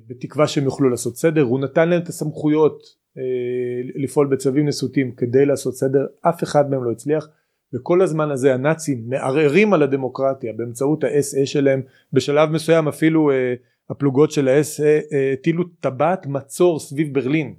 בתקווה 0.07 0.47
שהם 0.47 0.63
יוכלו 0.63 0.89
לעשות 0.89 1.17
סדר. 1.17 1.41
הוא 1.41 1.59
נתן 1.59 1.89
להם 1.89 2.01
את 2.01 2.07
הסמכויות 2.07 2.83
לפעול 3.95 4.27
בצווים 4.27 4.67
נשיאותיים 4.67 5.11
כדי 5.11 5.45
לעשות 5.45 5.75
סדר. 5.75 6.05
אף 6.21 6.43
אחד 6.43 6.69
מהם 6.69 6.83
לא 6.83 6.91
הצליח. 6.91 7.29
וכל 7.73 8.01
הזמן 8.01 8.31
הזה 8.31 8.53
הנאצים 8.53 9.03
מערערים 9.07 9.73
על 9.73 9.83
הדמוקרטיה 9.83 10.53
באמצעות 10.53 11.03
ה-SA 11.03 11.45
שלהם. 11.45 11.81
בשלב 12.13 12.49
מסוים 12.49 12.87
אפילו 12.87 13.29
הפלוגות 13.89 14.31
של 14.31 14.47
ה-SA 14.47 15.15
הטילו 15.33 15.63
טבעת 15.79 16.27
מצור 16.27 16.79
סביב 16.79 17.13
ברלין. 17.13 17.53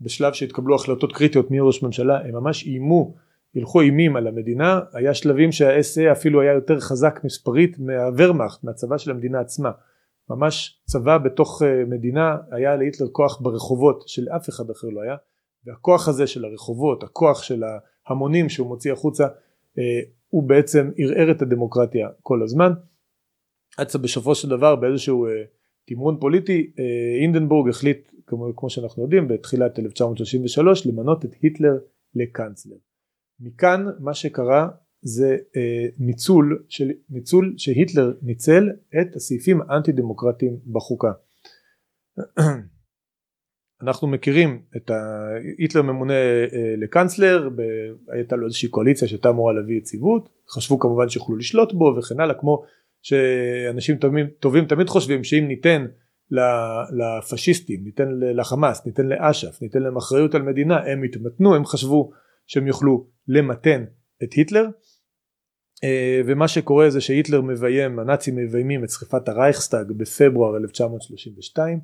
בשלב 0.00 0.32
שהתקבלו 0.32 0.74
החלטות 0.74 1.12
קריטיות 1.12 1.50
מי 1.50 1.60
ראש 1.60 1.82
ממשלה 1.82 2.20
הם 2.24 2.34
ממש 2.34 2.66
איימו 2.66 3.14
הלכו 3.56 3.80
אימים 3.80 4.16
על 4.16 4.26
המדינה. 4.26 4.80
היה 4.92 5.14
שלבים 5.14 5.52
שה-SA 5.52 6.12
אפילו 6.12 6.40
היה 6.40 6.52
יותר 6.52 6.80
חזק 6.80 7.20
מספרית 7.24 7.78
מהוורמאכט 7.78 8.64
מהצבא 8.64 8.98
של 8.98 9.10
המדינה 9.10 9.40
עצמה 9.40 9.70
ממש 10.30 10.80
צבא 10.84 11.18
בתוך 11.18 11.62
אה, 11.62 11.84
מדינה 11.84 12.36
היה 12.50 12.76
להיטלר 12.76 13.08
כוח 13.12 13.40
ברחובות 13.40 14.04
שלאף 14.06 14.48
אחד 14.48 14.70
אחר 14.70 14.88
לא 14.88 15.00
היה 15.00 15.16
והכוח 15.64 16.08
הזה 16.08 16.26
של 16.26 16.44
הרחובות 16.44 17.02
הכוח 17.02 17.42
של 17.42 17.62
ההמונים 18.06 18.48
שהוא 18.48 18.68
מוציא 18.68 18.92
החוצה 18.92 19.24
אה, 19.78 20.00
הוא 20.28 20.48
בעצם 20.48 20.90
ערער 20.96 21.30
את 21.30 21.42
הדמוקרטיה 21.42 22.08
כל 22.22 22.42
הזמן 22.42 22.72
עד 23.76 23.90
שבסופו 23.90 24.34
של 24.34 24.48
דבר 24.48 24.76
באיזשהו 24.76 25.26
אה, 25.26 25.30
תמרון 25.84 26.18
פוליטי 26.20 26.72
אינדנבורג 27.20 27.68
החליט 27.68 28.10
כמו, 28.26 28.56
כמו 28.56 28.70
שאנחנו 28.70 29.02
יודעים 29.02 29.28
בתחילת 29.28 29.78
1933 29.78 30.86
למנות 30.86 31.24
את 31.24 31.34
היטלר 31.40 31.78
לקאנצלר. 32.14 32.76
מכאן 33.40 33.86
מה 33.98 34.14
שקרה 34.14 34.68
זה 35.02 35.36
אה, 35.56 35.86
ניצול, 35.98 36.64
של, 36.68 36.90
ניצול 37.10 37.54
שהיטלר 37.56 38.12
ניצל 38.22 38.70
את 39.00 39.16
הסעיפים 39.16 39.60
האנטי 39.60 39.92
דמוקרטיים 39.92 40.56
בחוקה. 40.72 41.12
אנחנו 43.82 44.08
מכירים 44.08 44.62
את 44.76 44.90
היטלר 45.58 45.82
ממונה 45.82 46.14
אה, 46.14 46.74
לקנצלר, 46.76 47.48
הייתה 48.08 48.36
לו 48.36 48.46
איזושהי 48.46 48.68
קואליציה 48.68 49.08
שהייתה 49.08 49.28
אמורה 49.28 49.52
להביא 49.52 49.76
יציבות, 49.76 50.28
חשבו 50.50 50.78
כמובן 50.78 51.08
שיוכלו 51.08 51.36
לשלוט 51.36 51.72
בו 51.72 51.94
וכן 51.98 52.20
הלאה, 52.20 52.34
כמו 52.34 52.62
שאנשים 53.02 53.96
טובים, 53.96 54.26
טובים 54.40 54.64
תמיד 54.64 54.88
חושבים 54.88 55.24
שאם 55.24 55.44
ניתן 55.48 55.86
לפשיסטים, 56.92 57.84
ניתן 57.84 58.08
לחמאס, 58.10 58.86
ניתן 58.86 59.06
לאש"ף, 59.06 59.62
ניתן 59.62 59.82
להם 59.82 59.96
אחריות 59.96 60.34
על 60.34 60.42
מדינה, 60.42 60.78
הם 60.78 61.04
יתמתנו, 61.04 61.54
הם 61.54 61.64
חשבו 61.64 62.10
שהם 62.46 62.66
יוכלו 62.66 63.06
למתן 63.28 63.84
את 64.22 64.32
היטלר 64.32 64.66
ומה 66.26 66.48
שקורה 66.48 66.90
זה 66.90 67.00
שהיטלר 67.00 67.40
מביים, 67.40 67.98
הנאצים 67.98 68.36
מביימים 68.36 68.84
את 68.84 68.90
שריפת 68.90 69.28
הרייכסטאג 69.28 69.92
בפברואר 69.92 70.56
1932 70.56 71.80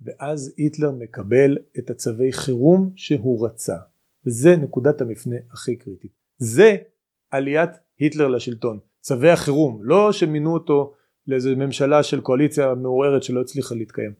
ואז 0.00 0.54
היטלר 0.56 0.90
מקבל 0.90 1.58
את 1.78 1.90
הצווי 1.90 2.32
חירום 2.32 2.92
שהוא 2.96 3.46
רצה. 3.46 3.76
וזה 4.26 4.56
נקודת 4.56 5.00
המפנה 5.00 5.36
הכי 5.52 5.76
קריטית. 5.76 6.12
זה 6.38 6.76
עליית 7.30 7.70
היטלר 7.98 8.28
לשלטון. 8.28 8.78
צווי 9.00 9.30
החירום 9.30 9.80
לא 9.82 10.12
שמינו 10.12 10.54
אותו 10.54 10.94
לאיזה 11.26 11.54
ממשלה 11.54 12.02
של 12.02 12.20
קואליציה 12.20 12.74
מעוררת 12.74 13.22
שלא 13.22 13.40
הצליחה 13.40 13.74
להתקיים. 13.74 14.14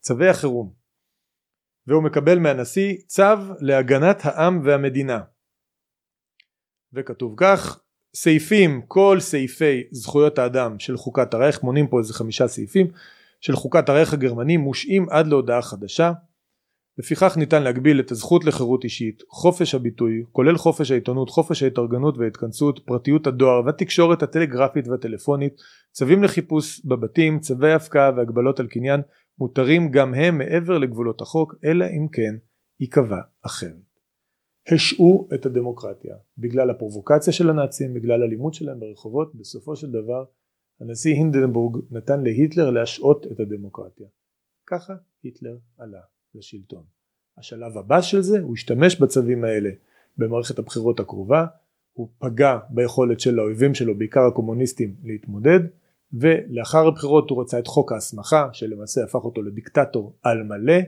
צווי 0.00 0.28
החירום. 0.28 0.72
והוא 1.86 2.02
מקבל 2.02 2.38
מהנשיא 2.38 2.96
צו 3.06 3.22
להגנת 3.60 4.20
העם 4.22 4.60
והמדינה. 4.64 5.20
וכתוב 6.92 7.34
כך 7.36 7.80
סעיפים 8.14 8.82
כל 8.88 9.16
סעיפי 9.20 9.82
זכויות 9.90 10.38
האדם 10.38 10.78
של 10.78 10.96
חוקת 10.96 11.34
הרייך 11.34 11.62
מונים 11.62 11.86
פה 11.86 11.98
איזה 11.98 12.14
חמישה 12.14 12.48
סעיפים 12.48 12.86
של 13.40 13.56
חוקת 13.56 13.88
הרייך 13.88 14.12
הגרמני 14.12 14.56
מושעים 14.56 15.06
עד 15.10 15.26
להודעה 15.26 15.62
חדשה 15.62 16.12
לפיכך 16.98 17.36
ניתן 17.36 17.62
להגביל 17.62 18.00
את 18.00 18.10
הזכות 18.10 18.44
לחירות 18.44 18.84
אישית, 18.84 19.22
חופש 19.28 19.74
הביטוי, 19.74 20.24
כולל 20.32 20.56
חופש 20.56 20.90
העיתונות, 20.90 21.30
חופש 21.30 21.62
ההתארגנות 21.62 22.18
וההתכנסות, 22.18 22.80
פרטיות 22.84 23.26
הדואר 23.26 23.62
והתקשורת 23.66 24.22
הטלגרפית 24.22 24.88
והטלפונית, 24.88 25.52
צווים 25.92 26.22
לחיפוש 26.22 26.84
בבתים, 26.84 27.40
צווי 27.40 27.72
הפקעה 27.72 28.10
והגבלות 28.16 28.60
על 28.60 28.66
קניין 28.66 29.00
מותרים 29.38 29.90
גם 29.90 30.14
הם 30.14 30.38
מעבר 30.38 30.78
לגבולות 30.78 31.20
החוק, 31.20 31.54
אלא 31.64 31.84
אם 31.84 32.06
כן 32.12 32.34
ייקבע 32.80 33.20
אחרת. 33.46 33.89
השעו 34.70 35.28
את 35.34 35.46
הדמוקרטיה 35.46 36.16
בגלל 36.38 36.70
הפרובוקציה 36.70 37.32
של 37.32 37.50
הנאצים, 37.50 37.94
בגלל 37.94 38.22
הלימוד 38.22 38.54
שלהם 38.54 38.80
ברחובות, 38.80 39.34
בסופו 39.34 39.76
של 39.76 39.90
דבר 39.90 40.24
הנשיא 40.80 41.14
הינדנבורג 41.14 41.82
נתן 41.90 42.22
להיטלר 42.22 42.70
להשעות 42.70 43.26
את 43.26 43.40
הדמוקרטיה. 43.40 44.06
ככה 44.66 44.94
היטלר 45.22 45.56
עלה 45.78 46.00
לשלטון. 46.34 46.84
השלב 47.38 47.78
הבא 47.78 48.00
של 48.00 48.22
זה 48.22 48.40
הוא 48.40 48.54
השתמש 48.54 49.00
בצווים 49.00 49.44
האלה 49.44 49.70
במערכת 50.18 50.58
הבחירות 50.58 51.00
הקרובה, 51.00 51.46
הוא 51.92 52.08
פגע 52.18 52.58
ביכולת 52.70 53.20
של 53.20 53.38
האויבים 53.38 53.74
שלו, 53.74 53.98
בעיקר 53.98 54.20
הקומוניסטים, 54.20 54.94
להתמודד, 55.02 55.60
ולאחר 56.12 56.86
הבחירות 56.86 57.30
הוא 57.30 57.42
רצה 57.42 57.58
את 57.58 57.66
חוק 57.66 57.92
ההסמכה, 57.92 58.48
שלמעשה 58.52 59.04
הפך 59.04 59.24
אותו 59.24 59.42
לדיקטטור 59.42 60.16
על 60.22 60.42
מלא, 60.42 60.78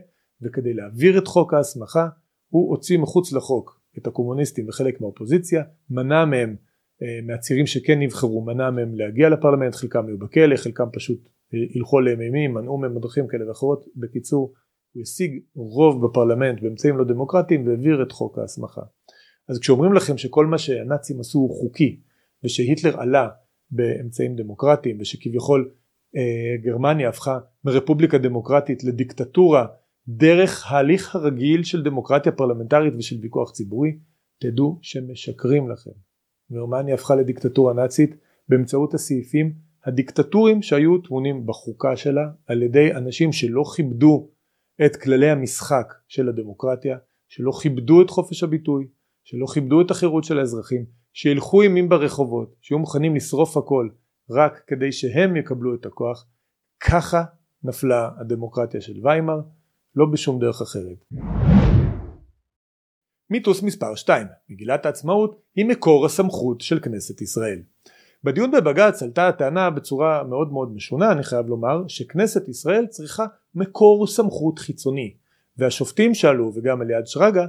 וכדי 0.42 0.74
להעביר 0.74 1.18
את 1.18 1.26
חוק 1.26 1.54
ההסמכה 1.54 2.08
הוא 2.52 2.70
הוציא 2.70 2.98
מחוץ 2.98 3.32
לחוק 3.32 3.80
את 3.98 4.06
הקומוניסטים 4.06 4.68
וחלק 4.68 5.00
מהאופוזיציה, 5.00 5.62
מנע 5.90 6.24
מהם, 6.24 6.56
אה, 7.02 7.20
מהצירים 7.26 7.66
שכן 7.66 7.98
נבחרו, 7.98 8.44
מנע 8.44 8.70
מהם 8.70 8.94
להגיע 8.94 9.28
לפרלמנט, 9.28 9.74
חלקם 9.74 10.06
היו 10.06 10.18
בכלא, 10.18 10.56
חלקם 10.56 10.84
פשוט 10.92 11.28
אה, 11.54 11.58
הלכו 11.76 11.98
עליהם 11.98 12.20
אימים, 12.20 12.54
מנעו 12.54 12.78
מהם 12.78 12.94
בדרכים 12.94 13.26
כאלה 13.26 13.48
ואחרות, 13.48 13.84
בקיצור 13.96 14.52
הוא 14.92 15.02
השיג 15.02 15.42
רוב 15.54 16.06
בפרלמנט 16.06 16.62
באמצעים 16.62 16.98
לא 16.98 17.04
דמוקרטיים 17.04 17.66
והעביר 17.66 18.02
את 18.02 18.12
חוק 18.12 18.38
ההסמכה. 18.38 18.82
אז 19.48 19.58
כשאומרים 19.58 19.92
לכם 19.92 20.18
שכל 20.18 20.46
מה 20.46 20.58
שהנאצים 20.58 21.20
עשו 21.20 21.38
הוא 21.38 21.60
חוקי 21.60 22.00
ושהיטלר 22.44 23.00
עלה 23.00 23.28
באמצעים 23.70 24.36
דמוקרטיים 24.36 25.00
ושכביכול 25.00 25.70
אה, 26.16 26.56
גרמניה 26.62 27.08
הפכה 27.08 27.38
מרפובליקה 27.64 28.18
דמוקרטית 28.18 28.84
לדיקטטורה 28.84 29.66
דרך 30.08 30.72
ההליך 30.72 31.16
הרגיל 31.16 31.62
של 31.62 31.82
דמוקרטיה 31.82 32.32
פרלמנטרית 32.32 32.94
ושל 32.98 33.16
ויכוח 33.22 33.50
ציבורי, 33.50 33.98
תדעו 34.38 34.78
שמשקרים 34.82 35.70
לכם. 35.70 35.90
גרמניה 36.52 36.94
הפכה 36.94 37.14
לדיקטטורה 37.14 37.74
נאצית 37.74 38.16
באמצעות 38.48 38.94
הסעיפים 38.94 39.52
הדיקטטוריים 39.84 40.62
שהיו 40.62 40.98
טמונים 40.98 41.46
בחוקה 41.46 41.96
שלה 41.96 42.30
על 42.46 42.62
ידי 42.62 42.92
אנשים 42.94 43.32
שלא 43.32 43.62
כיבדו 43.76 44.30
את 44.86 44.96
כללי 44.96 45.30
המשחק 45.30 45.94
של 46.08 46.28
הדמוקרטיה, 46.28 46.98
שלא 47.28 47.52
כיבדו 47.62 48.02
את 48.02 48.10
חופש 48.10 48.42
הביטוי, 48.42 48.86
שלא 49.24 49.46
כיבדו 49.54 49.80
את 49.80 49.90
החירות 49.90 50.24
של 50.24 50.38
האזרחים, 50.38 50.84
שילכו 51.12 51.62
אימים 51.62 51.88
ברחובות, 51.88 52.54
שיהיו 52.60 52.78
מוכנים 52.78 53.16
לשרוף 53.16 53.56
הכל 53.56 53.88
רק 54.30 54.62
כדי 54.66 54.92
שהם 54.92 55.36
יקבלו 55.36 55.74
את 55.74 55.86
הכוח, 55.86 56.26
ככה 56.80 57.24
נפלה 57.62 58.10
הדמוקרטיה 58.20 58.80
של 58.80 59.06
ויימאר 59.06 59.40
לא 59.96 60.06
בשום 60.12 60.40
דרך 60.40 60.62
אחרת. 60.62 61.04
מיתוס 63.30 63.62
מספר 63.62 63.94
2 63.94 64.26
מגילת 64.48 64.86
העצמאות 64.86 65.42
היא 65.56 65.64
מקור 65.64 66.06
הסמכות 66.06 66.60
של 66.60 66.80
כנסת 66.80 67.22
ישראל. 67.22 67.58
בדיון 68.24 68.50
בבג"ץ 68.50 69.02
עלתה 69.02 69.28
הטענה 69.28 69.70
בצורה 69.70 70.24
מאוד 70.24 70.52
מאוד 70.52 70.74
משונה 70.74 71.12
אני 71.12 71.22
חייב 71.22 71.46
לומר 71.46 71.88
שכנסת 71.88 72.48
ישראל 72.48 72.86
צריכה 72.86 73.26
מקור 73.54 74.06
סמכות 74.06 74.58
חיצוני 74.58 75.14
והשופטים 75.58 76.14
שאלו 76.14 76.52
וגם 76.54 76.82
אליעד 76.82 77.06
שרגא 77.06 77.44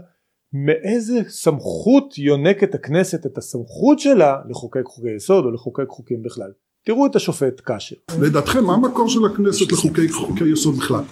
מאיזה 0.53 1.19
סמכות 1.27 2.17
יונקת 2.17 2.75
הכנסת 2.75 3.25
את 3.25 3.37
הסמכות 3.37 3.99
שלה 3.99 4.37
לחוקק 4.49 4.85
חוקי 4.85 5.15
יסוד 5.15 5.45
או 5.45 5.51
לחוקק 5.51 5.87
חוקים 5.87 6.23
בכלל. 6.23 6.51
תראו 6.85 7.05
את 7.05 7.15
השופט 7.15 7.59
קאשר. 7.59 7.95
לדעתכם 8.21 8.63
מה 8.63 8.73
המקור 8.73 9.09
של 9.09 9.19
הכנסת 9.25 9.71
לחוקי 9.71 10.09
חוקי 10.09 10.49
יסוד 10.53 10.75
בכלל? 10.75 11.03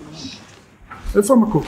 איפה 1.16 1.34
המקור? 1.34 1.64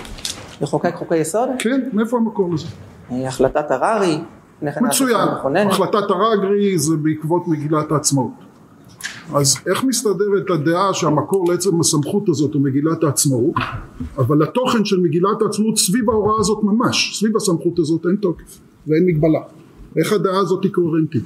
לחוקק 0.61 0.95
חוקי 0.95 1.17
יסוד? 1.17 1.49
כן, 1.59 1.89
מאיפה 1.93 2.17
המקור 2.17 2.53
לזה? 2.53 2.67
אה, 3.11 3.27
החלטת 3.27 3.71
הררי. 3.71 4.17
מצוין, 4.61 5.27
החלטת 5.67 6.09
הררי 6.09 6.77
זה 6.77 6.95
בעקבות 6.95 7.47
מגילת 7.47 7.91
העצמאות. 7.91 8.31
אז 9.35 9.55
איך 9.67 9.83
מסתדרת 9.83 10.49
הדעה 10.49 10.93
שהמקור 10.93 11.51
לעצם 11.51 11.79
הסמכות 11.79 12.29
הזאת 12.29 12.53
הוא 12.53 12.61
מגילת 12.61 13.03
העצמאות, 13.03 13.55
אבל 14.17 14.43
התוכן 14.43 14.85
של 14.85 14.99
מגילת 14.99 15.41
העצמאות 15.41 15.77
סביב 15.77 16.09
ההוראה 16.09 16.39
הזאת 16.39 16.63
ממש, 16.63 17.19
סביב 17.19 17.35
הסמכות 17.37 17.79
הזאת 17.79 18.05
אין 18.05 18.15
תוקף 18.15 18.59
ואין 18.87 19.05
מגבלה. 19.05 19.39
איך 19.97 20.13
הדעה 20.13 20.39
הזאת 20.39 20.63
היא 20.63 20.71
קוהרנטית? 20.71 21.23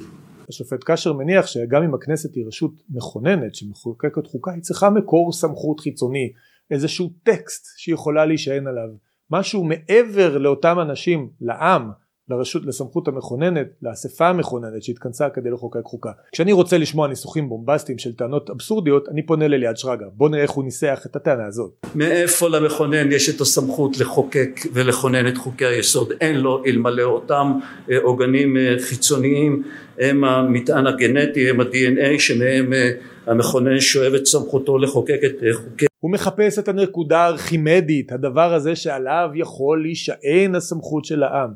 השופט 0.48 0.84
קשר 0.84 1.12
מניח 1.12 1.46
שגם 1.46 1.82
אם 1.82 1.94
הכנסת 1.94 2.34
היא 2.34 2.46
רשות 2.46 2.72
מכוננת 2.90 3.54
שמחוקקת 3.54 4.26
חוקה 4.26 4.52
היא 4.52 4.62
צריכה 4.62 4.90
מקור 4.90 5.32
סמכות 5.32 5.80
חיצוני 5.80 6.32
איזשהו 6.70 7.10
טקסט 7.22 7.66
שהיא 7.76 7.94
יכולה 7.94 8.26
להישען 8.26 8.66
עליו. 8.66 8.88
משהו 9.30 9.64
מעבר 9.64 10.38
לאותם 10.38 10.80
אנשים 10.80 11.30
לעם 11.40 11.90
לרשות 12.30 12.66
לסמכות 12.66 13.08
המכוננת 13.08 13.66
לאספה 13.82 14.28
המכוננת 14.28 14.82
שהתכנסה 14.82 15.28
כדי 15.30 15.50
לחוקק 15.50 15.80
חוקה. 15.84 16.10
כשאני 16.32 16.52
רוצה 16.52 16.78
לשמוע 16.78 17.08
ניסוחים 17.08 17.48
בומבסטיים 17.48 17.98
של 17.98 18.12
טענות 18.12 18.50
אבסורדיות 18.50 19.08
אני 19.08 19.26
פונה 19.26 19.48
לליעד 19.48 19.76
שרגא. 19.76 20.06
בוא 20.12 20.28
נראה 20.28 20.42
איך 20.42 20.50
הוא 20.50 20.64
ניסח 20.64 21.02
את 21.06 21.16
הטענה 21.16 21.46
הזאת. 21.46 21.70
מאיפה 21.94 22.48
למכונן 22.48 23.12
יש 23.12 23.28
את 23.28 23.40
הסמכות 23.40 23.98
לחוקק 23.98 24.60
ולכונן 24.72 25.28
את 25.28 25.36
חוקי 25.36 25.64
היסוד? 25.64 26.12
אין 26.20 26.36
לו 26.36 26.64
אלמלא 26.66 27.02
אותם 27.02 27.52
אה, 27.90 27.98
עוגנים 28.02 28.56
אה, 28.56 28.74
חיצוניים. 28.78 29.62
הם 29.98 30.24
המטען 30.24 30.86
הגנטי 30.86 31.50
הם 31.50 31.60
ה-DNA 31.60 32.18
שמהם 32.18 32.72
אה, 32.72 32.90
המכונן 33.26 33.80
שואב 33.80 34.14
את 34.14 34.26
סמכותו 34.26 34.78
לחוקק 34.78 35.18
את 35.24 35.36
חוקי 35.52 35.87
הוא 35.98 36.12
מחפש 36.12 36.58
את 36.58 36.68
הנקודה 36.68 37.18
הארכימדית 37.18 38.12
הדבר 38.12 38.54
הזה 38.54 38.76
שעליו 38.76 39.30
יכול 39.34 39.82
להישען 39.82 40.54
הסמכות 40.54 41.04
של 41.04 41.22
העם 41.22 41.54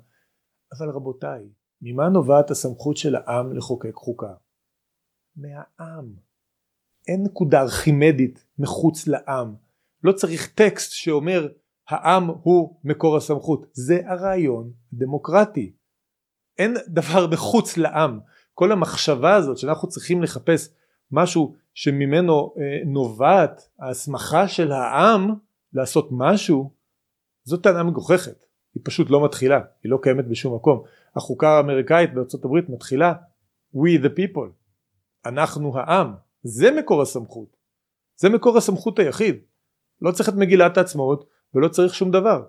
אבל 0.79 0.91
רבותיי, 0.91 1.49
ממה 1.83 2.09
נובעת 2.09 2.51
הסמכות 2.51 2.97
של 2.97 3.15
העם 3.15 3.57
לחוקק 3.57 3.95
חוקה? 3.95 4.35
מהעם. 5.37 6.15
אין 7.09 7.23
נקודה 7.25 7.61
ארכימדית 7.61 8.45
מחוץ 8.59 9.07
לעם. 9.07 9.55
לא 10.03 10.13
צריך 10.13 10.53
טקסט 10.55 10.93
שאומר 10.93 11.49
העם 11.89 12.29
הוא 12.43 12.81
מקור 12.85 13.17
הסמכות. 13.17 13.67
זה 13.73 14.01
הרעיון 14.07 14.73
הדמוקרטי. 14.93 15.73
אין 16.59 16.75
דבר 16.89 17.27
מחוץ 17.33 17.77
לעם. 17.77 18.21
כל 18.55 18.73
המחשבה 18.73 19.35
הזאת 19.35 19.59
שאנחנו 19.59 19.89
צריכים 19.89 20.23
לחפש 20.23 20.69
משהו 21.11 21.55
שממנו 21.75 22.55
אה, 22.59 22.63
נובעת 22.87 23.69
ההסמכה 23.79 24.49
של 24.49 24.73
העם 24.73 25.31
לעשות 25.73 26.09
משהו, 26.11 26.73
זאת 27.45 27.63
טענה 27.63 27.83
מגוחכת. 27.83 28.45
היא 28.75 28.83
פשוט 28.85 29.11
לא 29.11 29.25
מתחילה, 29.25 29.61
היא 29.83 29.91
לא 29.91 29.99
קיימת 30.03 30.29
בשום 30.29 30.55
מקום. 30.55 30.83
החוקה 31.17 31.49
האמריקאית 31.49 32.15
בארצות 32.15 32.45
הברית 32.45 32.69
מתחילה 32.69 33.13
We 33.75 34.05
the 34.05 34.09
people, 34.09 34.51
אנחנו 35.27 35.79
העם, 35.79 36.15
זה 36.43 36.71
מקור 36.71 37.03
הסמכות, 37.03 37.57
זה 38.17 38.29
מקור 38.29 38.59
הסמכות 38.59 38.99
היחיד. 38.99 39.37
לא 40.03 40.13
צריך 40.13 40.29
את 40.29 40.35
מגילת 40.35 40.77
העצמאות 40.77 41.29
ולא 41.55 41.69
צריך 41.69 41.95
שום 41.95 42.11
דבר. 42.11 42.43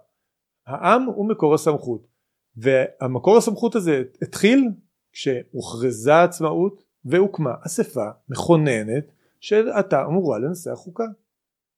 העם 0.67 1.03
הוא 1.03 1.30
מקור 1.30 1.53
הסמכות 1.53 2.07
והמקור 2.55 3.38
הסמכות 3.38 3.76
הזה 3.76 4.03
התחיל 4.21 4.69
כשהוכרזה 5.11 6.24
עצמאות 6.24 6.84
והוקמה 7.05 7.53
אספה 7.65 8.09
מכוננת 8.29 9.11
שהייתה 9.39 10.05
אמורה 10.05 10.39
לנסח 10.39 10.71
חוקה. 10.73 11.05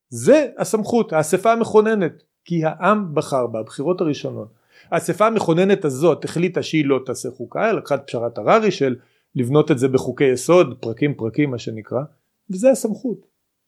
זה 0.10 0.52
הסמכות 0.58 1.14
האספה 1.14 1.52
המכוננת 1.52 2.24
כי 2.46 2.66
העם 2.66 3.16
בחר 3.16 3.48
בה 3.48 3.60
הבחירות 3.60 4.02
הראשונות. 4.02 4.54
האספה 4.92 5.28
המכוננת 5.28 5.86
הזאת 5.86 6.26
החליטה 6.26 6.64
שהיא 6.64 6.86
לא 6.86 7.00
תעשה 7.06 7.32
חוקה 7.32 7.72
לקחה 7.74 7.96
את 7.96 8.02
פשרת 8.08 8.38
הררי 8.38 8.72
של 8.72 8.96
לבנות 9.36 9.72
את 9.72 9.80
זה 9.80 9.88
בחוקי 9.88 10.24
יסוד 10.24 10.78
פרקים 10.82 11.14
פרקים 11.14 11.52
מה 11.52 11.58
שנקרא 11.58 12.02
וזה 12.50 12.72
הסמכות 12.72 13.28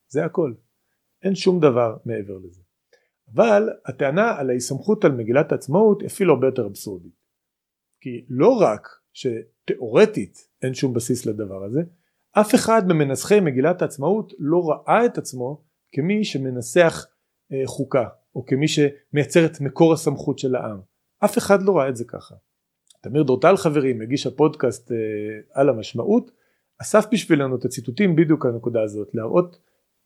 זה 0.09 0.25
הכל. 0.25 0.53
אין 1.23 1.35
שום 1.35 1.59
דבר 1.59 1.97
מעבר 2.05 2.37
לזה. 2.43 2.61
אבל 3.33 3.69
הטענה 3.85 4.37
על 4.37 4.49
ההסתמכות 4.49 5.05
על 5.05 5.11
מגילת 5.11 5.51
העצמאות 5.51 6.01
היא 6.01 6.07
אפילו 6.07 6.33
הרבה 6.33 6.47
יותר 6.47 6.65
אבסורדית. 6.65 7.17
כי 8.01 8.25
לא 8.29 8.49
רק 8.49 8.87
שתאורטית 9.69 10.47
אין 10.61 10.73
שום 10.73 10.93
בסיס 10.93 11.25
לדבר 11.25 11.63
הזה. 11.63 11.81
אף 12.31 12.55
אחד 12.55 12.81
ממנסחי 12.87 13.39
מגילת 13.39 13.81
העצמאות 13.81 14.33
לא 14.39 14.69
ראה 14.69 15.05
את 15.05 15.17
עצמו 15.17 15.63
כמי 15.91 16.23
שמנסח 16.23 17.05
אה, 17.51 17.61
חוקה 17.65 18.05
או 18.35 18.45
כמי 18.45 18.67
שמייצר 18.67 19.45
את 19.45 19.61
מקור 19.61 19.93
הסמכות 19.93 20.39
של 20.39 20.55
העם. 20.55 20.79
אף 21.25 21.37
אחד 21.37 21.61
לא 21.61 21.77
ראה 21.77 21.89
את 21.89 21.95
זה 21.95 22.05
ככה. 22.07 22.35
תמיר 23.01 23.23
דורטל 23.23 23.57
חברי 23.57 23.93
מגיש 23.93 24.27
הפודקאסט 24.27 24.91
אה, 24.91 24.97
על 25.53 25.69
המשמעות 25.69 26.31
אסף 26.81 27.05
בשבילנו 27.11 27.55
את 27.55 27.65
הציטוטים 27.65 28.15
בדיוק 28.15 28.45
הנקודה 28.45 28.81
הזאת 28.81 29.09
להראות 29.13 29.57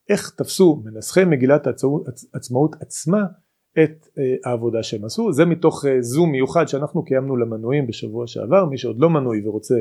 איך 0.09 0.29
תפסו 0.37 0.81
מנסחי 0.85 1.25
מגילת 1.25 1.67
העצמאות 1.67 2.75
עצמה 2.81 3.25
את 3.73 4.07
אה, 4.17 4.49
העבודה 4.51 4.83
שהם 4.83 5.05
עשו. 5.05 5.33
זה 5.33 5.45
מתוך 5.45 5.85
אה, 5.85 6.01
זום 6.01 6.31
מיוחד 6.31 6.67
שאנחנו 6.67 7.05
קיימנו 7.05 7.37
למנויים 7.37 7.87
בשבוע 7.87 8.27
שעבר. 8.27 8.65
מי 8.65 8.77
שעוד 8.77 8.99
לא 8.99 9.09
מנוי 9.09 9.47
ורוצה 9.47 9.75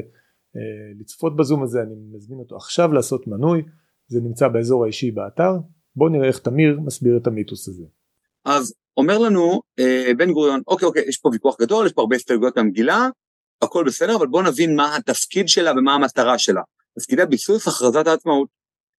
אה, 0.57 0.61
לצפות 1.01 1.36
בזום 1.36 1.62
הזה 1.62 1.82
אני 1.82 1.95
מזמין 2.12 2.38
אותו 2.38 2.57
עכשיו 2.57 2.93
לעשות 2.93 3.26
מנוי. 3.26 3.62
זה 4.07 4.20
נמצא 4.20 4.49
באזור 4.49 4.84
האישי 4.84 5.11
באתר. 5.11 5.53
בואו 5.97 6.09
נראה 6.09 6.28
איך 6.28 6.38
תמיר 6.38 6.80
מסביר 6.84 7.16
את 7.16 7.26
המיתוס 7.26 7.68
הזה. 7.68 7.84
אז 8.45 8.74
אומר 8.97 9.18
לנו 9.18 9.61
אה, 9.78 10.12
בן 10.18 10.32
גוריון 10.32 10.61
אוקיי 10.66 10.86
אוקיי 10.86 11.03
יש 11.09 11.18
פה 11.18 11.28
ויכוח 11.32 11.61
גדול 11.61 11.86
יש 11.86 11.93
פה 11.93 12.01
הרבה 12.01 12.16
הסתייגויות 12.16 12.57
מהמגילה 12.57 13.09
הכל 13.62 13.84
בסדר 13.86 14.16
אבל 14.16 14.26
בואו 14.26 14.43
נבין 14.43 14.76
מה 14.76 14.97
התפקיד 14.97 15.49
שלה 15.49 15.72
ומה 15.72 15.95
המטרה 15.95 16.38
שלה. 16.38 16.61
תפקידי 16.99 17.26
ביסוס 17.26 17.68
הכרזת 17.68 18.07
העצמאות. 18.07 18.49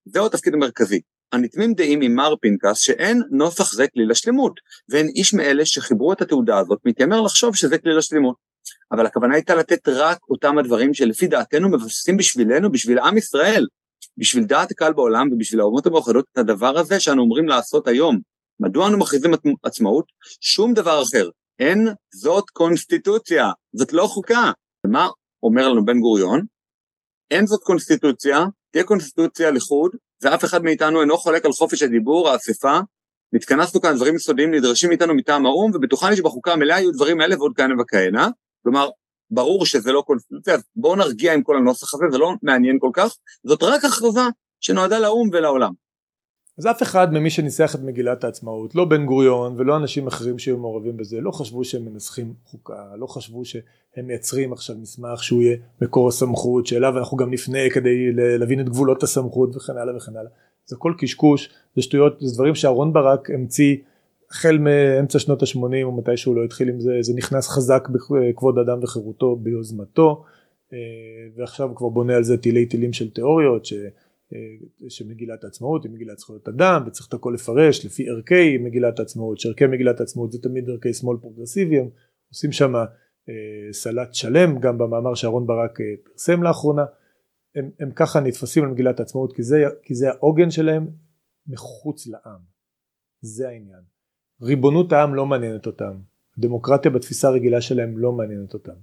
זהו 0.06 0.26
התפקיד 0.26 0.54
המרכזי 0.54 1.02
הנתמים 1.32 1.74
דעים 1.74 2.02
עם 2.02 2.16
מר 2.16 2.34
פנקס 2.42 2.78
שאין 2.78 3.22
נוסח 3.32 3.74
זה 3.74 3.88
כלי 3.88 4.06
לשלמות, 4.06 4.60
ואין 4.90 5.08
איש 5.08 5.34
מאלה 5.34 5.66
שחיברו 5.66 6.14
את 6.14 6.22
התעודה 6.22 6.60
הזאת 6.60 6.80
מתיימר 6.86 7.22
לחשוב 7.22 7.56
שזה 7.56 7.78
כלי 7.78 7.94
לשלמות. 7.94 8.36
אבל 8.92 9.06
הכוונה 9.06 9.36
הייתה 9.36 9.56
לתת 9.56 9.88
רק 9.88 10.18
אותם 10.30 10.58
הדברים 10.58 10.94
שלפי 10.94 11.28
דעתנו 11.28 11.70
מבססים 11.70 12.18
בשבילנו, 12.18 12.72
בשביל 12.72 13.00
עם 13.00 13.18
ישראל, 13.18 13.66
בשביל 14.18 14.44
דעת 14.44 14.72
הקהל 14.72 14.94
בעולם 14.94 15.28
ובשביל 15.32 15.62
האומות 15.62 15.86
המאוחדות 15.86 16.26
את 16.32 16.38
הדבר 16.38 16.78
הזה 16.78 17.00
שאנו 17.00 17.22
אומרים 17.22 17.48
לעשות 17.48 17.88
היום. 17.88 18.20
מדוע 18.60 18.88
אנו 18.88 18.98
מכריזים 18.98 19.32
עצמאות? 19.64 20.06
שום 20.42 20.74
דבר 20.74 21.04
אחר. 21.04 21.30
אין 21.60 21.88
זאת 22.14 22.50
קונסטיטוציה, 22.50 23.50
זאת 23.74 23.94
לא 23.94 24.08
חוקה. 24.08 24.52
ומה 24.86 25.08
אומר 25.44 25.70
לנו 25.70 25.86
בן 25.86 26.00
גוריון? 26.00 26.42
אין 27.32 27.46
זאת 27.46 27.64
קונסטיטוציה, 27.64 28.46
תהיה 28.72 28.84
קונסטיטוציה 28.84 29.52
לחוד, 29.52 29.92
ואף 30.24 30.46
אחד 30.46 30.64
מאיתנו 30.64 31.02
אינו 31.02 31.18
חולק 31.18 31.46
על 31.46 31.52
חופש 31.52 31.84
הדיבור, 31.84 32.30
האספה, 32.30 32.80
נתכנסנו 33.34 33.82
כאן 33.82 33.96
דברים 33.96 34.16
יסודיים 34.16 34.54
נדרשים 34.54 34.90
מאיתנו 34.90 35.14
מטעם 35.14 35.46
האו"ם, 35.46 35.72
ובטוחני 35.74 36.16
שבחוקה 36.16 36.54
המלאה 36.54 36.80
יהיו 36.80 36.92
דברים 36.92 37.22
אלה 37.22 37.36
ועוד 37.38 37.52
כהנה 37.56 37.82
וכהנה. 37.82 38.30
כלומר, 38.64 38.90
ברור 39.32 39.66
שזה 39.66 39.92
לא 39.92 40.02
קונסטיטוציה, 40.02 40.54
אז 40.54 40.64
בואו 40.76 40.96
נרגיע 40.96 41.34
עם 41.34 41.44
כל 41.44 41.58
הנוסח 41.58 41.94
הזה, 41.94 42.06
זה 42.12 42.18
לא 42.18 42.32
מעניין 42.44 42.78
כל 42.80 42.90
כך, 42.94 43.16
זאת 43.44 43.64
רק 43.64 43.86
הכרזה 43.86 44.22
שנועדה 44.60 45.00
לאו"ם 45.00 45.30
ולעולם. 45.34 45.72
אז 46.58 46.68
אף 46.68 46.84
אחד 46.84 47.14
ממי 47.14 47.30
שניסח 47.30 47.76
את 47.76 47.80
מגילת 47.80 48.24
העצמאות, 48.24 48.76
לא 48.76 48.86
בן 48.86 49.06
גוריון 49.06 49.56
ולא 49.58 49.78
אנשים 49.78 50.08
אחרים 50.08 50.40
שהיו 50.40 50.58
מעורבים 50.58 50.98
בזה, 50.98 51.22
לא 51.22 51.32
חשבו 51.32 51.64
שהם 51.64 51.86
מנסחים 51.86 52.34
חוקה, 52.46 52.96
לא 52.98 53.08
חשבו 53.08 53.46
שהם 53.96 54.08
מייצרים 54.08 54.54
עכשיו 54.54 54.76
מסמך 54.78 55.24
שהוא 55.24 55.42
יהיה 55.42 55.58
מקור 55.82 56.08
הסמכות, 56.08 56.68
שאליו 56.68 56.98
אנחנו 56.98 57.18
גם 57.18 57.32
נפנה 57.32 57.70
כדי 57.74 58.12
להבין 58.14 58.60
את 58.60 58.70
גבולות 58.70 59.04
הסמכות 59.04 59.56
וכן 59.56 59.78
הלאה 59.78 59.98
וכן 59.98 60.16
הלאה. 60.16 60.32
זה 60.66 60.76
הכל 60.76 60.94
קשקוש, 60.98 61.50
זה 61.76 61.82
שטויות, 61.82 62.18
זה 62.20 62.36
דברים 62.36 62.56
שאהרון 62.56 62.94
ברק 62.94 63.30
המציא 63.30 63.78
החל 64.32 64.58
מאמצע 64.58 65.20
שנות 65.20 65.44
ה-80 65.44 65.84
או 65.84 65.98
מתי 65.98 66.18
שהוא 66.18 66.36
לא 66.36 66.44
התחיל 66.44 66.70
עם 66.70 66.80
זה, 66.80 66.98
זה 67.02 67.14
נכנס 67.16 67.48
חזק 67.48 67.88
בכבוד 67.90 68.58
אדם 68.58 68.80
וחירותו 68.84 69.36
ביוזמתו, 69.36 70.24
אה, 70.74 70.78
ועכשיו 71.36 71.70
הוא 71.70 71.76
כבר 71.76 71.90
בונה 71.90 72.16
על 72.16 72.24
זה 72.24 72.38
תילי 72.38 72.66
תילים 72.66 72.94
של 72.94 73.10
תיאוריות, 73.10 73.66
ש... 73.66 73.74
אה, 74.34 74.90
שמגילת 74.90 75.44
העצמאות 75.44 75.84
היא 75.84 75.92
מגילת 75.92 76.18
זכויות 76.18 76.48
אדם 76.48 76.84
וצריך 76.88 77.08
את 77.08 77.14
הכל 77.14 77.32
לפרש 77.36 77.86
לפי 77.86 78.10
ערכי 78.10 78.58
מגילת 78.58 79.00
העצמאות 79.00 79.40
שערכי 79.40 79.68
מגילת 79.68 80.00
העצמאות 80.00 80.32
זה 80.32 80.42
תמיד 80.42 80.70
ערכי 80.70 80.94
שמאל 80.94 81.18
פרוגרסיביים 81.22 81.90
עושים 82.30 82.52
שם 82.52 82.76
אה, 82.76 82.86
סלט 83.72 84.14
שלם 84.14 84.60
גם 84.60 84.78
במאמר 84.78 85.16
שאהרון 85.16 85.48
ברק 85.48 85.82
אה, 85.82 85.86
פרסם 86.04 86.44
לאחרונה. 86.44 86.86
הם, 87.56 87.70
הם 87.80 87.92
ככה 87.92 88.20
נתפסים 88.20 88.64
על 88.64 88.70
מגילת 88.70 89.00
העצמאות 89.00 89.36
כי 89.36 89.44
זה, 89.44 89.64
כי 89.84 89.96
זה 89.96 90.10
העוגן 90.10 90.52
שלהם 90.52 90.88
מחוץ 91.48 92.08
לעם. 92.08 92.40
זה 93.22 93.50
העניין. 93.50 93.82
ריבונות 94.42 94.94
העם 94.94 95.16
לא 95.16 95.26
מעניינת 95.26 95.66
אותם. 95.66 96.00
דמוקרטיה 96.38 96.92
בתפיסה 96.92 97.28
הרגילה 97.28 97.62
שלהם 97.62 97.98
לא 97.98 98.12
מעניינת 98.12 98.54
אותם. 98.54 98.76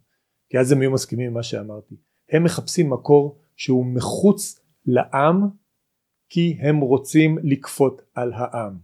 כי 0.48 0.58
אז 0.58 0.72
הם 0.72 0.82
יהיו 0.82 0.90
מסכימים 0.90 1.26
עם 1.26 1.34
מה 1.34 1.42
שאמרתי. 1.42 1.94
הם 2.32 2.44
מחפשים 2.44 2.90
מקור 2.90 3.38
שהוא 3.56 3.86
מחוץ 3.86 4.60
לעם 4.86 5.48
כי 6.28 6.58
הם 6.60 6.80
רוצים 6.80 7.38
לכפות 7.42 8.02
על 8.14 8.32
העם. 8.32 8.78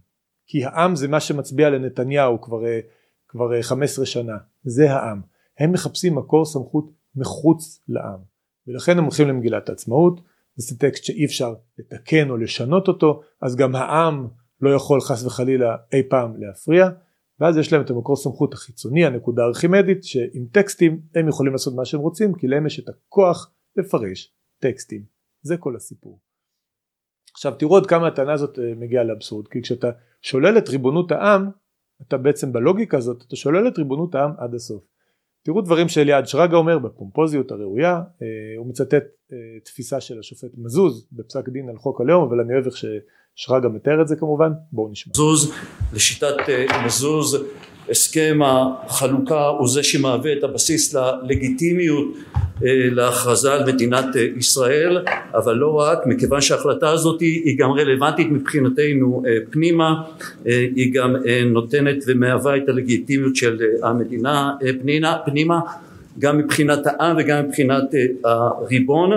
כי 0.47 0.65
העם 0.65 0.95
זה 0.95 1.07
מה 1.07 1.19
שמצביע 1.19 1.69
לנתניהו 1.69 2.41
כבר, 2.41 2.61
כבר 3.27 3.61
15 3.61 4.05
שנה. 4.05 4.37
זה 4.63 4.91
העם 4.91 5.21
הם 5.59 5.71
מחפשים 5.71 6.15
מקור 6.15 6.45
סמכות 6.45 6.91
מחוץ 7.15 7.83
לעם 7.87 8.19
ולכן 8.67 8.97
הם 8.97 9.03
הולכים 9.03 9.27
למגילת 9.27 9.69
העצמאות 9.69 10.21
זה 10.55 10.79
טקסט 10.79 11.03
שאי 11.03 11.25
אפשר 11.25 11.53
לתקן 11.77 12.29
או 12.29 12.37
לשנות 12.37 12.87
אותו 12.87 13.21
אז 13.41 13.55
גם 13.55 13.75
העם 13.75 14.27
לא 14.61 14.69
יכול 14.69 15.01
חס 15.01 15.25
וחלילה 15.25 15.75
אי 15.93 16.03
פעם 16.09 16.37
להפריע 16.37 16.89
ואז 17.39 17.57
יש 17.57 17.73
להם 17.73 17.81
את 17.81 17.89
המקור 17.89 18.15
סמכות 18.15 18.53
החיצוני 18.53 19.05
הנקודה 19.05 19.43
הארכימדית 19.43 20.03
שעם 20.03 20.45
טקסטים 20.51 21.01
הם 21.15 21.27
יכולים 21.27 21.53
לעשות 21.53 21.75
מה 21.75 21.85
שהם 21.85 21.99
רוצים 21.99 22.33
כי 22.33 22.47
להם 22.47 22.65
יש 22.65 22.79
את 22.79 22.89
הכוח 22.89 23.51
לפרש 23.75 24.33
טקסטים 24.59 25.03
זה 25.41 25.57
כל 25.57 25.75
הסיפור. 25.75 26.19
עכשיו 27.33 27.55
תראו 27.55 27.71
עוד 27.71 27.87
כמה 27.87 28.07
הטענה 28.07 28.33
הזאת 28.33 28.59
אה, 28.59 28.73
מגיעה 28.75 29.03
לאבסורד 29.03 29.47
כי 29.47 29.61
כשאתה 29.61 29.91
שולל 30.21 30.57
את 30.57 30.69
ריבונות 30.69 31.11
העם 31.11 31.49
אתה 32.01 32.17
בעצם 32.17 32.53
בלוגיקה 32.53 32.97
הזאת 32.97 33.23
אתה 33.27 33.35
שולל 33.35 33.67
את 33.67 33.77
ריבונות 33.77 34.15
העם 34.15 34.31
עד 34.37 34.53
הסוף. 34.53 34.83
תראו 35.45 35.61
דברים 35.61 35.89
שאליעד 35.89 36.27
שרגא 36.27 36.57
אומר 36.57 36.79
בפומפוזיות 36.79 37.51
הראויה 37.51 37.91
אה, 37.91 38.27
הוא 38.57 38.67
מצטט 38.67 38.93
אה, 38.93 39.37
תפיסה 39.63 40.01
של 40.01 40.19
השופט 40.19 40.51
מזוז 40.57 41.07
בפסק 41.11 41.49
דין 41.49 41.69
על 41.69 41.77
חוק 41.77 42.01
הלאום 42.01 42.23
אבל 42.23 42.39
אני 42.39 42.53
אוהב 42.53 42.65
איך 42.65 42.75
ששרגא 42.77 43.69
מתאר 43.69 44.01
את 44.01 44.07
זה 44.07 44.15
כמובן 44.15 44.51
בואו 44.71 44.91
נשמע. 44.91 45.11
מזוז 45.11 45.53
לשיטת 45.93 46.35
מזוז 46.85 47.45
הסכם 47.89 48.39
החלוקה 48.43 49.47
הוא 49.47 49.67
זה 49.67 49.83
שמהווה 49.83 50.33
את 50.33 50.43
הבסיס 50.43 50.93
ללגיטימיות 50.93 52.07
אה, 52.63 52.89
להכרזה 52.91 53.53
על 53.53 53.73
מדינת 53.73 54.15
אה, 54.15 54.27
ישראל 54.37 55.05
אבל 55.33 55.53
לא 55.53 55.73
רק 55.79 55.99
מכיוון 56.05 56.41
שההחלטה 56.41 56.89
הזאת 56.89 57.21
היא 57.21 57.57
גם 57.57 57.71
רלוונטית 57.71 58.27
מבחינתנו 58.31 59.23
אה, 59.27 59.37
פנימה 59.49 60.03
היא 60.45 60.93
גם 60.93 61.15
נותנת 61.45 62.03
ומהווה 62.07 62.57
את 62.57 62.69
הלגיטימיות 62.69 63.35
של 63.35 63.59
המדינה 63.83 64.51
פנינה, 64.81 65.17
פנימה 65.25 65.59
גם 66.19 66.37
מבחינת 66.37 66.79
העם 66.87 67.17
וגם 67.19 67.45
מבחינת 67.47 67.83
הריבון 68.23 69.09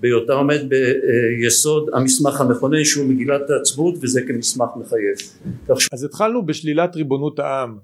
בהיותה 0.00 0.32
עומד 0.32 0.60
ביסוד 0.68 1.90
המסמך 1.92 2.40
המכונן 2.40 2.84
שהוא 2.84 3.06
מגילת 3.06 3.50
העצמאות 3.50 3.94
וזה 4.02 4.20
כמסמך 4.22 4.68
מחייב. 4.76 5.16
אז 5.92 6.04
התחלנו 6.04 6.46
בשלילת 6.46 6.96
ריבונות 6.96 7.38
העם 7.38 7.76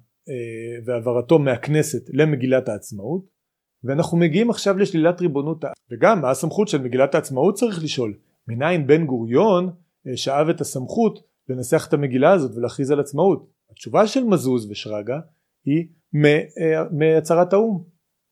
והעברתו 0.85 1.39
מהכנסת 1.39 2.03
למגילת 2.12 2.68
העצמאות 2.68 3.41
ואנחנו 3.85 4.18
מגיעים 4.18 4.51
עכשיו 4.51 4.78
לשלילת 4.78 5.20
ריבונות 5.20 5.64
וגם 5.91 6.20
מה 6.20 6.31
הסמכות 6.31 6.68
של 6.68 6.83
מגילת 6.83 7.14
העצמאות 7.14 7.55
צריך 7.55 7.85
לשאול? 7.85 8.14
מניין 8.49 8.87
בן 8.87 9.07
גוריון 9.07 9.70
אה, 10.07 10.16
שאב 10.16 10.49
את 10.49 10.61
הסמכות 10.61 11.18
לנסח 11.49 11.87
את 11.89 11.93
המגילה 11.93 12.33
הזאת 12.33 12.57
ולהכריז 12.57 12.91
על 12.91 13.01
עצמאות? 13.01 13.51
התשובה 13.70 14.07
של 14.07 14.24
מזוז 14.24 14.70
ושרגא 14.70 15.18
היא 15.64 15.89
אה, 16.24 16.85
מהצהרת 16.91 17.53
האו"ם. 17.53 17.85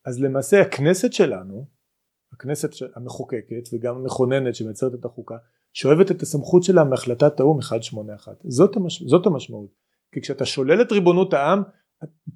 אז 0.05 0.21
למעשה 0.21 0.61
הכנסת 0.61 1.13
שלנו 1.13 1.65
הכנסת 2.33 2.69
המחוקקת 2.95 3.69
וגם 3.73 3.95
המכוננת 3.95 4.55
שמייצרת 4.55 4.93
את 4.93 5.05
החוקה 5.05 5.35
שואבת 5.73 6.11
את 6.11 6.21
הסמכות 6.21 6.63
שלה 6.63 6.83
מהחלטת 6.83 7.39
האו"ם 7.39 7.57
181 7.57 8.33
זאת, 8.43 8.75
המש... 8.75 9.03
זאת 9.03 9.25
המשמעות. 9.25 9.69
כי 10.11 10.21
כשאתה 10.21 10.45
שולל 10.45 10.81
את 10.81 10.91
ריבונות 10.91 11.33
העם 11.33 11.61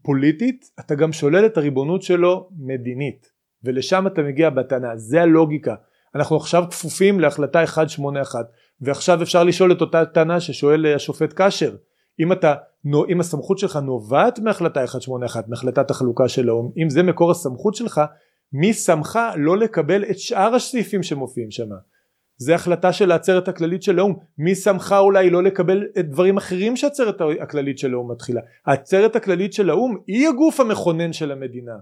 פוליטית 0.03 0.65
אתה 0.79 0.95
גם 0.95 1.11
שולל 1.11 1.45
את 1.45 1.57
הריבונות 1.57 2.01
שלו 2.01 2.49
מדינית 2.57 3.31
ולשם 3.63 4.07
אתה 4.07 4.21
מגיע 4.21 4.49
בטענה. 4.49 4.97
זה 4.97 5.21
הלוגיקה. 5.21 5.75
אנחנו 6.15 6.35
עכשיו 6.35 6.63
כפופים 6.69 7.19
להחלטה 7.19 7.59
181 7.59 8.45
ועכשיו 8.81 9.21
אפשר 9.21 9.43
לשאול 9.43 9.71
את 9.71 9.81
אותה 9.81 10.05
טענה 10.05 10.39
ששואל 10.39 10.95
השופט 10.95 11.33
קשר. 11.35 11.75
אם 12.19 12.31
אתה 12.31 12.53
אם 13.09 13.19
הסמכות 13.19 13.57
שלך 13.57 13.75
נובעת 13.75 14.39
מהחלטה 14.39 14.79
181 14.79 15.47
מהחלטת 15.47 15.91
החלוקה 15.91 16.27
של 16.27 16.49
האו"ם 16.49 16.71
אם 16.83 16.89
זה 16.89 17.03
מקור 17.03 17.31
הסמכות 17.31 17.75
שלך 17.75 18.01
מי 18.53 18.73
שמך 18.73 19.19
לא 19.35 19.57
לקבל 19.57 20.03
את 20.03 20.19
שאר 20.19 20.55
הסעיפים 20.55 21.03
שמופיעים 21.03 21.51
שם 21.51 21.69
זה 22.43 22.55
החלטה 22.55 22.93
של 22.93 23.11
העצרת 23.11 23.47
הכללית 23.47 23.83
של 23.83 23.99
האו"ם 23.99 24.13
מי 24.37 24.55
שמך 24.55 24.95
אולי 24.99 25.29
לא 25.29 25.43
לקבל 25.43 25.83
את 25.99 26.09
דברים 26.09 26.37
אחרים 26.37 26.75
שהעצרת 26.75 27.21
הכללית 27.41 27.77
של 27.77 27.93
האו"ם 27.93 28.11
מתחילה? 28.11 28.41
העצרת 28.65 29.15
הכללית 29.15 29.53
של 29.53 29.69
האו"ם 29.69 29.97
היא 30.07 30.27
הגוף 30.27 30.59
המכונן 30.59 31.13
של 31.13 31.31
המדינה. 31.31 31.75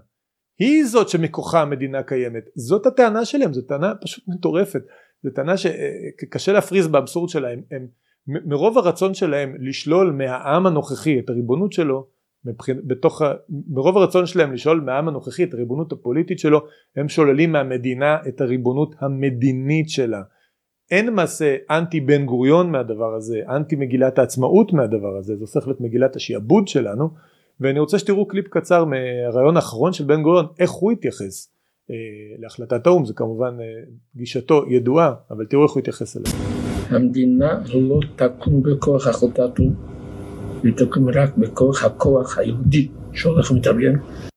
היא 0.58 0.84
זאת 0.84 1.08
שמכוחה 1.08 1.62
המדינה 1.62 2.02
קיימת. 2.02 2.44
זאת 2.54 2.86
הטענה 2.86 3.24
שלהם 3.24 3.52
זו 3.52 3.62
טענה 3.62 3.92
פשוט 4.02 4.24
מטורפת. 4.28 4.82
זו 5.22 5.30
טענה 5.30 5.54
שקשה 5.56 6.52
להפריז 6.52 6.88
באבסורד 6.88 7.28
שלהם. 7.28 7.62
הם 7.70 7.86
מרוב 8.26 8.78
הרצון 8.78 9.14
שלהם 9.14 9.54
לשלול 9.58 10.12
מהעם 10.12 10.66
הנוכחי 10.66 11.18
את 11.18 11.30
הריבונות 11.30 11.72
שלו 11.72 12.06
מבחין, 12.44 12.80
בתוך, 12.84 13.22
מרוב 13.68 13.96
הרצון 13.96 14.26
שלהם 14.26 14.52
לשלול 14.52 14.80
מהעם 14.80 15.08
הנוכחי 15.08 15.44
את 15.44 15.54
הריבונות 15.54 15.92
הפוליטית 15.92 16.38
שלו 16.38 16.60
הם 16.96 17.08
שוללים 17.08 17.52
מהמדינה 17.52 18.16
את 18.28 18.40
הריבונות 18.40 18.94
המדינית 19.00 19.88
שלה 19.88 20.22
אין 20.92 21.06
למעשה 21.06 21.56
אנטי 21.70 22.00
בן 22.00 22.26
גוריון 22.26 22.70
מהדבר 22.70 23.14
הזה 23.14 23.40
אנטי 23.48 23.76
מגילת 23.76 24.18
העצמאות 24.18 24.72
מהדבר 24.72 25.16
הזה 25.16 25.36
זה 25.36 25.40
הופך 25.40 25.66
להיות 25.66 25.80
מגילת 25.80 26.16
השיעבוד 26.16 26.68
שלנו 26.68 27.10
ואני 27.60 27.80
רוצה 27.80 27.98
שתראו 27.98 28.28
קליפ 28.28 28.48
קצר 28.48 28.84
מהרעיון 28.84 29.56
האחרון 29.56 29.92
של 29.92 30.04
בן 30.04 30.22
גוריון 30.22 30.46
איך 30.58 30.70
הוא 30.70 30.92
התייחס 30.92 31.48
אה, 31.90 31.94
להחלטת 32.38 32.86
האו"ם 32.86 33.04
זה 33.04 33.14
כמובן 33.14 33.56
אה, 33.60 33.64
גישתו 34.16 34.64
ידועה 34.68 35.14
אבל 35.30 35.46
תראו 35.46 35.62
איך 35.62 35.72
הוא 35.72 35.80
התייחס 35.80 36.16
אליה. 36.16 36.32
המדינה 36.88 37.60
לא 37.74 38.00
תקום 38.16 38.62
בכוח 38.62 39.06
החלטת 39.06 39.38
האו"ם 39.58 39.74
היא 40.62 40.72
תקום 40.76 41.08
רק 41.08 41.36
בכוח 41.36 41.84
הכוח 41.84 42.38
היהודי 42.38 42.88
שהולך 43.12 43.50
ומתארגן 43.50 43.94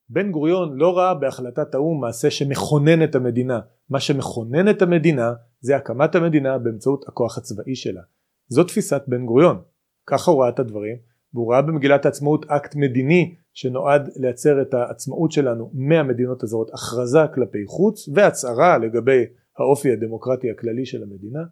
בן 0.09 0.31
גוריון 0.31 0.77
לא 0.77 0.97
ראה 0.97 1.13
בהחלטת 1.13 1.75
האו"ם 1.75 2.01
מעשה 2.01 2.31
שמכונן 2.31 3.03
את 3.03 3.15
המדינה. 3.15 3.59
מה 3.89 3.99
שמכונן 3.99 4.69
את 4.69 4.81
המדינה 4.81 5.33
זה 5.59 5.75
הקמת 5.75 6.15
המדינה 6.15 6.57
באמצעות 6.57 7.05
הכוח 7.07 7.37
הצבאי 7.37 7.75
שלה. 7.75 8.01
זו 8.47 8.63
תפיסת 8.63 9.01
בן 9.07 9.25
גוריון. 9.25 9.61
ככה 10.07 10.31
הוא 10.31 10.41
ראה 10.41 10.49
את 10.49 10.59
הדברים 10.59 10.97
והוא 11.33 11.51
ראה 11.51 11.61
במגילת 11.61 12.05
העצמאות 12.05 12.45
אקט 12.49 12.75
מדיני 12.75 13.35
שנועד 13.53 14.09
לייצר 14.15 14.61
את 14.61 14.73
העצמאות 14.73 15.31
שלנו 15.31 15.71
מהמדינות 15.73 16.43
הזרות 16.43 16.71
הכרזה 16.73 17.19
כלפי 17.35 17.65
חוץ 17.67 18.09
והצהרה 18.13 18.77
לגבי 18.77 19.25
האופי 19.57 19.91
הדמוקרטי 19.91 20.51
הכללי 20.51 20.85
של 20.85 21.03
המדינה. 21.03 21.43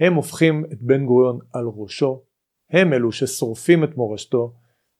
הם 0.00 0.14
הופכים 0.14 0.64
את 0.72 0.82
בן 0.82 1.06
גוריון 1.06 1.38
על 1.52 1.64
ראשו. 1.76 2.22
הם 2.70 2.92
אלו 2.92 3.12
ששורפים 3.12 3.84
את 3.84 3.96
מורשתו 3.96 4.54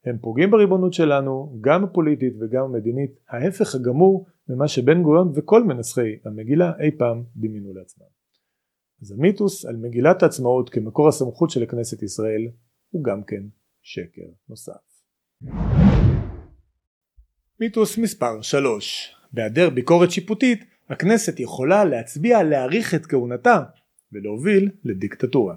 הם 0.04 0.18
פוגעים 0.18 0.50
בריבונות 0.50 0.92
שלנו 0.92 1.58
גם 1.60 1.84
הפוליטית 1.84 2.32
וגם 2.40 2.64
המדינית 2.64 3.10
ההפך 3.28 3.74
הגמור 3.74 4.26
ממה 4.48 4.68
שבן 4.68 5.02
גוריון 5.02 5.32
וכל 5.34 5.64
מנסחי 5.64 6.16
המגילה 6.24 6.72
אי 6.80 6.90
פעם 6.98 7.22
דמיינו 7.36 7.74
לעצמם. 7.74 8.06
אז 9.02 9.12
המיתוס 9.12 9.64
על 9.64 9.76
מגילת 9.76 10.22
העצמאות 10.22 10.70
כמקור 10.70 11.08
הסמכות 11.08 11.50
של 11.50 11.66
כנסת 11.66 12.02
ישראל 12.02 12.48
הוא 12.90 13.04
גם 13.04 13.22
כן 13.26 13.42
שקר 13.82 14.28
נוסף. 14.48 14.72
מיתוס 17.60 17.98
מספר 17.98 18.42
3 18.42 19.16
בהיעדר 19.32 19.70
ביקורת 19.70 20.10
שיפוטית 20.10 20.64
הכנסת 20.90 21.40
יכולה 21.40 21.84
להצביע 21.84 22.42
להאריך 22.42 22.94
את 22.94 23.06
כהונתה 23.06 23.62
ולהוביל 24.12 24.70
לדיקטטורה. 24.84 25.54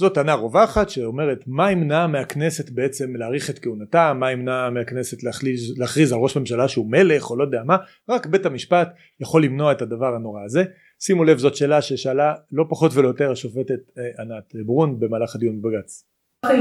זו 0.00 0.08
טענה 0.08 0.34
רווחת 0.34 0.90
שאומרת 0.90 1.44
מה 1.46 1.72
ימנע 1.72 2.06
מהכנסת 2.06 2.70
בעצם 2.70 3.16
להאריך 3.16 3.50
את 3.50 3.58
כהונתה, 3.58 4.12
מה 4.12 4.32
ימנע 4.32 4.70
מהכנסת 4.70 5.22
להכריז, 5.22 5.78
להכריז 5.78 6.12
על 6.12 6.18
ראש 6.18 6.36
ממשלה 6.36 6.68
שהוא 6.68 6.90
מלך 6.90 7.30
או 7.30 7.36
לא 7.36 7.44
יודע 7.44 7.62
מה, 7.64 7.76
רק 8.08 8.26
בית 8.26 8.46
המשפט 8.46 8.88
יכול 9.20 9.44
למנוע 9.44 9.72
את 9.72 9.82
הדבר 9.82 10.14
הנורא 10.14 10.44
הזה. 10.44 10.64
שימו 11.00 11.24
לב 11.24 11.38
זאת 11.38 11.56
שאלה 11.56 11.82
ששאלה 11.82 12.34
לא 12.52 12.64
פחות 12.68 12.94
ולא 12.94 13.08
יותר 13.08 13.32
השופטת 13.32 13.80
אה, 13.98 14.22
ענת 14.22 14.66
ברון 14.66 15.00
במהלך 15.00 15.34
הדיון 15.34 15.62
בבג"ץ. 15.62 16.04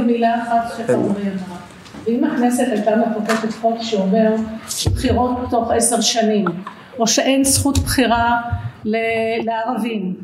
מילה 0.05 0.43
אחת 0.43 0.77
שחרורי 0.77 1.21
אמרה, 1.21 1.59
ואם 2.05 2.23
הכנסת 2.23 2.67
הייתה 2.71 2.91
מחוקקת 2.95 3.53
חוק 3.61 3.77
שאומר 3.81 4.35
בחירות 4.93 5.37
תוך 5.49 5.71
עשר 5.71 6.01
שנים, 6.01 6.45
או 6.99 7.07
שאין 7.07 7.43
זכות 7.43 7.77
בחירה 7.77 8.41
לערבים, 9.45 10.15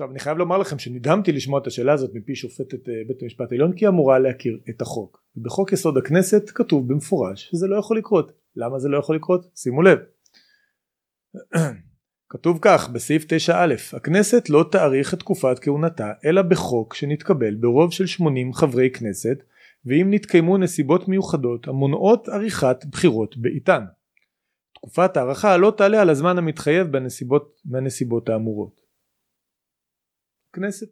עכשיו 0.00 0.10
אני 0.10 0.18
חייב 0.18 0.38
לומר 0.38 0.58
לכם 0.58 0.78
שנדהמתי 0.78 1.32
לשמוע 1.32 1.60
את 1.60 1.66
השאלה 1.66 1.92
הזאת 1.92 2.10
מפי 2.14 2.34
שופטת 2.34 2.88
אה, 2.88 2.94
בית 3.08 3.22
המשפט 3.22 3.52
העליון 3.52 3.72
כי 3.72 3.84
היא 3.84 3.88
אמורה 3.88 4.18
להכיר 4.18 4.58
את 4.70 4.82
החוק. 4.82 5.22
בחוק 5.36 5.72
יסוד 5.72 5.98
הכנסת 5.98 6.50
כתוב 6.54 6.88
במפורש 6.88 7.48
שזה 7.50 7.66
לא 7.66 7.76
יכול 7.76 7.98
לקרות. 7.98 8.32
למה 8.56 8.78
זה 8.78 8.88
לא 8.88 8.98
יכול 8.98 9.16
לקרות? 9.16 9.46
שימו 9.54 9.82
לב. 9.82 9.98
כתוב 12.32 12.58
כך 12.62 12.88
בסעיף 12.88 13.24
9א 13.24 13.96
הכנסת 13.96 14.50
לא 14.50 14.64
תאריך 14.72 15.14
את 15.14 15.18
תקופת 15.18 15.58
כהונתה 15.58 16.12
אלא 16.24 16.42
בחוק 16.42 16.94
שנתקבל 16.94 17.54
ברוב 17.54 17.92
של 17.92 18.06
80 18.06 18.52
חברי 18.52 18.90
כנסת 18.90 19.42
ואם 19.84 20.06
נתקיימו 20.10 20.58
נסיבות 20.58 21.08
מיוחדות 21.08 21.68
המונעות 21.68 22.28
עריכת 22.28 22.84
בחירות 22.90 23.36
בעיתן. 23.36 23.84
תקופת 24.74 25.16
ההארכה 25.16 25.56
לא 25.56 25.72
תעלה 25.76 26.00
על 26.00 26.10
הזמן 26.10 26.38
המתחייב 26.38 26.86
בנסיבות, 26.86 27.60
בנסיבות 27.64 28.28
האמורות. 28.28 28.79
כנסת. 30.52 30.88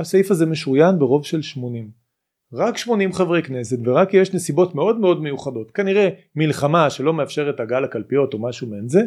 הסעיף 0.00 0.30
הזה 0.30 0.46
משוריין 0.46 0.98
ברוב 0.98 1.24
של 1.24 1.42
80 1.42 1.90
רק 2.52 2.76
80 2.76 3.12
חברי 3.12 3.42
כנסת 3.42 3.78
ורק 3.84 4.14
יש 4.14 4.34
נסיבות 4.34 4.74
מאוד 4.74 5.00
מאוד 5.00 5.20
מיוחדות. 5.20 5.70
כנראה 5.70 6.08
מלחמה 6.34 6.90
שלא 6.90 7.14
מאפשרת 7.14 7.60
הגעה 7.60 7.80
לקלפיות 7.80 8.34
או 8.34 8.38
משהו 8.38 8.66
מעין 8.66 8.88
זה. 8.88 9.00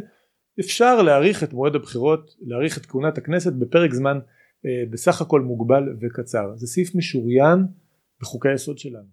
אפשר 0.60 1.02
להאריך 1.02 1.44
את 1.44 1.54
מועד 1.54 1.76
הבחירות 1.76 2.36
להאריך 2.42 2.78
את 2.78 2.86
כהונת 2.86 3.18
הכנסת 3.18 3.54
בפרק 3.54 3.94
זמן 3.94 4.20
אה, 4.66 4.84
בסך 4.92 5.22
הכל 5.22 5.42
מוגבל 5.42 5.84
וקצר. 6.02 6.56
זה 6.56 6.68
סעיף 6.68 6.96
משוריין 6.96 7.60
בחוקי 8.22 8.50
היסוד 8.50 8.78
שלנו. 8.78 9.08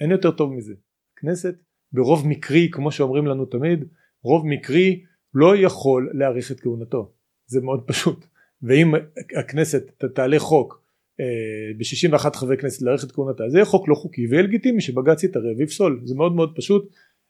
אין 0.00 0.10
יותר 0.10 0.30
טוב 0.30 0.52
מזה. 0.52 0.74
כנסת 1.16 1.54
ברוב 1.92 2.28
מקרי 2.28 2.68
כמו 2.72 2.92
שאומרים 2.92 3.26
לנו 3.26 3.46
תמיד 3.46 3.84
רוב 4.22 4.46
מקרי 4.46 5.04
לא 5.34 5.56
יכול 5.56 6.10
להאריך 6.14 6.52
את 6.52 6.60
כהונתו. 6.60 7.12
זה 7.46 7.60
מאוד 7.60 7.84
פשוט 7.86 8.26
ואם 8.62 8.94
הכנסת 9.40 10.02
תעלה 10.14 10.38
חוק 10.38 10.82
אה, 11.20 11.72
ב-61 11.78 12.36
חברי 12.36 12.56
כנסת 12.56 12.82
להאריך 12.82 13.04
את 13.04 13.12
כהונתה 13.12 13.44
זה 13.48 13.58
יהיה 13.58 13.64
חוק 13.64 13.88
לא 13.88 13.94
חוקי 13.94 14.26
ויהיה 14.30 14.42
לגיטימי 14.42 14.80
שבג"ץ 14.80 15.24
יתערב 15.24 15.58
ויפסול 15.58 16.00
זה 16.04 16.14
מאוד 16.14 16.34
מאוד 16.34 16.52
פשוט. 16.56 16.88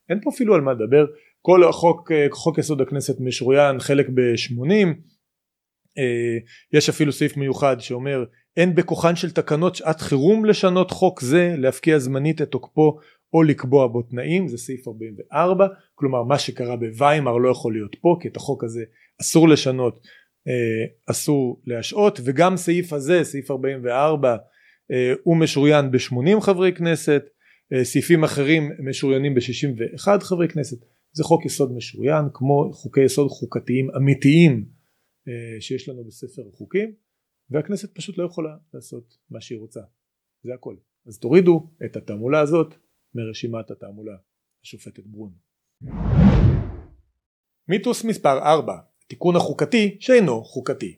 אין 0.09 0.20
פה 0.22 0.31
אפילו 0.35 0.55
על 0.55 0.61
מה 0.61 0.72
לדבר. 0.72 1.07
כל 1.43 1.64
החוק 1.64 2.12
אה, 2.12 2.27
חוק 2.31 2.59
יסוד 2.59 2.81
הכנסת 2.81 3.20
משוריין 3.20 3.81
חלק 3.81 4.09
ב-80 4.09 4.87
אה, 5.99 6.39
יש 6.72 6.89
אפילו 6.89 7.12
סעיף 7.12 7.37
מיוחד 7.37 7.77
שאומר 7.81 8.24
אין 8.57 8.74
בכוחן 8.74 9.16
של 9.16 9.31
תקנות 9.31 9.74
שעת 9.74 10.01
חירום 10.01 10.45
לשנות 10.45 10.91
חוק 10.91 11.20
זה 11.20 11.55
להפקיע 11.59 11.99
זמנית 11.99 12.43
את 12.43 12.51
תוקפו 12.51 12.99
או 13.33 13.43
לקבוע 13.43 13.87
בו 13.87 14.03
תנאים. 14.03 14.49
זה 14.49 14.59
סעיף 14.59 14.89
44 14.89 15.66
כלומר 15.95 16.22
מה 16.22 16.39
שקרה 16.39 16.77
בוויימר 16.77 17.37
לא 17.37 17.49
יכול 17.49 17.72
להיות 17.72 17.97
פה 18.01 18.16
כי 18.20 18.29
את 18.29 18.37
החוק 18.37 18.64
הזה 18.64 18.85
אסור 19.20 19.49
לשנות 19.49 20.01
אסור 21.11 21.63
להשעות 21.67 22.21
וגם 22.25 22.57
סעיף 22.57 22.93
הזה 22.93 23.25
סעיף 23.25 23.51
44 23.51 24.37
אה, 24.91 25.13
הוא 25.23 25.37
משוריין 25.37 25.91
ב-80 25.91 26.41
חברי 26.41 26.73
כנסת 26.73 27.23
אה, 27.73 27.85
סעיפים 27.85 28.25
אחרים 28.25 28.71
משוריינים 28.89 29.35
ב-61 29.35 30.21
חברי 30.21 30.49
כנסת. 30.49 30.77
זה 31.13 31.25
חוק 31.25 31.47
יסוד 31.47 31.73
משוריין 31.77 32.25
כמו 32.35 32.73
חוקי 32.73 33.05
יסוד 33.05 33.29
חוקתיים 33.29 33.91
אמיתיים 33.97 34.77
שיש 35.61 35.89
לנו 35.89 36.05
בספר 36.05 36.43
החוקים 36.55 36.93
והכנסת 37.51 37.95
פשוט 37.95 38.19
לא 38.19 38.25
יכולה 38.25 38.57
לעשות 38.75 39.17
מה 39.31 39.41
שהיא 39.41 39.59
רוצה. 39.59 39.81
זה 40.43 40.55
הכל. 40.55 40.77
אז 41.07 41.19
תורידו 41.19 41.71
את 41.85 41.97
התעמולה 41.97 42.41
הזאת 42.41 42.75
מרשימת 43.15 43.71
התעמולה 43.71 44.17
השופטת 44.63 45.07
ברון. 45.07 45.33
מיתוס 47.69 48.05
מספר 48.05 48.39
4 48.39 48.79
התיקון 49.07 49.37
החוקתי 49.37 49.97
שאינו 50.01 50.45
חוקתי. 50.45 50.97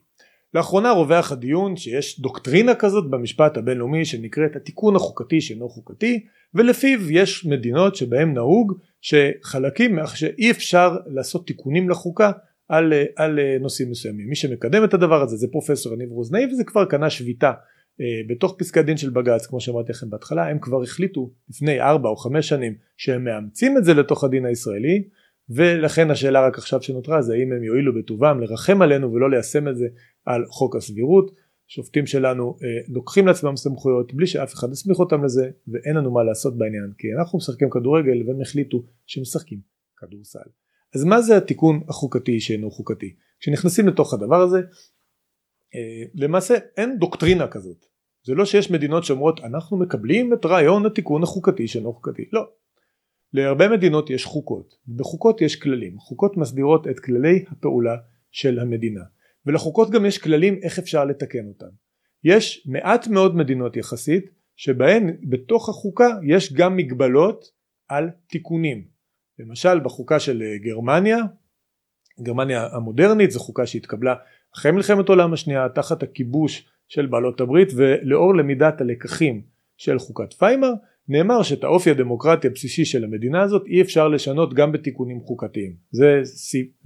לאחרונה 0.55 0.91
רווח 0.91 1.33
הדיון 1.33 1.77
שיש 1.77 2.21
דוקטרינה 2.21 2.75
כזאת 2.75 3.11
במשפט 3.11 3.57
הבינלאומי 3.57 4.05
שנקראת 4.05 4.57
התיקון 4.57 4.97
החוקתי 4.97 5.41
שאינו 5.41 5.69
חוקתי 5.69 6.25
ולפיו 6.55 7.11
יש 7.11 7.47
מדינות 7.47 7.97
שבהם 7.97 8.35
נהוג 8.35 8.79
שחלקים 9.01 9.99
שאי 10.15 10.51
אפשר 10.51 10.97
לעשות 11.07 11.47
תיקונים 11.47 11.91
לחוקה 11.91 12.31
על, 12.69 12.93
על 13.17 13.39
נושאים 13.61 13.91
מסוימים 13.91 14.29
מי 14.29 14.37
שמקדם 14.37 14.85
את 14.85 14.95
הדבר 14.95 15.23
הזה 15.23 15.37
זה 15.37 15.47
פרופסור 15.53 15.95
יניב 15.95 16.11
רוזנאי 16.11 16.47
וזה 16.53 16.65
כבר 16.65 16.85
קנה 16.85 17.11
שביתה 17.11 17.53
אה, 18.01 18.07
בתוך 18.29 18.55
פסקי 18.59 18.81
הדין 18.81 18.97
של 18.97 19.11
בג"ץ 19.11 19.47
כמו 19.47 19.61
שאמרתי 19.61 19.93
לכם 19.93 20.11
בהתחלה 20.11 20.49
הם 20.49 20.59
כבר 20.59 20.83
החליטו 20.83 21.31
לפני 21.51 21.81
ארבע 21.81 22.09
או 22.09 22.17
חמש 22.17 22.49
שנים 22.49 22.75
שהם 22.97 23.25
מאמצים 23.25 23.79
את 23.79 23.85
זה 23.85 23.95
לתוך 23.95 24.25
הדין 24.25 24.45
הישראלי 24.45 25.03
ולכן 25.51 26.11
השאלה 26.11 26.47
רק 26.47 26.59
עכשיו 26.59 26.83
שנותרה 26.83 27.23
זה 27.23 27.35
האם 27.35 27.53
הם 27.53 27.65
יועילו 27.65 27.95
בטובם 27.95 28.41
לרחם 28.41 28.83
עלינו 28.83 29.13
ולא 29.13 29.31
ליישם 29.31 29.69
את 29.69 29.77
זה 29.77 29.87
על 30.25 30.45
חוק 30.47 30.77
הסבירות 30.77 31.35
שופטים 31.67 32.07
שלנו 32.07 32.57
אה, 32.63 32.95
לוקחים 32.95 33.27
לעצמם 33.27 33.57
סמכויות 33.57 34.15
בלי 34.15 34.27
שאף 34.27 34.55
אחד 34.55 34.73
יסמיך 34.73 34.99
אותם 34.99 35.25
לזה 35.25 35.51
ואין 35.69 35.97
לנו 35.97 36.11
מה 36.11 36.25
לעשות 36.25 36.59
בעניין 36.59 36.93
כי 36.99 37.09
אנחנו 37.19 37.39
משחקים 37.39 37.71
כדורגל 37.71 38.29
והם 38.29 38.41
החליטו 38.41 38.85
שמשחקים 39.07 39.61
כדורסל. 39.97 40.49
אז 40.95 41.05
מה 41.05 41.23
זה 41.23 41.37
התיקון 41.37 41.81
החוקתי 41.89 42.41
שאינו 42.41 42.71
חוקתי? 42.71 43.15
כשנכנסים 43.41 43.89
לתוך 43.89 44.15
הדבר 44.15 44.41
הזה 44.41 44.59
אה, 45.75 46.03
למעשה 46.15 46.55
אין 46.77 46.99
דוקטרינה 46.99 47.49
כזאת 47.49 47.87
זה 48.27 48.35
לא 48.35 48.45
שיש 48.45 48.71
מדינות 48.71 49.05
שאומרות 49.05 49.41
אנחנו 49.41 49.77
מקבלים 49.77 50.33
את 50.33 50.47
רעיון 50.47 50.87
התיקון 50.87 51.23
החוקתי 51.23 51.69
שאינו 51.69 51.93
חוקתי 51.93 52.25
לא 52.33 52.49
להרבה 53.33 53.68
מדינות 53.68 54.11
יש 54.11 54.24
חוקות. 54.24 54.74
בחוקות 54.97 55.41
יש 55.41 55.57
כללים. 55.57 55.99
חוקות 55.99 56.37
מסדירות 56.37 56.89
את 56.89 57.01
כללי 57.01 57.45
הפעולה 57.51 57.97
של 58.31 58.59
המדינה. 58.59 59.03
ולחוקות 59.47 59.91
גם 59.91 60.07
יש 60.07 60.18
כללים 60.18 60.59
איך 60.62 60.79
אפשר 60.79 61.05
לתקן 61.05 61.47
אותם. 61.49 61.66
יש 62.24 62.66
מעט 62.66 63.09
מאוד 63.09 63.37
מדינות 63.37 63.76
יחסית 63.76 64.31
שבהן 64.57 65.16
בתוך 65.29 65.68
החוקה 65.68 66.09
יש 66.22 66.53
גם 66.53 66.76
מגבלות 66.76 67.45
על 67.89 68.11
תיקונים. 68.26 68.85
למשל 69.39 69.81
בחוקה 69.81 70.20
של 70.20 70.43
גרמניה 70.62 71.18
גרמניה 72.22 72.66
המודרנית 72.72 73.31
זו 73.31 73.41
חוקה 73.41 73.66
שהתקבלה 73.66 74.14
אחרי 74.57 74.72
מלחמת 74.72 75.09
העולם 75.09 75.33
השנייה 75.33 75.68
תחת 75.68 76.03
הכיבוש 76.03 76.68
של 76.89 77.07
בעלות 77.07 77.41
הברית 77.41 77.68
ולאור 77.76 78.35
למידת 78.35 78.81
הלקחים 78.81 79.43
של 79.76 79.99
חוקת 79.99 80.33
פיימר 80.33 80.72
נאמר 81.09 81.43
שאת 81.43 81.65
האופי 81.65 81.91
הדמוקרטי 81.91 82.47
הבסיסי 82.47 82.85
של 82.85 83.05
המדינה 83.05 83.43
הזאת 83.43 83.67
אי 83.67 83.83
אפשר 83.83 84.09
לשנות 84.09 84.55
גם 84.55 84.73
בתיקונים 84.73 85.21
חוקתיים. 85.21 85.77
זה 85.91 86.23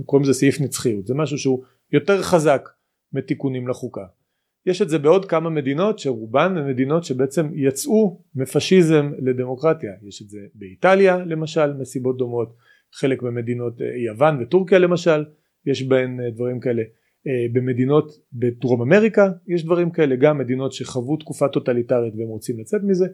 קוראים 0.07 0.29
לזה 0.29 0.39
סעיף 0.39 0.61
נצחיות. 0.61 1.07
זה 1.07 1.15
משהו 1.15 1.39
שהוא 1.39 1.63
יותר 1.93 2.23
חזק 2.23 2.69
מתיקונים 3.13 3.69
לחוקה. 3.69 4.05
יש 4.67 4.83
את 4.83 4.89
זה 4.89 4.99
בעוד 4.99 5.25
כמה 5.25 5.51
מדינות 5.51 5.99
שרובן 5.99 6.57
הן 6.57 6.69
מדינות 6.71 7.05
שבעצם 7.05 7.51
יצאו 7.55 8.23
מפשיזם 8.35 9.13
לדמוקרטיה. 9.19 9.93
יש 10.09 10.23
את 10.23 10.29
זה 10.29 10.39
באיטליה 10.55 11.19
למשל 11.19 11.73
מסיבות 11.73 12.17
דומות. 12.17 12.57
חלק 12.95 13.23
במדינות 13.23 13.83
אה, 13.83 13.87
יוון 13.87 14.43
וטורקיה 14.43 14.79
למשל 14.79 15.25
יש 15.67 15.83
בהן 15.83 16.21
אה, 16.21 16.31
דברים 16.31 16.61
כאלה. 16.61 16.83
אה, 17.27 17.47
במדינות 17.53 18.13
בדרום 18.33 18.83
אמריקה 18.83 19.31
יש 19.49 19.65
דברים 19.65 19.91
כאלה. 19.91 20.17
גם 20.17 20.39
מדינות 20.39 20.73
שחוו 20.73 21.17
תקופה 21.17 21.49
טוטליטרית 21.49 22.15
והם 22.15 22.29
רוצים 22.29 22.61
לצאת 22.61 22.81
מזה 22.85 23.07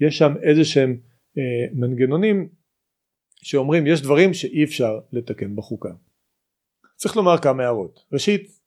יש 0.00 0.18
שם 0.18 0.34
איזה 0.42 0.64
שהם 0.64 0.96
מנגנונים 1.72 2.48
שאומרים 3.42 3.86
יש 3.86 4.02
דברים 4.02 4.34
שאי 4.34 4.64
אפשר 4.64 4.98
לתקן 5.12 5.56
בחוקה. 5.56 5.90
צריך 6.96 7.16
לומר 7.16 7.38
כמה 7.38 7.62
הערות. 7.62 8.00
ראשית 8.12 8.60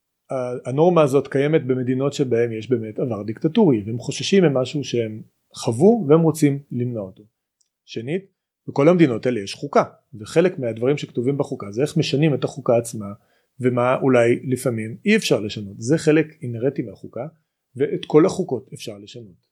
הנורמה 0.65 1.01
הזאת 1.01 1.27
קיימת 1.27 1.65
במדינות 1.65 2.13
שבהן 2.13 2.51
יש 2.51 2.69
באמת 2.69 2.99
עבר 2.99 3.23
דיקטטורי 3.23 3.83
והם 3.85 3.97
חוששים 3.97 4.43
ממשהו 4.43 4.83
שהם 4.83 5.21
חוו 5.53 6.05
והם 6.07 6.21
רוצים 6.21 6.59
למנוע 6.71 7.03
אותו. 7.03 7.23
שנית 7.85 8.25
בכל 8.67 8.89
המדינות 8.89 9.25
האלה 9.25 9.39
יש 9.39 9.53
חוקה 9.53 9.83
וחלק 10.19 10.59
מהדברים 10.59 10.97
שכתובים 10.97 11.37
בחוקה 11.37 11.71
זה 11.71 11.81
איך 11.81 11.97
משנים 11.97 12.33
את 12.33 12.43
החוקה 12.43 12.77
עצמה 12.77 13.07
ומה 13.59 13.95
אולי 13.95 14.39
לפעמים 14.43 14.97
אי 15.05 15.15
אפשר 15.15 15.39
לשנות. 15.39 15.75
זה 15.77 15.97
חלק 15.97 16.27
אינרטי 16.41 16.81
מהחוקה 16.81 17.27
ואת 17.75 18.05
כל 18.07 18.25
החוקות 18.25 18.69
אפשר 18.73 18.97
לשנות 18.97 19.48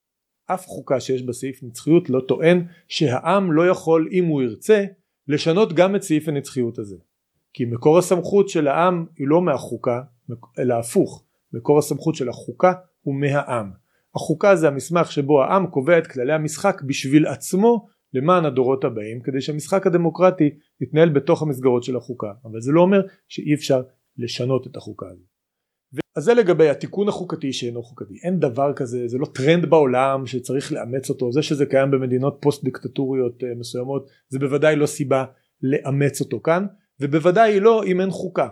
אף 0.48 0.66
חוקה 0.68 1.00
שיש 1.00 1.24
בה 1.24 1.34
סעיף 1.34 1.64
נצחיות 1.64 2.10
לא 2.10 2.22
טוען 2.28 2.66
שהעם 2.88 3.52
לא 3.52 3.68
יכול 3.68 4.10
אם 4.12 4.26
הוא 4.26 4.42
ירצה 4.42 4.86
לשנות 5.28 5.74
גם 5.74 5.96
את 5.96 6.02
סעיף 6.02 6.28
הנצחיות 6.28 6.80
הזה. 6.80 6.96
כי 7.54 7.66
מקור 7.66 7.98
הסמכות 7.98 8.50
של 8.50 8.68
העם 8.68 9.06
היא 9.18 9.28
לא 9.28 9.42
מהחוקה 9.42 10.02
אלא 10.60 10.74
הפוך. 10.74 11.24
מקור 11.54 11.80
הסמכות 11.80 12.16
של 12.16 12.30
החוקה 12.30 12.74
הוא 13.02 13.16
מהעם. 13.16 13.72
החוקה 14.16 14.56
זה 14.56 14.68
המסמך 14.68 15.12
שבו 15.12 15.44
העם 15.44 15.68
קובע 15.68 15.98
את 15.98 16.08
כללי 16.08 16.34
המשחק 16.34 16.82
בשביל 16.82 17.26
עצמו 17.26 17.88
למען 18.14 18.46
הדורות 18.46 18.84
הבאים 18.84 19.22
כדי 19.22 19.42
שהמשחק 19.42 19.88
הדמוקרטי 19.88 20.50
יתנהל 20.82 21.10
בתוך 21.10 21.42
המסגרות 21.42 21.84
של 21.84 21.96
החוקה. 21.96 22.32
אבל 22.46 22.62
זה 22.62 22.72
לא 22.72 22.82
אומר 22.82 23.02
שאי 23.28 23.54
אפשר 23.54 23.82
לשנות 24.18 24.68
את 24.68 24.78
החוקה 24.78 25.06
הזאת. 25.10 25.37
אז 26.18 26.24
זה 26.24 26.34
לגבי 26.34 26.70
התיקון 26.70 27.10
החוקתי 27.10 27.54
שאינו 27.54 27.84
חוקתי. 27.84 28.14
אין 28.24 28.40
דבר 28.40 28.74
כזה 28.74 29.08
זה 29.08 29.18
לא 29.18 29.26
טרנד 29.26 29.66
בעולם 29.66 30.26
שצריך 30.26 30.72
לאמץ 30.72 31.10
אותו. 31.10 31.32
זה 31.32 31.42
שזה 31.42 31.66
קיים 31.66 31.92
במדינות 31.92 32.38
פוסט 32.42 32.64
דיקטטוריות 32.64 33.44
אה, 33.44 33.50
מסוימות 33.60 34.08
זה 34.30 34.40
בוודאי 34.40 34.76
לא 34.76 34.86
סיבה 34.86 35.26
לאמץ 35.62 36.22
אותו 36.22 36.42
כאן 36.42 36.66
ובוודאי 37.00 37.60
לא 37.60 37.84
אם 37.84 38.02
אין 38.02 38.12
חוקה. 38.12 38.48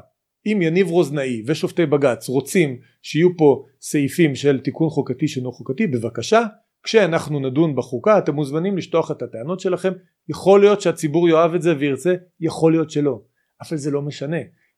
אם 0.45 0.59
יניב 0.61 0.87
רוזנאי 0.87 1.43
ושופטי 1.47 1.85
בג"ץ 1.85 2.29
רוצים 2.29 2.79
שיהיו 3.01 3.37
פה 3.37 3.63
סעיפים 3.81 4.35
של 4.35 4.59
תיקון 4.59 4.89
חוקתי 4.89 5.27
שאינו 5.27 5.51
חוקתי 5.51 5.87
בבקשה 5.87 6.43
כשאנחנו 6.83 7.39
נדון 7.39 7.75
בחוקה 7.75 8.17
אתם 8.17 8.35
מוזמנים 8.35 8.77
לשטוח 8.77 9.11
את 9.11 9.21
הטענות 9.21 9.59
שלכם. 9.59 9.93
יכול 10.29 10.59
להיות 10.59 10.81
שהציבור 10.81 11.29
יאהב 11.29 11.53
את 11.53 11.61
זה 11.61 11.73
וירצה 11.79 12.15
יכול 12.39 12.71
להיות 12.71 12.89
שלא. 12.89 13.21
אבל 13.61 13.77
זה 13.77 13.91
לא 13.91 14.01
משנה 14.01 14.37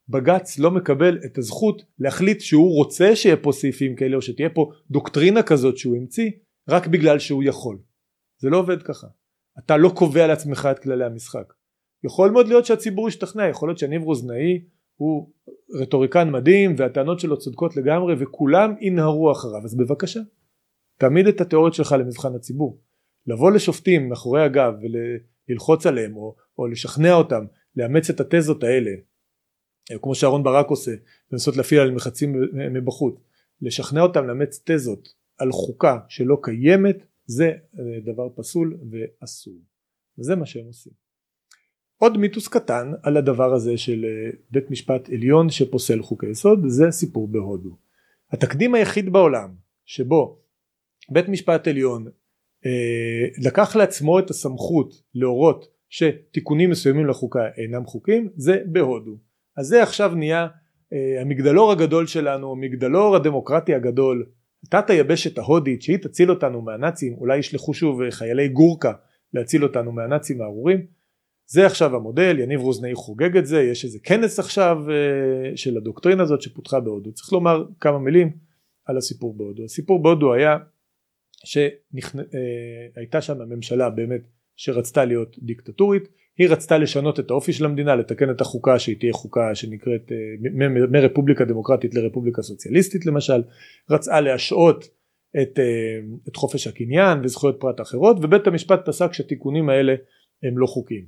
בג"ץ 0.09 0.59
לא 0.59 0.71
מקבל 0.71 1.17
את 1.25 1.37
הזכות 1.37 1.81
להחליט 1.99 2.41
שהוא 2.41 2.75
רוצה 2.75 3.15
שיהיה 3.15 3.37
פה 3.37 3.51
סעיפים 3.51 3.95
כאלה 3.95 4.15
או 4.15 4.21
שתהיה 4.21 4.49
פה 4.49 4.71
דוקטרינה 4.91 5.43
כזאת 5.43 5.77
שהוא 5.77 5.95
המציא 5.95 6.31
רק 6.69 6.87
בגלל 6.87 7.19
שהוא 7.19 7.43
יכול. 7.43 7.77
זה 8.39 8.49
לא 8.49 8.57
עובד 8.57 8.83
ככה. 8.83 9.07
אתה 9.59 9.77
לא 9.77 9.89
קובע 9.95 10.27
לעצמך 10.27 10.69
את 10.71 10.79
כללי 10.79 11.05
המשחק. 11.05 11.53
יכול 12.03 12.31
מאוד 12.31 12.47
להיות 12.47 12.65
שהציבור 12.65 13.07
ישתכנע 13.07 13.47
יכול 13.47 13.69
להיות 13.69 13.79
שהניב 13.79 14.03
רוזנאי 14.03 14.61
הוא 14.95 15.31
רטוריקן 15.81 16.31
מדהים 16.31 16.75
והטענות 16.77 17.19
שלו 17.19 17.39
צודקות 17.39 17.77
לגמרי 17.77 18.15
וכולם 18.19 18.75
ינהרו 18.81 19.31
אחריו. 19.31 19.63
אז 19.63 19.77
בבקשה 19.77 20.19
תעמיד 20.97 21.27
את 21.27 21.41
התיאוריות 21.41 21.73
שלך 21.73 21.91
למבחן 21.91 22.35
הציבור. 22.35 22.79
לבוא 23.27 23.51
לשופטים 23.51 24.09
מאחורי 24.09 24.43
הגב 24.43 24.73
וללחוץ 25.49 25.85
עליהם 25.85 26.15
או, 26.15 26.35
או 26.59 26.67
לשכנע 26.67 27.13
אותם 27.13 27.45
לאמץ 27.75 28.09
את 28.09 28.19
התזות 28.19 28.63
האלה 28.63 28.91
כמו 30.01 30.15
שאהרון 30.15 30.43
ברק 30.43 30.67
עושה 30.67 30.91
לנסות 31.31 31.57
להפעיל 31.57 31.79
על 31.81 31.91
מחצים 31.91 32.35
מבחוץ 32.73 33.15
לשכנע 33.61 34.01
אותם 34.01 34.27
לאמץ 34.27 34.61
תזות 34.65 35.13
על 35.37 35.51
חוקה 35.51 35.99
שלא 36.09 36.37
קיימת 36.43 36.97
זה 37.25 37.51
דבר 38.05 38.29
פסול 38.35 38.77
ואסור. 38.91 39.61
וזה 40.19 40.35
מה 40.35 40.45
שהם 40.45 40.65
עושים. 40.65 40.93
עוד 41.97 42.17
מיתוס 42.17 42.47
קטן 42.47 42.91
על 43.03 43.17
הדבר 43.17 43.53
הזה 43.53 43.77
של 43.77 44.05
בית 44.51 44.71
משפט 44.71 45.09
עליון 45.09 45.49
שפוסל 45.49 46.01
חוקי 46.01 46.29
יסוד 46.29 46.59
זה 46.67 46.87
הסיפור 46.87 47.27
בהודו. 47.27 47.77
התקדים 48.31 48.75
היחיד 48.75 49.13
בעולם 49.13 49.55
שבו 49.85 50.39
בית 51.09 51.29
משפט 51.29 51.67
עליון 51.67 52.07
אה, 52.65 53.27
לקח 53.45 53.75
לעצמו 53.75 54.19
את 54.19 54.29
הסמכות 54.29 55.01
להורות 55.15 55.67
שתיקונים 55.89 56.69
מסוימים 56.69 57.07
לחוקה 57.07 57.39
אינם 57.57 57.85
חוקים 57.85 58.29
זה 58.35 58.61
בהודו 58.65 59.17
אז 59.57 59.67
זה 59.67 59.83
עכשיו 59.83 60.15
נהיה 60.15 60.47
אה, 60.93 61.21
המגדלור 61.21 61.71
הגדול 61.71 62.07
שלנו 62.07 62.51
המגדלור 62.51 63.15
הדמוקרטי 63.15 63.75
הגדול. 63.75 64.25
תת 64.69 64.89
היבשת 64.89 65.37
ההודית 65.37 65.81
שהיא 65.81 65.97
תציל 65.97 66.29
אותנו 66.29 66.61
מהנאצים 66.61 67.13
אולי 67.13 67.37
ישלחו 67.37 67.73
שוב 67.73 68.09
חיילי 68.09 68.47
גורקה 68.47 68.93
להציל 69.33 69.63
אותנו 69.63 69.91
מהנאצים 69.91 70.41
הארורים. 70.41 70.85
זה 71.49 71.65
עכשיו 71.65 71.95
המודל 71.95 72.39
יניב 72.39 72.61
רוזנאי 72.61 72.95
חוגג 72.95 73.37
את 73.37 73.45
זה 73.45 73.61
יש 73.61 73.85
איזה 73.85 73.99
כנס 74.03 74.39
עכשיו 74.39 74.77
אה, 74.89 75.57
של 75.57 75.77
הדוקטרינה 75.77 76.23
הזאת 76.23 76.41
שפותחה 76.41 76.79
בהודו. 76.79 77.13
צריך 77.13 77.33
לומר 77.33 77.65
כמה 77.79 77.99
מילים 77.99 78.31
על 78.85 78.97
הסיפור 78.97 79.37
בהודו. 79.37 79.63
הסיפור 79.63 80.03
בהודו 80.03 80.33
היה 80.33 80.57
שהייתה 81.45 83.21
שם 83.21 83.49
ממשלה 83.49 83.89
באמת 83.89 84.21
שרצתה 84.55 85.05
להיות 85.05 85.35
דיקטטורית 85.39 86.03
היא 86.37 86.49
רצתה 86.49 86.77
לשנות 86.77 87.19
את 87.19 87.31
האופי 87.31 87.53
של 87.53 87.65
המדינה 87.65 87.95
לתקן 87.95 88.29
את 88.29 88.41
החוקה 88.41 88.79
שהיא 88.79 88.99
תהיה 88.99 89.13
חוקה 89.13 89.55
שנקראת 89.55 90.11
אה, 90.11 90.67
מרפובליקה 90.91 91.45
דמוקרטית 91.45 91.95
לרפובליקה 91.95 92.41
סוציאליסטית 92.41 93.05
למשל 93.05 93.43
רצה 93.89 94.21
להשעות 94.21 94.85
את, 95.41 95.59
אה, 95.59 95.99
את 96.27 96.35
חופש 96.35 96.67
הקניין 96.67 97.19
וזכויות 97.23 97.57
פרט 97.59 97.81
אחרות 97.81 98.17
ובית 98.21 98.47
המשפט 98.47 98.79
פסק 98.85 99.13
שהתיקונים 99.13 99.69
האלה 99.69 99.95
הם 100.43 100.57
לא 100.57 100.65
חוקיים. 100.65 101.05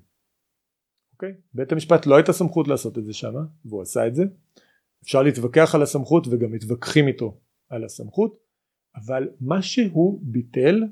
אוקיי? 1.14 1.34
בית 1.54 1.72
המשפט 1.72 2.06
לא 2.06 2.16
הייתה 2.16 2.34
סמכות 2.34 2.68
לעשות 2.68 2.98
את 2.98 3.06
זה 3.06 3.14
שם 3.14 3.34
והוא 3.66 3.82
עשה 3.82 4.08
את 4.08 4.16
זה 4.16 4.24
אפשר 5.04 5.24
להתווכח 5.24 5.76
על 5.76 5.82
הסמכות 5.82 6.28
וגם 6.28 6.52
מתווכחים 6.52 7.08
איתו 7.08 7.38
על 7.70 7.84
הסמכות 7.84 8.40
אבל 8.96 9.30
מה 9.42 9.62
שהוא 9.62 10.20
ביטל 10.24 10.84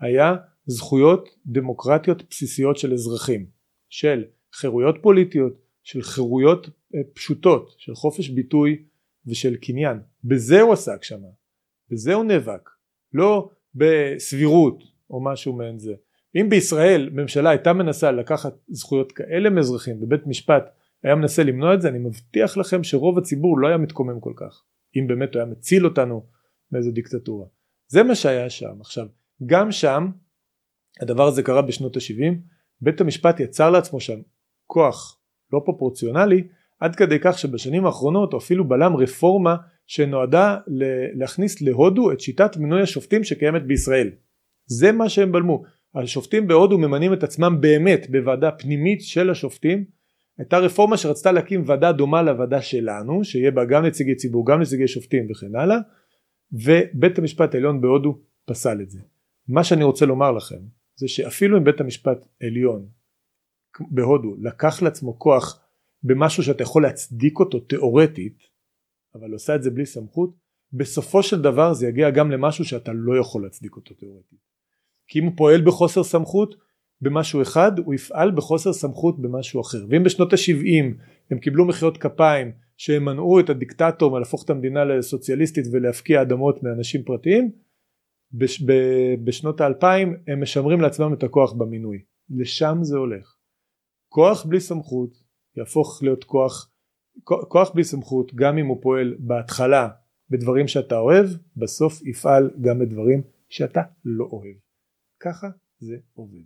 היה 0.00 0.36
זכויות 0.66 1.28
דמוקרטיות 1.46 2.22
בסיסיות 2.30 2.76
של 2.76 2.92
אזרחים 2.92 3.55
של 3.96 4.24
חירויות 4.52 4.96
פוליטיות 5.02 5.52
של 5.82 6.02
חירויות 6.02 6.66
אה, 6.66 7.00
פשוטות 7.14 7.74
של 7.78 7.94
חופש 7.94 8.28
ביטוי 8.28 8.84
ושל 9.26 9.56
קניין 9.56 10.00
בזה 10.24 10.60
הוא 10.60 10.72
עסק 10.72 11.04
שם 11.04 11.20
בזה 11.90 12.14
הוא 12.14 12.24
נאבק 12.24 12.70
לא 13.12 13.50
בסבירות 13.74 14.82
או 15.10 15.24
משהו 15.24 15.52
מעין 15.52 15.78
זה. 15.78 15.94
אם 16.36 16.48
בישראל 16.48 17.10
ממשלה 17.12 17.50
הייתה 17.50 17.72
מנסה 17.72 18.12
לקחת 18.12 18.54
זכויות 18.68 19.12
כאלה 19.12 19.50
מאזרחים 19.50 20.02
ובית 20.02 20.26
משפט 20.26 20.64
היה 21.02 21.14
מנסה 21.14 21.42
למנוע 21.42 21.74
את 21.74 21.82
זה 21.82 21.88
אני 21.88 21.98
מבטיח 21.98 22.56
לכם 22.56 22.84
שרוב 22.84 23.18
הציבור 23.18 23.58
לא 23.58 23.68
היה 23.68 23.76
מתקומם 23.76 24.20
כל 24.20 24.32
כך 24.36 24.62
אם 24.96 25.06
באמת 25.06 25.34
הוא 25.34 25.42
היה 25.42 25.50
מציל 25.50 25.84
אותנו 25.84 26.26
מאיזו 26.72 26.90
דיקטטורה. 26.90 27.46
זה 27.88 28.02
מה 28.02 28.14
שהיה 28.14 28.50
שם. 28.50 28.80
עכשיו 28.80 29.06
גם 29.46 29.72
שם 29.72 30.08
הדבר 31.00 31.26
הזה 31.26 31.42
קרה 31.42 31.62
בשנות 31.62 31.96
ה-70 31.96 32.55
בית 32.80 33.00
המשפט 33.00 33.40
יצר 33.40 33.70
לעצמו 33.70 34.00
שם 34.00 34.18
כוח 34.66 35.18
לא 35.52 35.60
פרופורציונלי 35.64 36.42
עד 36.80 36.96
כדי 36.96 37.18
כך 37.20 37.38
שבשנים 37.38 37.86
האחרונות 37.86 38.32
הוא 38.32 38.38
אפילו 38.38 38.68
בלם 38.68 38.96
רפורמה 38.96 39.56
שנועדה 39.86 40.56
להכניס 41.14 41.62
להודו 41.62 42.12
את 42.12 42.20
שיטת 42.20 42.56
מינוי 42.56 42.82
השופטים 42.82 43.24
שקיימת 43.24 43.66
בישראל. 43.66 44.10
זה 44.66 44.92
מה 44.92 45.08
שהם 45.08 45.32
בלמו. 45.32 45.62
השופטים 45.94 46.46
בהודו 46.46 46.78
ממנים 46.78 47.12
את 47.12 47.22
עצמם 47.22 47.60
באמת 47.60 48.10
בוועדה 48.10 48.50
פנימית 48.50 49.02
של 49.02 49.30
השופטים. 49.30 49.84
הייתה 50.38 50.58
רפורמה 50.58 50.96
שרצתה 50.96 51.32
להקים 51.32 51.62
ועדה 51.66 51.92
דומה 51.92 52.22
לוועדה 52.22 52.62
שלנו 52.62 53.24
שיהיה 53.24 53.50
בה 53.50 53.64
גם 53.64 53.84
נציגי 53.84 54.14
ציבור 54.14 54.46
גם 54.46 54.60
נציגי 54.60 54.88
שופטים 54.88 55.26
וכן 55.30 55.56
הלאה 55.56 55.76
ובית 56.52 57.18
המשפט 57.18 57.54
העליון 57.54 57.80
בהודו 57.80 58.18
פסל 58.44 58.80
את 58.82 58.90
זה. 58.90 59.00
מה 59.48 59.64
שאני 59.64 59.84
רוצה 59.84 60.06
לומר 60.06 60.32
לכם 60.32 60.58
זה 60.96 61.08
שאפילו 61.08 61.58
אם 61.58 61.64
בית 61.64 61.80
המשפט 61.80 62.26
עליון 62.42 62.88
בהודו 63.90 64.36
לקח 64.38 64.82
לעצמו 64.82 65.18
כוח 65.18 65.62
במשהו 66.02 66.42
שאתה 66.42 66.62
יכול 66.62 66.82
להצדיק 66.82 67.38
אותו 67.38 67.60
תיאורטית 67.60 68.38
אבל 69.14 69.32
עושה 69.32 69.54
את 69.54 69.62
זה 69.62 69.70
בלי 69.70 69.86
סמכות 69.86 70.30
בסופו 70.72 71.22
של 71.22 71.42
דבר 71.42 71.72
זה 71.72 71.86
יגיע 71.86 72.10
גם 72.10 72.30
למשהו 72.30 72.64
שאתה 72.64 72.92
לא 72.94 73.20
יכול 73.20 73.42
להצדיק 73.42 73.76
אותו 73.76 73.94
תיאורטית. 73.94 74.38
כי 75.08 75.18
אם 75.18 75.24
הוא 75.24 75.32
פועל 75.36 75.64
בחוסר 75.64 76.04
סמכות 76.04 76.54
במשהו 77.00 77.42
אחד 77.42 77.78
הוא 77.78 77.94
יפעל 77.94 78.30
בחוסר 78.30 78.72
סמכות 78.72 79.18
במשהו 79.22 79.60
אחר. 79.60 79.86
ואם 79.88 80.04
בשנות 80.04 80.32
ה-70 80.32 80.94
הם 81.30 81.38
קיבלו 81.38 81.64
מחיאות 81.64 81.98
כפיים 81.98 82.52
שהם 82.76 83.04
מנעו 83.04 83.40
את 83.40 83.50
הדיקטטור 83.50 84.10
מלהפוך 84.10 84.44
את 84.44 84.50
המדינה 84.50 84.84
לסוציאליסטית 84.84 85.64
ולהפקיע 85.72 86.22
אדמות 86.22 86.62
מאנשים 86.62 87.02
פרטיים 87.02 87.50
בש, 88.32 88.62
ב, 88.62 88.72
בשנות 89.24 89.60
האלפיים 89.60 90.16
הם 90.26 90.42
משמרים 90.42 90.80
לעצמם 90.80 91.14
את 91.14 91.22
הכוח 91.22 91.52
במינוי. 91.52 92.02
לשם 92.30 92.78
זה 92.82 92.96
הולך. 92.96 93.36
כוח 94.08 94.46
בלי 94.46 94.60
סמכות 94.60 95.10
יהפוך 95.56 96.00
להיות 96.02 96.24
כוח 96.24 96.70
כוח 97.24 97.70
בלי 97.74 97.84
סמכות 97.84 98.34
גם 98.34 98.58
אם 98.58 98.66
הוא 98.66 98.78
פועל 98.82 99.16
בהתחלה 99.18 99.88
בדברים 100.30 100.68
שאתה 100.68 100.98
אוהב 100.98 101.26
בסוף 101.56 102.06
יפעל 102.06 102.50
גם 102.60 102.78
בדברים 102.78 103.22
שאתה 103.48 103.80
לא 104.04 104.24
אוהב. 104.32 104.56
ככה 105.20 105.46
זה 105.78 105.96
עובד. 106.14 106.44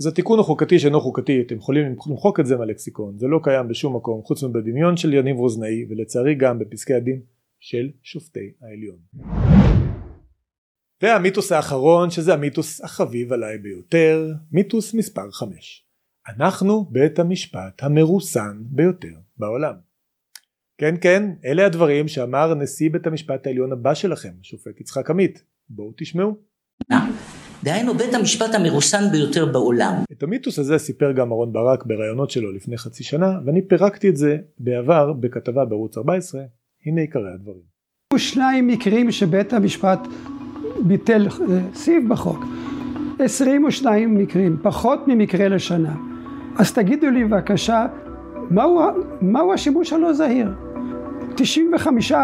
אז 0.00 0.06
התיקון 0.06 0.40
החוקתי 0.40 0.78
שאינו 0.78 1.00
חוקתי 1.00 1.42
אתם 1.46 1.56
יכולים 1.56 1.86
למחוק 1.86 2.40
את 2.40 2.46
זה 2.46 2.56
מהלקסיקון. 2.56 3.18
זה 3.18 3.26
לא 3.26 3.40
קיים 3.42 3.68
בשום 3.68 3.96
מקום 3.96 4.22
חוץ 4.22 4.42
מבדמיון 4.42 4.96
של 4.96 5.14
יניב 5.14 5.36
רוזנאי 5.36 5.86
ולצערי 5.88 6.34
גם 6.34 6.58
בפסקי 6.58 6.94
הדין 6.94 7.22
של 7.60 7.90
שופטי 8.02 8.52
העליון. 8.62 8.98
והמיתוס 11.04 11.52
האחרון 11.52 12.10
שזה 12.10 12.34
המיתוס 12.34 12.80
החביב 12.80 13.32
עליי 13.32 13.58
ביותר 13.58 14.32
מיתוס 14.52 14.94
מספר 14.94 15.30
5 15.30 15.84
אנחנו 16.28 16.84
בית 16.90 17.18
המשפט 17.18 17.82
המרוסן 17.82 18.56
ביותר 18.60 19.14
בעולם. 19.36 19.74
כן 20.78 20.94
כן 21.00 21.30
אלה 21.44 21.66
הדברים 21.66 22.08
שאמר 22.08 22.54
נשיא 22.54 22.90
בית 22.90 23.06
המשפט 23.06 23.46
העליון 23.46 23.72
הבא 23.72 23.94
שלכם 23.94 24.32
השופט 24.40 24.80
יצחק 24.80 25.10
עמית 25.10 25.42
בואו 25.68 25.92
תשמעו. 25.96 26.36
דהיינו 27.64 27.94
בית 27.94 28.14
המשפט 28.14 28.54
המרוסן 28.54 29.10
ביותר 29.12 29.46
בעולם. 29.52 29.94
את 30.12 30.22
המיתוס 30.22 30.58
הזה 30.58 30.78
סיפר 30.78 31.12
גם 31.12 31.32
אהרן 31.32 31.52
ברק 31.52 31.84
בראיונות 31.86 32.30
שלו 32.30 32.52
לפני 32.52 32.76
חצי 32.76 33.04
שנה 33.04 33.32
ואני 33.46 33.68
פירקתי 33.68 34.08
את 34.08 34.16
זה 34.16 34.36
בעבר 34.58 35.12
בכתבה 35.12 35.64
בערוץ 35.64 35.98
14 35.98 36.42
הנה 36.86 37.00
עיקרי 37.00 37.32
הדברים. 37.34 37.74
שניים 38.18 38.66
מקרים 38.66 39.12
שבית 39.12 39.52
המשפט 39.52 40.00
ביטל 40.84 41.26
אה, 41.26 41.60
סיב 41.74 42.08
בחוק 42.08 42.44
22 43.18 44.18
מקרים 44.18 44.56
פחות 44.62 45.08
ממקרה 45.08 45.48
לשנה 45.48 45.94
אז 46.58 46.72
תגידו 46.72 47.10
לי 47.10 47.24
בבקשה 47.24 47.86
מהו, 48.50 48.80
מהו 49.20 49.52
השימוש 49.52 49.92
הלא 49.92 50.12
זהיר 50.12 50.54
95% 51.36 52.14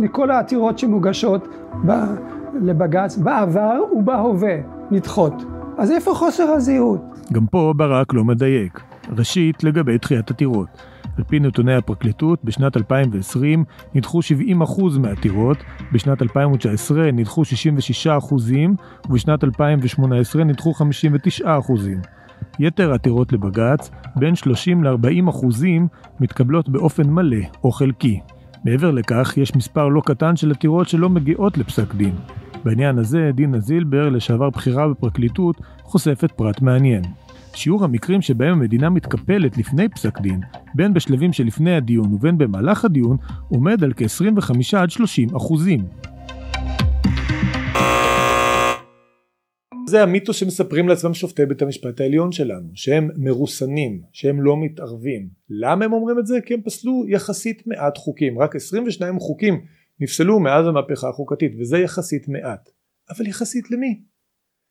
מכל 0.00 0.30
העתירות 0.30 0.78
שמוגשות 0.78 1.48
ב, 1.86 1.92
לבג"ץ 2.62 3.16
בעבר 3.16 3.80
ובהווה 3.92 4.56
נדחות. 4.90 5.34
אז 5.78 5.90
איפה 5.90 6.14
חוסר 6.14 6.42
הזהירות? 6.42 7.00
גם 7.32 7.46
פה 7.46 7.72
ברק 7.76 8.14
לא 8.14 8.24
מדייק. 8.24 8.80
ראשית, 9.16 9.64
לגבי 9.64 9.98
דחיית 9.98 10.30
עתירות. 10.30 10.68
על 11.20 11.24
פי 11.24 11.40
נתוני 11.40 11.74
הפרקליטות, 11.74 12.44
בשנת 12.44 12.76
2020 12.76 13.64
נדחו 13.94 14.20
70% 14.20 14.98
מהעתירות, 14.98 15.56
בשנת 15.92 16.22
2019 16.22 17.12
נדחו 17.12 17.42
66% 17.42 18.34
ובשנת 19.08 19.44
2018 19.44 20.44
נדחו 20.44 20.72
59%. 21.42 21.44
יתר 22.58 22.92
העתירות 22.92 23.32
לבג"ץ, 23.32 23.90
בין 24.16 24.34
30 24.34 24.84
ל-40 24.84 25.30
מתקבלות 26.20 26.68
באופן 26.68 27.10
מלא 27.10 27.46
או 27.64 27.72
חלקי. 27.72 28.20
מעבר 28.64 28.90
לכך, 28.90 29.34
יש 29.36 29.56
מספר 29.56 29.88
לא 29.88 30.02
קטן 30.06 30.36
של 30.36 30.50
עתירות 30.50 30.88
שלא 30.88 31.08
מגיעות 31.08 31.58
לפסק 31.58 31.94
דין. 31.94 32.14
בעניין 32.64 32.98
הזה, 32.98 33.30
דינה 33.34 33.58
זילבר, 33.58 34.08
לשעבר 34.08 34.50
בכירה 34.50 34.88
בפרקליטות, 34.88 35.56
חושפת 35.82 36.32
פרט 36.32 36.62
מעניין. 36.62 37.02
שיעור 37.54 37.84
המקרים 37.84 38.22
שבהם 38.22 38.52
המדינה 38.52 38.90
מתקפלת 38.90 39.58
לפני 39.58 39.88
פסק 39.88 40.20
דין, 40.20 40.40
בין 40.74 40.94
בשלבים 40.94 41.32
שלפני 41.32 41.76
הדיון 41.76 42.14
ובין 42.14 42.38
במהלך 42.38 42.84
הדיון, 42.84 43.16
עומד 43.48 43.84
על 43.84 43.92
כ-25 43.96 44.76
עד 44.76 44.90
30 44.90 45.36
אחוזים. 45.36 45.80
זה 49.86 50.02
המיתוס 50.02 50.36
שמספרים 50.36 50.88
לעצמם 50.88 51.14
שופטי 51.14 51.46
בית 51.46 51.62
המשפט 51.62 52.00
העליון 52.00 52.32
שלנו, 52.32 52.68
שהם 52.74 53.10
מרוסנים, 53.16 54.02
שהם 54.12 54.42
לא 54.42 54.56
מתערבים. 54.56 55.28
למה 55.50 55.84
הם 55.84 55.92
אומרים 55.92 56.18
את 56.18 56.26
זה? 56.26 56.38
כי 56.46 56.54
הם 56.54 56.60
פסלו 56.62 57.04
יחסית 57.08 57.66
מעט 57.66 57.98
חוקים, 57.98 58.38
רק 58.38 58.56
22 58.56 59.18
חוקים 59.18 59.60
נפסלו 60.00 60.40
מאז 60.40 60.66
המהפכה 60.66 61.08
החוקתית, 61.08 61.52
וזה 61.60 61.78
יחסית 61.78 62.28
מעט. 62.28 62.70
אבל 63.10 63.26
יחסית 63.26 63.70
למי? 63.70 64.00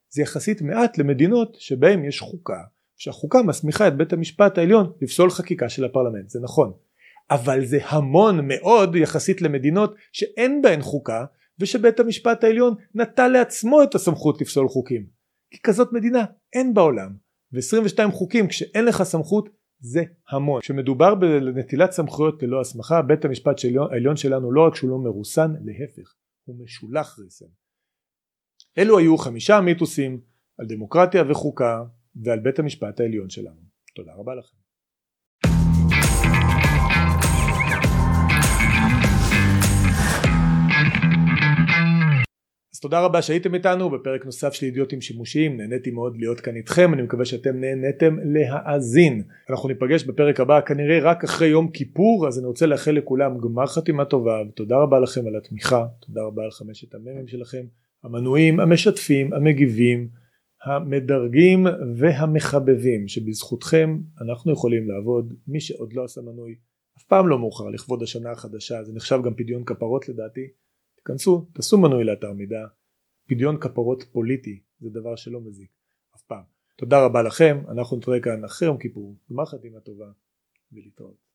זה 0.09 0.21
יחסית 0.21 0.61
מעט 0.61 0.97
למדינות 0.97 1.55
שבהן 1.59 2.05
יש 2.05 2.19
חוקה, 2.19 2.61
שהחוקה 2.97 3.43
מסמיכה 3.43 3.87
את 3.87 3.97
בית 3.97 4.13
המשפט 4.13 4.57
העליון 4.57 4.91
לפסול 5.01 5.29
חקיקה 5.29 5.69
של 5.69 5.85
הפרלמנט, 5.85 6.29
זה 6.29 6.39
נכון. 6.43 6.71
אבל 7.31 7.65
זה 7.65 7.79
המון 7.85 8.47
מאוד 8.47 8.95
יחסית 8.95 9.41
למדינות 9.41 9.95
שאין 10.11 10.61
בהן 10.61 10.81
חוקה 10.81 11.25
ושבית 11.59 11.99
המשפט 11.99 12.43
העליון 12.43 12.73
נטל 12.95 13.27
לעצמו 13.27 13.83
את 13.83 13.95
הסמכות 13.95 14.41
לפסול 14.41 14.69
חוקים. 14.69 15.05
כי 15.51 15.61
כזאת 15.61 15.93
מדינה 15.93 16.25
אין 16.53 16.73
בעולם. 16.73 17.15
ו-22 17.53 18.11
חוקים 18.11 18.47
כשאין 18.47 18.85
לך 18.85 19.03
סמכות 19.03 19.49
זה 19.79 20.03
המון. 20.29 20.61
כשמדובר 20.61 21.15
בנטילת 21.15 21.91
סמכויות 21.91 22.43
ללא 22.43 22.61
הסמכה 22.61 23.01
בית 23.01 23.25
המשפט 23.25 23.55
העליון 23.91 24.15
שלנו 24.15 24.51
לא 24.51 24.67
רק 24.67 24.75
שהוא 24.75 24.89
לא 24.89 24.97
מרוסן 24.97 25.53
להפך 25.61 26.15
הוא 26.45 26.63
משולח 26.63 27.19
רסן. 27.25 27.45
אלו 28.77 28.97
היו 28.97 29.17
חמישה 29.17 29.61
מיתוסים 29.61 30.19
על 30.59 30.65
דמוקרטיה 30.65 31.23
וחוקה 31.29 31.83
ועל 32.23 32.39
בית 32.39 32.59
המשפט 32.59 32.99
העליון 32.99 33.29
שלנו. 33.29 33.61
תודה 33.95 34.11
רבה 34.17 34.35
לכם. 34.35 34.55
אז 42.73 42.79
תודה 42.81 42.99
רבה 42.99 43.21
שהייתם 43.21 43.55
איתנו. 43.55 43.89
בפרק 43.89 44.25
נוסף 44.25 44.53
של 44.53 44.65
אידיוטים 44.65 45.01
שימושיים 45.01 45.57
נהניתי 45.57 45.91
מאוד 45.91 46.17
להיות 46.17 46.39
כאן 46.39 46.55
איתכם. 46.55 46.93
אני 46.93 47.01
מקווה 47.01 47.25
שאתם 47.25 47.59
נהניתם 47.59 48.15
להאזין. 48.23 49.23
אנחנו 49.49 49.69
ניפגש 49.69 50.03
בפרק 50.03 50.39
הבא 50.39 50.61
כנראה 50.61 50.99
רק 50.99 51.23
אחרי 51.23 51.47
יום 51.47 51.71
כיפור 51.71 52.27
אז 52.27 52.39
אני 52.39 52.47
רוצה 52.47 52.65
לאחל 52.65 52.91
לכולם 52.91 53.37
גמר 53.37 53.65
חתימה 53.65 54.05
טובה 54.05 54.41
ותודה 54.49 54.75
רבה 54.77 54.99
לכם 54.99 55.27
על 55.27 55.35
התמיכה. 55.35 55.85
תודה 55.99 56.21
רבה 56.21 56.43
על 56.43 56.51
חמשת 56.51 56.95
המ"מים 56.95 57.27
שלכם 57.27 57.65
המנויים 58.03 58.59
המשתפים 58.59 59.33
המגיבים 59.33 60.09
המדרגים 60.65 61.67
והמחבבים 61.97 63.07
שבזכותכם 63.07 63.99
אנחנו 64.21 64.51
יכולים 64.53 64.89
לעבוד 64.89 65.33
מי 65.47 65.59
שעוד 65.59 65.93
לא 65.93 66.03
עשה 66.03 66.21
מנוי 66.21 66.55
אף 66.97 67.03
פעם 67.03 67.27
לא 67.27 67.39
מאוחר 67.39 67.69
לכבוד 67.69 68.03
השנה 68.03 68.31
החדשה 68.31 68.83
זה 68.83 68.93
נחשב 68.93 69.19
גם 69.25 69.33
פדיון 69.33 69.63
כפרות 69.65 70.09
לדעתי 70.09 70.47
תיכנסו, 70.95 71.47
תעשו 71.53 71.77
מנוי 71.77 72.03
לאתר 72.03 72.33
מידע, 72.33 72.65
פדיון 73.29 73.57
כפרות 73.59 74.03
פוליטי 74.11 74.59
זה 74.79 74.89
דבר 74.89 75.15
שלא 75.15 75.41
מזיק 75.41 75.69
אף 76.15 76.21
פעם. 76.21 76.43
תודה 76.77 77.05
רבה 77.05 77.21
לכם, 77.21 77.57
אנחנו 77.71 77.97
נתראה 77.97 78.19
כאן 78.19 78.43
אחרי 78.45 78.67
יום 78.67 78.77
כיפור, 78.77 79.15
גמר 79.31 79.45
חתימה 79.45 79.79
טובה 79.79 80.11
ולהתראות. 80.71 81.29